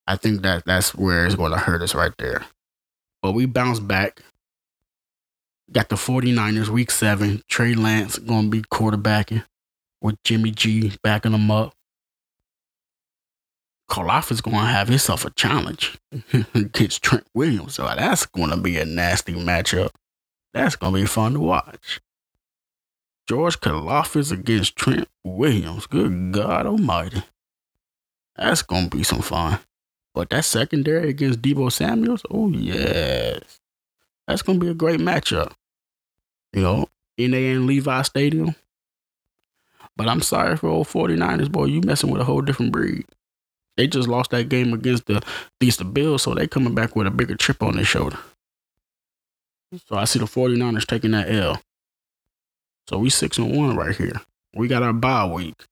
I 0.06 0.16
think 0.16 0.42
that 0.42 0.64
that's 0.66 0.94
where 0.94 1.24
it's 1.24 1.34
going 1.34 1.52
to 1.52 1.58
hurt 1.58 1.80
us 1.82 1.94
right 1.94 2.12
there. 2.18 2.44
But 3.22 3.32
we 3.32 3.46
bounce 3.46 3.80
back. 3.80 4.20
Got 5.72 5.88
the 5.88 5.96
49ers 5.96 6.68
week 6.68 6.90
seven. 6.90 7.42
Trey 7.48 7.74
Lance 7.74 8.18
going 8.18 8.44
to 8.44 8.50
be 8.50 8.62
quarterbacking 8.62 9.44
with 10.00 10.16
Jimmy 10.24 10.50
G 10.50 10.92
backing 11.02 11.32
him 11.32 11.50
up. 11.50 11.74
Karlaftis 13.90 14.42
going 14.42 14.56
to 14.56 14.62
have 14.62 14.88
himself 14.88 15.24
a 15.24 15.30
challenge 15.30 15.98
against 16.54 17.02
Trent 17.02 17.26
Williams. 17.34 17.74
So 17.74 17.84
that's 17.84 18.26
going 18.26 18.50
to 18.50 18.56
be 18.56 18.78
a 18.78 18.84
nasty 18.84 19.34
matchup. 19.34 19.90
That's 20.52 20.76
going 20.76 20.94
to 20.94 21.00
be 21.00 21.06
fun 21.06 21.34
to 21.34 21.40
watch. 21.40 22.00
George 23.26 23.58
Karlaftis 23.60 24.30
against 24.32 24.76
Trent 24.76 25.08
Williams. 25.24 25.86
Good 25.86 26.32
God 26.32 26.66
Almighty. 26.66 27.22
That's 28.36 28.62
going 28.62 28.90
to 28.90 28.96
be 28.96 29.02
some 29.02 29.22
fun. 29.22 29.60
But 30.14 30.30
that 30.30 30.44
secondary 30.44 31.08
against 31.10 31.42
Deebo 31.42 31.72
Samuels, 31.72 32.22
oh, 32.30 32.50
yes. 32.50 33.60
That's 34.26 34.42
going 34.42 34.58
to 34.58 34.64
be 34.64 34.70
a 34.70 34.74
great 34.74 35.00
matchup. 35.00 35.52
You 36.52 36.62
know, 36.62 36.88
in 37.16 37.34
and 37.34 37.66
Levi 37.66 38.02
Stadium. 38.02 38.54
But 39.96 40.08
I'm 40.08 40.22
sorry 40.22 40.56
for 40.56 40.68
old 40.68 40.88
49ers, 40.88 41.50
boy. 41.50 41.66
You 41.66 41.80
messing 41.80 42.10
with 42.10 42.20
a 42.20 42.24
whole 42.24 42.40
different 42.40 42.72
breed. 42.72 43.04
They 43.76 43.86
just 43.86 44.08
lost 44.08 44.30
that 44.30 44.48
game 44.48 44.72
against 44.72 45.06
the 45.06 45.22
against 45.60 45.78
the 45.78 45.84
Bills, 45.84 46.22
so 46.22 46.34
they 46.34 46.46
coming 46.46 46.74
back 46.74 46.94
with 46.94 47.06
a 47.06 47.10
bigger 47.10 47.36
chip 47.36 47.62
on 47.62 47.74
their 47.74 47.84
shoulder. 47.84 48.18
So 49.86 49.96
I 49.96 50.04
see 50.04 50.20
the 50.20 50.26
49ers 50.26 50.86
taking 50.86 51.10
that 51.12 51.28
L. 51.28 51.60
So 52.88 52.98
we 52.98 53.10
six 53.10 53.38
and 53.38 53.56
one 53.56 53.76
right 53.76 53.96
here. 53.96 54.20
We 54.54 54.68
got 54.68 54.82
our 54.82 54.92
bye 54.92 55.26
week. 55.26 55.64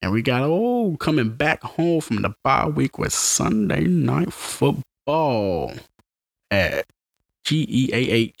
And 0.00 0.12
we 0.12 0.22
got 0.22 0.42
oh 0.42 0.96
coming 0.98 1.30
back 1.30 1.62
home 1.62 2.00
from 2.00 2.22
the 2.22 2.34
bye 2.42 2.68
week 2.68 2.98
with 2.98 3.12
Sunday 3.12 3.84
night 3.84 4.32
football 4.32 5.74
at 6.50 6.86
GEHA 7.46 8.34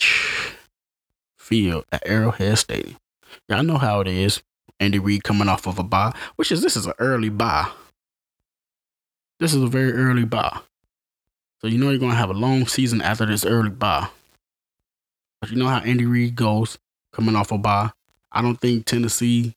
Field 1.38 1.84
at 1.92 2.02
Arrowhead 2.04 2.58
Stadium. 2.58 2.96
Y'all 3.48 3.62
know 3.62 3.78
how 3.78 4.00
it 4.00 4.08
is. 4.08 4.42
Andy 4.80 4.98
Reid 4.98 5.22
coming 5.22 5.48
off 5.48 5.68
of 5.68 5.78
a 5.78 5.84
bye, 5.84 6.12
which 6.34 6.50
is 6.50 6.60
this 6.60 6.76
is 6.76 6.86
an 6.86 6.92
early 6.98 7.28
bye. 7.28 7.70
This 9.38 9.54
is 9.54 9.62
a 9.62 9.68
very 9.68 9.92
early 9.92 10.24
bye. 10.24 10.58
So 11.60 11.68
you 11.68 11.78
know 11.78 11.90
you're 11.90 12.00
gonna 12.00 12.16
have 12.16 12.30
a 12.30 12.34
long 12.34 12.66
season 12.66 13.00
after 13.00 13.24
this 13.24 13.46
early 13.46 13.70
bye. 13.70 14.08
But 15.40 15.52
you 15.52 15.56
know 15.56 15.68
how 15.68 15.78
Andy 15.78 16.04
Reid 16.04 16.34
goes 16.34 16.76
coming 17.12 17.36
off 17.36 17.52
a 17.52 17.58
bye. 17.58 17.92
I 18.32 18.42
don't 18.42 18.60
think 18.60 18.86
Tennessee 18.86 19.54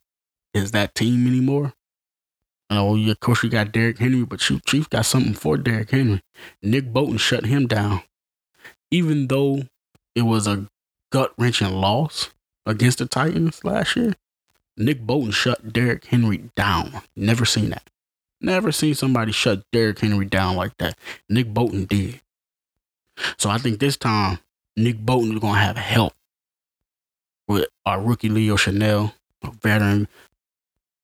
is 0.54 0.72
that 0.72 0.94
team 0.94 1.26
anymore. 1.26 1.74
Oh, 2.70 2.96
yeah, 2.96 3.14
of 3.14 3.20
course 3.20 3.42
you 3.42 3.50
got 3.50 3.72
Derrick 3.72 3.98
Henry, 3.98 4.24
but 4.26 4.42
shoot, 4.42 4.64
Chief 4.68 4.88
got 4.92 5.08
something 5.08 5.34
for 5.34 5.58
Derrick 5.58 5.90
Henry. 5.90 6.22
Nick 6.62 6.94
Bolton 6.94 7.18
shut 7.18 7.48
him 7.48 7.66
down. 7.66 8.04
Even 8.92 9.28
though 9.28 9.64
it 10.16 10.24
was 10.24 10.48
a 10.48 10.68
gut 11.12 11.34
wrenching 11.38 11.74
loss 11.74 12.30
against 12.66 13.00
the 13.00 13.06
Titans 13.06 13.64
last 13.64 13.96
year, 13.96 14.16
Nick 14.78 15.02
Bolton 15.02 15.32
shut 15.32 15.74
Derrick 15.74 16.06
Henry 16.06 16.50
down. 16.56 17.02
Never 17.16 17.46
seen 17.46 17.70
that. 17.70 17.90
Never 18.42 18.72
seen 18.72 18.96
somebody 18.96 19.32
shut 19.32 19.64
Derrick 19.72 20.00
Henry 20.00 20.26
down 20.26 20.56
like 20.56 20.78
that. 20.78 20.98
Nick 21.28 21.54
Bolton 21.54 21.86
did. 21.86 22.22
So 23.38 23.50
I 23.50 23.58
think 23.58 23.80
this 23.80 23.98
time 23.98 24.40
Nick 24.78 24.98
Bolton 24.98 25.34
is 25.34 25.40
gonna 25.40 25.60
have 25.60 25.76
help 25.76 26.14
with 27.48 27.68
our 27.86 28.02
rookie 28.02 28.30
Leo 28.30 28.56
Chenal, 28.56 29.14
veteran 29.62 30.08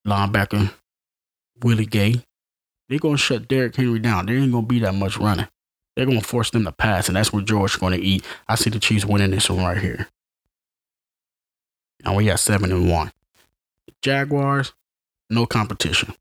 linebacker 0.07 0.71
Willie 1.61 1.85
Gay. 1.85 2.23
They're 2.87 2.99
gonna 2.99 3.17
shut 3.17 3.47
Derrick 3.47 3.75
Henry 3.75 3.99
down. 3.99 4.27
There 4.27 4.37
ain't 4.37 4.51
gonna 4.51 4.65
be 4.65 4.79
that 4.79 4.95
much 4.95 5.17
running. 5.17 5.47
They're 5.95 6.05
gonna 6.05 6.21
force 6.21 6.49
them 6.49 6.65
to 6.65 6.71
pass, 6.71 7.07
and 7.07 7.15
that's 7.15 7.31
where 7.31 7.43
George's 7.43 7.77
gonna 7.77 7.97
eat. 7.97 8.25
I 8.47 8.55
see 8.55 8.69
the 8.69 8.79
Chiefs 8.79 9.05
winning 9.05 9.31
this 9.31 9.49
one 9.49 9.63
right 9.63 9.77
here. 9.77 10.07
And 12.03 12.15
we 12.15 12.25
got 12.25 12.39
seven 12.39 12.71
and 12.71 12.89
one. 12.89 13.11
Jaguars, 14.01 14.73
no 15.29 15.45
competition. 15.45 16.13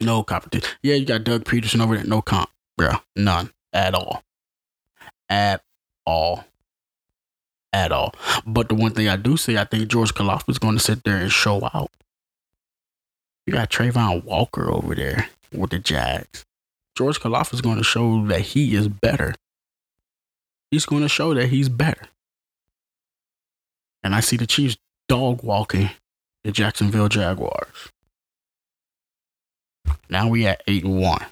No 0.00 0.22
competition. 0.22 0.68
Yeah, 0.82 0.96
you 0.96 1.06
got 1.06 1.24
Doug 1.24 1.44
Pederson 1.44 1.80
over 1.80 1.96
there. 1.96 2.04
No 2.04 2.20
comp, 2.20 2.50
bro. 2.76 2.92
None 3.14 3.50
at 3.72 3.94
all. 3.94 4.22
At 5.28 5.62
all. 6.04 6.44
At 7.72 7.92
all. 7.92 8.14
But 8.46 8.68
the 8.68 8.74
one 8.74 8.92
thing 8.92 9.08
I 9.08 9.16
do 9.16 9.36
see, 9.36 9.56
I 9.56 9.64
think 9.64 9.88
George 9.88 10.14
Karlaftis 10.14 10.50
is 10.50 10.58
going 10.58 10.74
to 10.74 10.80
sit 10.82 11.04
there 11.04 11.16
and 11.16 11.32
show 11.32 11.64
out. 11.72 11.90
You 13.46 13.52
got 13.52 13.70
Travon 13.70 14.24
Walker 14.24 14.70
over 14.70 14.94
there 14.94 15.28
with 15.52 15.70
the 15.70 15.78
Jags. 15.78 16.44
George 16.96 17.20
Karlaftis 17.20 17.54
is 17.54 17.60
going 17.60 17.76
to 17.76 17.84
show 17.84 18.26
that 18.26 18.40
he 18.40 18.74
is 18.74 18.88
better. 18.88 19.34
He's 20.70 20.86
going 20.86 21.02
to 21.02 21.08
show 21.08 21.34
that 21.34 21.48
he's 21.48 21.68
better. 21.68 22.08
And 24.02 24.14
I 24.14 24.20
see 24.20 24.36
the 24.36 24.46
Chiefs 24.46 24.76
dog 25.08 25.42
walking 25.42 25.90
the 26.42 26.52
Jacksonville 26.52 27.08
Jaguars. 27.08 27.90
Now 30.08 30.28
we 30.28 30.46
at 30.46 30.62
eight 30.66 30.84
and 30.84 31.00
one. 31.00 31.24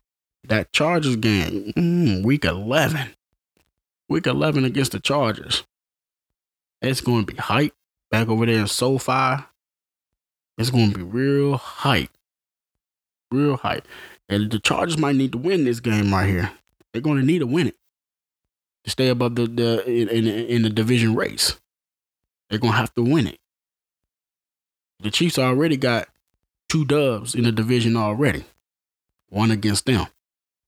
That 0.46 0.72
Chargers 0.72 1.16
game, 1.16 1.72
mm, 1.74 2.22
week 2.24 2.44
eleven, 2.44 3.14
week 4.08 4.26
eleven 4.26 4.64
against 4.64 4.92
the 4.92 5.00
Chargers. 5.00 5.64
It's 6.82 7.00
going 7.00 7.24
to 7.24 7.32
be 7.32 7.38
hype 7.40 7.72
back 8.10 8.28
over 8.28 8.44
there 8.44 8.60
in 8.60 8.66
SoFi. 8.66 9.44
It's 10.58 10.70
going 10.70 10.92
to 10.92 10.98
be 10.98 11.02
real 11.02 11.56
hype, 11.56 12.10
real 13.32 13.56
hype. 13.56 13.88
And 14.29 14.51
the 14.51 14.59
Chargers 14.59 14.99
might 14.99 15.16
need 15.16 15.33
to 15.33 15.39
win 15.39 15.64
this 15.64 15.81
game 15.81 16.12
right 16.12 16.29
here. 16.29 16.51
They're 16.93 17.03
going 17.03 17.18
to 17.18 17.27
need 17.27 17.41
to 17.41 17.47
win 17.47 17.68
it 17.68 17.77
to 18.85 18.91
stay 18.91 19.09
above 19.09 19.35
the, 19.35 19.47
the 19.47 19.85
in, 19.91 20.09
in, 20.09 20.62
the 20.62 20.70
division 20.70 21.14
race. 21.14 21.59
They're 22.49 22.59
going 22.59 22.72
to 22.72 22.79
have 22.79 22.95
to 22.95 23.03
win 23.03 23.27
it. 23.27 23.39
The 25.01 25.11
Chiefs 25.11 25.39
already 25.39 25.77
got 25.77 26.09
two 26.68 26.85
dubs 26.85 27.35
in 27.35 27.45
the 27.45 27.53
division 27.53 27.97
already 27.97 28.45
one 29.29 29.51
against 29.51 29.87
them. 29.87 30.07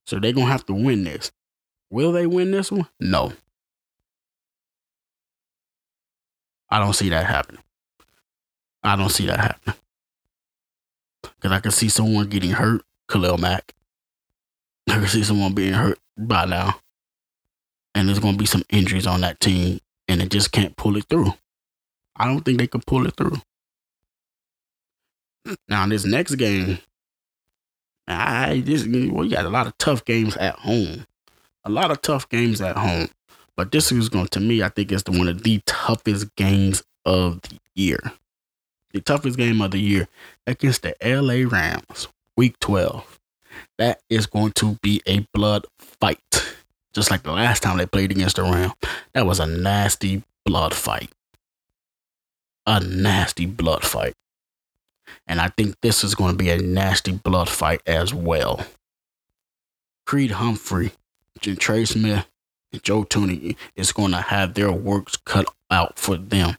So 0.07 0.19
they're 0.19 0.33
going 0.33 0.47
to 0.47 0.53
have 0.53 0.67
to 0.67 0.75
win 0.75 1.05
this. 1.05 1.33
Will 1.91 2.13
they 2.13 2.27
win 2.27 2.51
this 2.51 2.71
one? 2.71 2.89
No. 3.01 3.33
I 6.69 6.81
don't 6.81 6.95
see 6.95 7.09
that 7.11 7.27
happening. 7.27 7.63
I 8.83 8.97
don't 8.97 9.11
see 9.11 9.27
that 9.27 9.39
happening. 9.39 9.77
Because 11.23 11.53
I 11.53 11.61
can 11.61 11.71
see 11.71 11.89
someone 11.89 12.29
getting 12.29 12.51
hurt, 12.51 12.83
Khalil 13.09 13.39
Mack. 13.39 13.75
I 14.89 14.95
can 14.95 15.09
see 15.09 15.25
someone 15.25 15.55
being 15.55 15.73
hurt 15.73 15.99
by 16.17 16.45
now. 16.45 16.81
And 17.95 18.09
there's 18.09 18.19
going 18.19 18.35
to 18.35 18.39
be 18.39 18.47
some 18.47 18.63
injuries 18.69 19.07
on 19.07 19.23
that 19.23 19.41
team, 19.41 19.81
and 20.07 20.21
it 20.21 20.31
just 20.31 20.53
can't 20.53 20.77
pull 20.77 20.97
it 20.97 21.07
through. 21.09 21.33
I 22.15 22.27
don't 22.27 22.45
think 22.45 22.59
they 22.59 22.67
can 22.67 22.83
pull 22.87 23.07
it 23.07 23.17
through. 23.17 23.41
Now, 25.69 25.87
this 25.87 26.05
next 26.05 26.35
game, 26.35 26.79
I 28.09 28.61
this 28.65 28.87
well, 28.87 29.25
you 29.25 29.31
got 29.31 29.47
a 29.47 29.51
lot 29.51 29.67
of 29.67 29.77
tough 29.79 30.05
games 30.05 30.37
at 30.37 30.59
home. 30.59 31.07
A 31.65 31.71
lot 31.71 31.91
of 31.91 32.03
tough 32.03 32.29
games 32.29 32.61
at 32.61 32.77
home. 32.77 33.09
But 33.57 33.73
this 33.73 33.91
is 33.91 34.09
going 34.09 34.29
to 34.29 34.41
me, 34.41 34.63
I 34.63 34.69
think 34.69 34.93
it's 34.93 35.05
one 35.09 35.29
of 35.29 35.43
the 35.43 35.63
toughest 35.67 36.35
games 36.37 36.83
of 37.05 37.41
the 37.43 37.59
year. 37.75 37.99
The 38.93 39.01
toughest 39.01 39.39
game 39.39 39.61
of 39.61 39.71
the 39.71 39.79
year 39.79 40.09
against 40.47 40.83
the 40.83 40.95
LA 41.03 41.49
Rams, 41.49 42.09
week 42.37 42.59
12. 42.61 43.19
That 43.79 44.01
is 44.09 44.27
going 44.27 44.53
to 44.53 44.79
be 44.83 45.03
a 45.07 45.27
blood 45.33 45.67
fight. 45.79 46.21
Just 46.93 47.11
like 47.11 47.23
the 47.23 47.33
last 47.33 47.63
time 47.63 47.79
they 47.79 47.87
played 47.87 48.11
against 48.11 48.37
the 48.37 48.43
Rams. 48.43 48.73
That 49.13 49.27
was 49.27 49.41
a 49.41 49.47
nasty 49.47 50.23
blood 50.45 50.75
fight. 50.75 51.11
A 52.67 52.81
nasty 52.81 53.47
blood 53.47 53.85
fight. 53.85 54.15
And 55.27 55.41
I 55.41 55.49
think 55.49 55.77
this 55.83 56.03
is 56.03 56.15
going 56.15 56.33
to 56.33 56.37
be 56.37 56.51
a 56.51 56.59
nasty 56.59 57.13
blood 57.13 57.49
fight 57.49 57.81
as 57.87 58.15
well. 58.15 58.65
Creed 60.07 60.33
Humphrey, 60.33 60.93
Trey 61.41 61.85
Smith, 61.85 62.27
and 62.73 62.83
Joe 62.83 63.05
Thuney 63.05 63.57
is 63.75 63.93
going 63.93 64.13
to 64.13 64.21
have 64.21 64.55
their 64.55 64.73
works 64.73 65.17
cut 65.17 65.47
out 65.71 65.99
for 65.99 66.17
them 66.17 66.57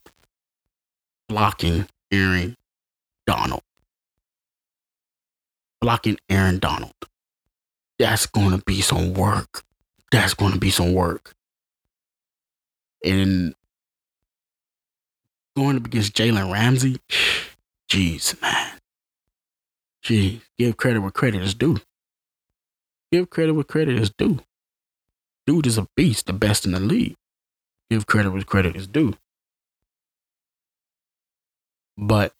blocking 1.28 1.88
Aaron 2.12 2.56
Donald. 3.26 3.62
Blocking 5.88 6.18
Aaron 6.30 6.60
Donald. 6.60 6.92
That's 7.98 8.26
going 8.26 8.52
to 8.52 8.62
be 8.66 8.82
some 8.82 9.14
work. 9.14 9.64
That's 10.12 10.34
going 10.34 10.52
to 10.52 10.60
be 10.60 10.70
some 10.70 10.92
work. 10.92 11.34
And 13.06 13.56
going 15.56 15.78
up 15.78 15.86
against 15.86 16.14
Jalen 16.14 16.52
Ramsey, 16.52 16.98
jeez, 17.90 18.42
man. 18.42 18.74
Gee, 20.02 20.42
give 20.58 20.76
credit 20.76 21.00
where 21.00 21.10
credit 21.10 21.42
is 21.42 21.54
due. 21.54 21.80
Give 23.10 23.30
credit 23.30 23.54
where 23.54 23.64
credit 23.64 23.98
is 23.98 24.10
due. 24.10 24.42
Dude 25.46 25.68
is 25.68 25.78
a 25.78 25.88
beast, 25.96 26.26
the 26.26 26.34
best 26.34 26.66
in 26.66 26.74
the 26.74 26.82
league. 26.82 27.16
Give 27.90 28.06
credit 28.06 28.32
where 28.32 28.42
credit 28.42 28.76
is 28.76 28.88
due. 28.88 29.14
But 31.98 32.34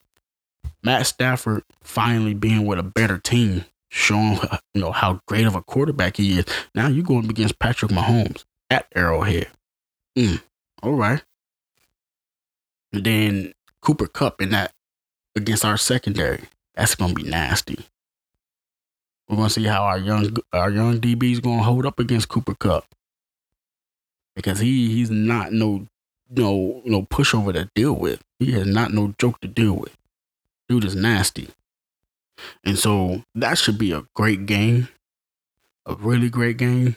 Matt 0.84 1.08
Stafford 1.08 1.64
finally 1.82 2.34
being 2.34 2.66
with 2.66 2.80
a 2.80 2.84
better 2.84 3.18
team, 3.18 3.66
showing 3.90 4.40
you 4.74 4.82
know 4.82 4.92
how 4.92 5.22
great 5.28 5.46
of 5.46 5.56
a 5.56 5.62
quarterback 5.62 6.18
he 6.18 6.40
is. 6.40 6.46
Now 6.76 6.88
you're 6.88 7.04
going 7.04 7.30
against 7.30 7.60
Patrick 7.60 7.92
Mahomes 7.92 8.46
at 8.70 8.88
Arrowhead. 8.96 9.48
Mm, 10.18 10.42
all 10.84 10.94
right. 10.94 11.24
Then 12.92 13.54
Cooper 13.82 14.08
Kupp 14.08 14.42
in 14.42 14.52
that 14.52 14.74
against 15.36 15.66
our 15.66 15.78
secondary. 15.78 16.44
That's 16.76 16.96
gonna 16.96 17.14
be 17.14 17.24
nasty. 17.24 17.80
We're 19.28 19.38
gonna 19.38 19.50
see 19.50 19.66
how 19.66 19.84
our 19.84 19.98
young 19.98 20.36
our 20.54 20.70
young 20.72 21.00
DB 21.00 21.34
is 21.34 21.40
gonna 21.40 21.64
hold 21.64 21.86
up 21.86 22.00
against 22.00 22.30
Cooper 22.30 22.56
Kupp 22.56 22.86
because 24.36 24.60
he 24.60 24.94
he's 24.94 25.10
not 25.12 25.52
no 25.52 25.88
no 26.30 26.82
no 26.86 27.04
pushover 27.04 27.54
to 27.54 27.70
deal 27.76 27.94
with. 27.94 28.24
He 28.40 28.54
is 28.54 28.68
not 28.68 28.94
no 28.94 29.14
joke 29.18 29.42
to 29.42 29.48
deal 29.48 29.74
with. 29.74 29.96
Dude 30.70 30.86
is 30.86 30.96
nasty, 30.96 31.50
and 32.64 32.78
so 32.78 33.24
that 33.36 33.58
should 33.58 33.78
be 33.78 33.92
a 33.92 34.04
great 34.16 34.46
game, 34.46 34.90
a 35.86 35.96
really 35.96 36.30
great 36.30 36.58
game. 36.58 36.96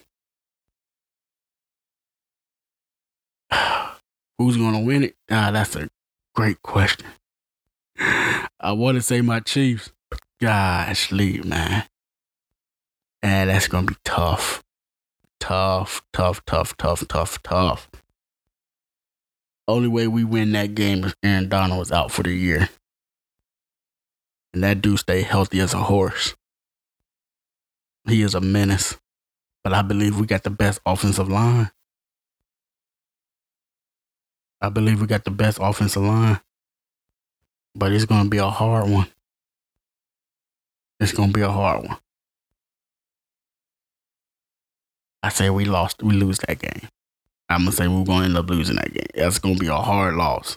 Who's 4.39 4.57
gonna 4.57 4.81
win 4.81 5.05
it? 5.05 5.15
Ah, 5.31 5.51
that's 5.53 5.77
a 5.77 5.89
great 6.35 6.63
question. 6.63 7.07
I 7.99 8.73
want 8.73 8.97
to 8.97 9.03
say 9.03 9.21
my 9.21 9.41
Chiefs. 9.41 9.91
Gosh, 10.41 11.13
leave 11.13 11.45
man. 11.45 11.85
And 13.23 13.51
that's 13.51 13.69
gonna 13.69 13.87
be 13.87 13.97
tough 14.05 14.63
tough, 15.41 16.03
tough, 16.13 16.45
tough, 16.47 16.77
tough, 16.77 17.09
tough, 17.09 17.43
tough. 17.43 17.91
Only 19.67 19.89
way 19.89 20.07
we 20.07 20.23
win 20.23 20.53
that 20.53 20.75
game 20.75 21.05
is 21.05 21.15
Aaron 21.25 21.49
Donald 21.49 21.81
was 21.81 21.91
out 21.91 22.13
for 22.13 22.23
the 22.23 22.33
year. 22.33 22.69
And 24.53 24.63
that 24.65 24.83
dude 24.83 24.99
stay 24.99 25.23
healthy 25.23 25.61
as 25.61 25.75
a 25.75 25.79
horse. 25.79 26.35
He 28.07 28.23
is 28.23 28.35
a 28.35 28.41
menace. 28.41 28.99
But 29.63 29.73
I 29.73 29.83
believe 29.83 30.19
we 30.19 30.27
got 30.27 30.43
the 30.43 30.51
best 30.51 30.81
offensive 30.87 31.29
line. 31.29 31.71
I 34.61 34.69
believe 34.69 35.01
we 35.01 35.07
got 35.07 35.25
the 35.25 35.31
best 35.31 35.59
offensive 35.61 36.03
line. 36.03 36.41
But 37.75 37.93
it's 37.93 38.05
going 38.05 38.25
to 38.25 38.31
be 38.31 38.39
a 38.39 38.49
hard 38.49 38.91
one. 38.91 39.09
It's 40.99 41.13
going 41.13 41.29
to 41.29 41.35
be 41.35 41.43
a 41.43 41.51
hard 41.51 41.87
one. 41.87 41.99
I 45.23 45.29
say 45.29 45.51
we 45.51 45.67
lost, 45.67 46.03
we 46.03 46.15
lose 46.15 46.39
that 46.39 46.59
game. 46.59 46.89
I'm 47.51 47.63
gonna 47.63 47.73
say 47.73 47.89
we're 47.89 48.05
gonna 48.05 48.27
end 48.27 48.37
up 48.37 48.49
losing 48.49 48.77
that 48.77 48.95
game. 48.95 49.07
That's 49.15 49.41
gonna 49.41 49.57
be 49.57 49.67
a 49.67 49.75
hard 49.75 50.15
loss. 50.15 50.57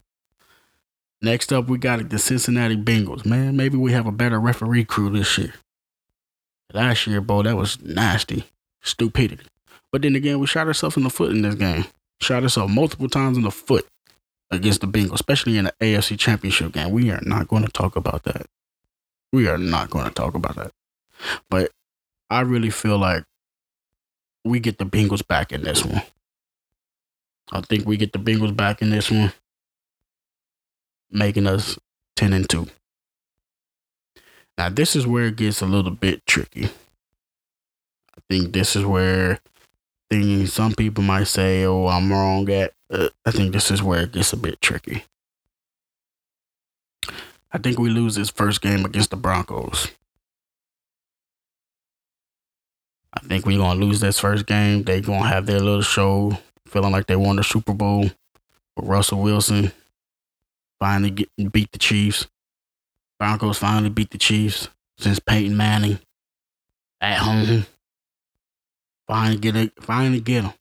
Next 1.24 1.54
up, 1.54 1.70
we 1.70 1.78
got 1.78 2.10
the 2.10 2.20
Cincinnati 2.20 2.76
Bengals. 2.76 3.26
Man, 3.26 3.56
maybe 3.56 3.78
we 3.78 3.94
have 3.94 4.06
a 4.06 4.12
better 4.12 4.42
referee 4.42 4.84
crew 4.84 5.10
this 5.10 5.38
year. 5.38 5.54
Last 6.74 7.08
year, 7.08 7.22
bro, 7.22 7.44
that 7.44 7.56
was 7.56 7.82
nasty, 7.82 8.44
stupidity. 8.82 9.46
But 9.90 10.02
then 10.02 10.16
again, 10.16 10.40
we 10.40 10.48
shot 10.48 10.68
ourselves 10.68 10.98
in 10.98 11.04
the 11.04 11.10
foot 11.10 11.32
in 11.32 11.42
this 11.42 11.56
game. 11.56 11.86
Shot 12.20 12.44
ourselves 12.44 12.74
multiple 12.74 13.08
times 13.08 13.38
in 13.38 13.44
the 13.44 13.52
foot 13.52 13.88
against 14.52 14.82
the 14.82 14.88
Bengals, 14.88 15.14
especially 15.14 15.58
in 15.58 15.64
the 15.64 15.74
AFC 15.80 16.20
Championship 16.20 16.74
game. 16.74 16.92
We 16.92 17.10
are 17.10 17.22
not 17.22 17.48
going 17.48 17.64
to 17.64 17.72
talk 17.72 17.96
about 17.96 18.24
that. 18.24 18.48
We 19.32 19.48
are 19.48 19.58
not 19.58 19.90
going 19.90 20.06
to 20.06 20.14
talk 20.14 20.34
about 20.34 20.58
that. 20.58 20.72
But 21.50 21.72
I 22.30 22.42
really 22.42 22.70
feel 22.70 22.98
like 22.98 23.24
we 24.44 24.60
get 24.60 24.78
the 24.78 24.86
Bengals 24.86 25.26
back 25.26 25.54
in 25.54 25.62
this 25.62 25.86
one. 25.86 26.02
I 27.54 27.62
think 27.62 27.86
we 27.86 27.96
get 27.96 28.12
the 28.12 28.20
Bengals 28.20 28.56
back 28.56 28.82
in 28.82 28.90
this 28.90 29.10
one, 29.10 29.32
making 31.14 31.48
us 31.48 31.78
10 32.16 32.34
and 32.34 32.50
2. 32.50 32.68
Now, 34.58 34.70
this 34.70 34.96
is 34.96 35.08
where 35.08 35.28
it 35.28 35.36
gets 35.36 35.62
a 35.62 35.66
little 35.66 35.92
bit 35.92 36.26
tricky. 36.26 36.66
I 36.66 38.22
think 38.30 38.54
this 38.54 38.76
is 38.76 38.86
where 38.86 39.40
things 40.10 40.54
some 40.54 40.74
people 40.74 41.04
might 41.04 41.28
say, 41.28 41.66
oh, 41.66 41.88
I'm 41.88 42.12
wrong 42.12 42.50
at. 42.50 42.74
Uh, 42.90 43.10
I 43.26 43.32
think 43.32 43.54
this 43.54 43.72
is 43.72 43.82
where 43.82 44.02
it 44.02 44.12
gets 44.12 44.34
a 44.34 44.38
bit 44.38 44.62
tricky. 44.62 45.06
I 47.52 47.58
think 47.58 47.80
we 47.80 47.90
lose 47.90 48.16
this 48.16 48.30
first 48.30 48.62
game 48.62 48.86
against 48.86 49.10
the 49.12 49.16
Broncos. 49.16 49.90
I 53.16 53.20
think 53.22 53.46
we're 53.46 53.60
gonna 53.60 53.80
lose 53.80 54.00
this 54.00 54.20
first 54.20 54.48
game. 54.48 54.84
They're 54.84 55.02
gonna 55.02 55.28
have 55.28 55.46
their 55.46 55.60
little 55.60 55.84
show, 55.84 56.38
feeling 56.68 56.92
like 56.92 57.06
they 57.06 57.16
won 57.16 57.36
the 57.36 57.44
Super 57.44 57.74
Bowl. 57.74 58.10
With 58.76 58.88
Russell 58.88 59.22
Wilson 59.22 59.72
finally 60.84 61.12
get, 61.12 61.30
beat 61.54 61.72
the 61.72 61.80
Chiefs. 61.80 62.28
Broncos 63.18 63.58
finally 63.58 63.90
beat 63.90 64.12
the 64.12 64.18
Chiefs 64.18 64.68
since 64.98 65.18
Peyton 65.18 65.56
Manning 65.56 66.00
at 67.00 67.20
home. 67.20 67.66
Finally 69.08 69.38
get 69.38 69.56
it. 69.56 69.72
Finally 69.82 70.20
get 70.20 70.42
them. 70.42 70.54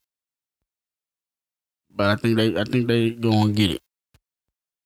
But 1.90 2.10
I 2.10 2.16
think 2.16 2.36
they. 2.36 2.56
I 2.56 2.62
think 2.62 2.86
they 2.86 3.10
gonna 3.10 3.52
get 3.52 3.72
it. 3.72 3.82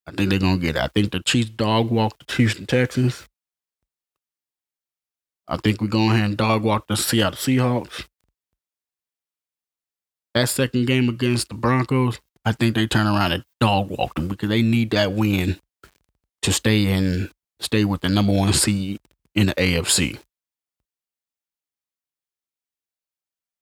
I 0.07 0.13
think 0.13 0.31
they're 0.31 0.39
gonna 0.39 0.57
get 0.57 0.77
it. 0.77 0.83
I 0.83 0.89
think 0.89 1.13
the 1.13 1.21
Chiefs 1.21 1.51
dog 1.51 1.91
walked 1.91 2.27
the 2.27 2.33
Houston 2.37 2.65
Texans. 2.65 3.29
I 5.47 5.59
think 5.59 5.83
we're 5.83 5.89
going 5.89 6.13
ahead 6.13 6.25
and 6.25 6.37
dog 6.37 6.63
walk 6.63 6.89
the 6.89 6.97
Seattle 6.97 7.37
Seahawks. 7.37 8.07
That 10.33 10.49
second 10.49 10.87
game 10.87 11.11
against 11.11 11.49
the 11.49 11.55
Broncos, 11.55 12.21
I 12.47 12.53
think 12.53 12.77
they 12.77 12.87
turn 12.87 13.09
around 13.09 13.33
and 13.33 13.45
dog 13.59 13.91
walk 13.91 14.15
them 14.15 14.29
because 14.29 14.49
they 14.49 14.63
need 14.63 14.93
that 14.93 15.13
win 15.13 15.59
to 16.43 16.53
stay 16.53 16.87
in, 16.87 17.29
stay 17.59 17.85
with 17.85 18.03
the 18.03 18.09
number 18.09 18.33
one 18.33 18.53
seed 18.53 19.01
in 19.35 19.49
the 19.49 19.55
AFC. 19.55 20.21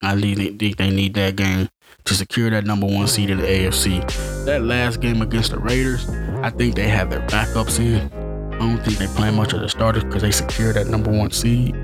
I 0.03 0.21
think 0.21 0.77
they 0.77 0.91
need 0.91 1.15
that 1.15 1.35
game 1.35 1.71
to 2.05 2.15
secure 2.15 2.51
that 2.51 2.67
number 2.67 2.87
one 2.87 3.09
seed 3.09 3.31
in 3.31 3.39
the 3.39 3.45
AFC. 3.45 4.45
That 4.45 4.61
last 4.63 5.01
game 5.01 5.23
against 5.23 5.53
the 5.53 5.59
Raiders, 5.59 6.07
I 6.43 6.51
think 6.51 6.75
they 6.75 6.89
have 6.89 7.09
their 7.09 7.27
backups 7.29 7.81
in. 7.81 8.13
I 8.53 8.59
don't 8.59 8.85
think 8.85 8.99
they 8.99 9.07
play 9.07 9.31
much 9.31 9.55
of 9.55 9.61
the 9.61 9.69
starters 9.71 10.05
because 10.05 10.21
they 10.21 10.31
secured 10.31 10.77
that 10.77 10.89
number 10.89 11.11
one 11.11 11.31
seed. 11.31 11.75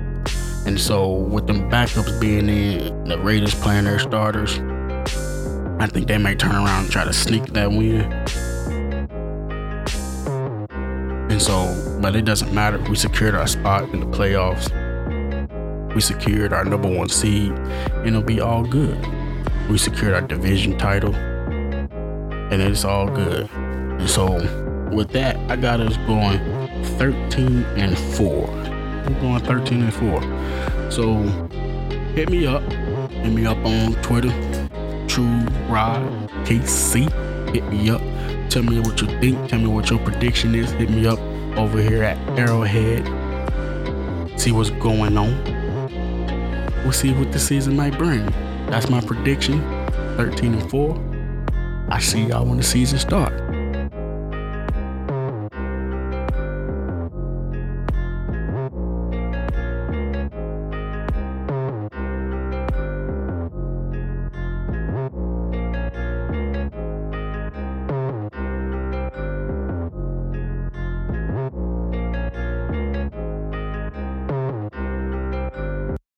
And 0.67 0.79
so 0.79 1.11
with 1.11 1.47
them 1.47 1.67
backups 1.71 2.21
being 2.21 2.47
in, 2.47 3.05
the 3.05 3.17
Raiders 3.17 3.55
playing 3.55 3.85
their 3.85 3.97
starters, 3.97 4.59
I 5.81 5.87
think 5.87 6.07
they 6.07 6.19
may 6.19 6.35
turn 6.35 6.55
around 6.55 6.83
and 6.83 6.91
try 6.91 7.05
to 7.05 7.11
sneak 7.11 7.43
that 7.53 7.71
win. 7.71 8.01
And 11.31 11.41
so, 11.41 11.97
but 11.99 12.15
it 12.15 12.23
doesn't 12.23 12.53
matter. 12.53 12.77
We 12.87 12.95
secured 12.95 13.33
our 13.33 13.47
spot 13.47 13.89
in 13.89 13.99
the 13.99 14.05
playoffs. 14.05 14.69
We 15.95 16.01
secured 16.01 16.53
our 16.53 16.63
number 16.63 16.87
one 16.87 17.09
seed, 17.09 17.51
and 17.51 18.07
it'll 18.09 18.21
be 18.21 18.39
all 18.39 18.63
good. 18.63 18.95
We 19.71 19.79
secured 19.79 20.13
our 20.13 20.21
division 20.21 20.77
title, 20.77 21.15
and 21.15 22.61
it's 22.61 22.85
all 22.85 23.07
good. 23.07 23.49
And 23.49 24.07
so, 24.07 24.33
with 24.93 25.09
that, 25.13 25.35
I 25.49 25.55
got 25.55 25.79
us 25.79 25.97
going 26.05 26.37
13 26.99 27.63
and 27.77 27.97
4. 27.97 28.27
We're 28.27 29.19
going 29.19 29.43
13 29.43 29.81
and 29.81 29.93
4. 29.93 30.91
So, 30.91 31.23
hit 32.13 32.29
me 32.29 32.45
up. 32.45 32.61
Hit 33.11 33.33
me 33.33 33.47
up 33.47 33.57
on 33.65 33.93
Twitter, 34.03 34.29
True 35.11 35.45
Rod 35.67 36.01
KC. 36.45 37.03
Hit 37.53 37.65
me 37.65 37.89
up. 37.89 38.01
Tell 38.49 38.63
me 38.63 38.79
what 38.79 39.01
you 39.01 39.07
think. 39.19 39.49
Tell 39.49 39.59
me 39.59 39.67
what 39.67 39.89
your 39.89 39.99
prediction 39.99 40.55
is. 40.55 40.71
Hit 40.71 40.89
me 40.89 41.05
up 41.05 41.19
over 41.57 41.81
here 41.81 42.01
at 42.01 42.17
Arrowhead. 42.39 43.05
See 44.39 44.53
what's 44.53 44.69
going 44.69 45.17
on. 45.17 45.33
We'll 46.83 46.93
see 46.93 47.11
what 47.11 47.33
the 47.33 47.39
season 47.39 47.75
might 47.75 47.97
bring. 47.97 48.25
That's 48.67 48.89
my 48.89 49.01
prediction. 49.01 49.59
13 50.15 50.53
and 50.53 50.71
4. 50.71 51.87
I 51.89 51.99
see 51.99 52.27
y'all 52.27 52.45
when 52.45 52.55
the 52.55 52.63
season 52.63 52.97
starts. 52.97 53.50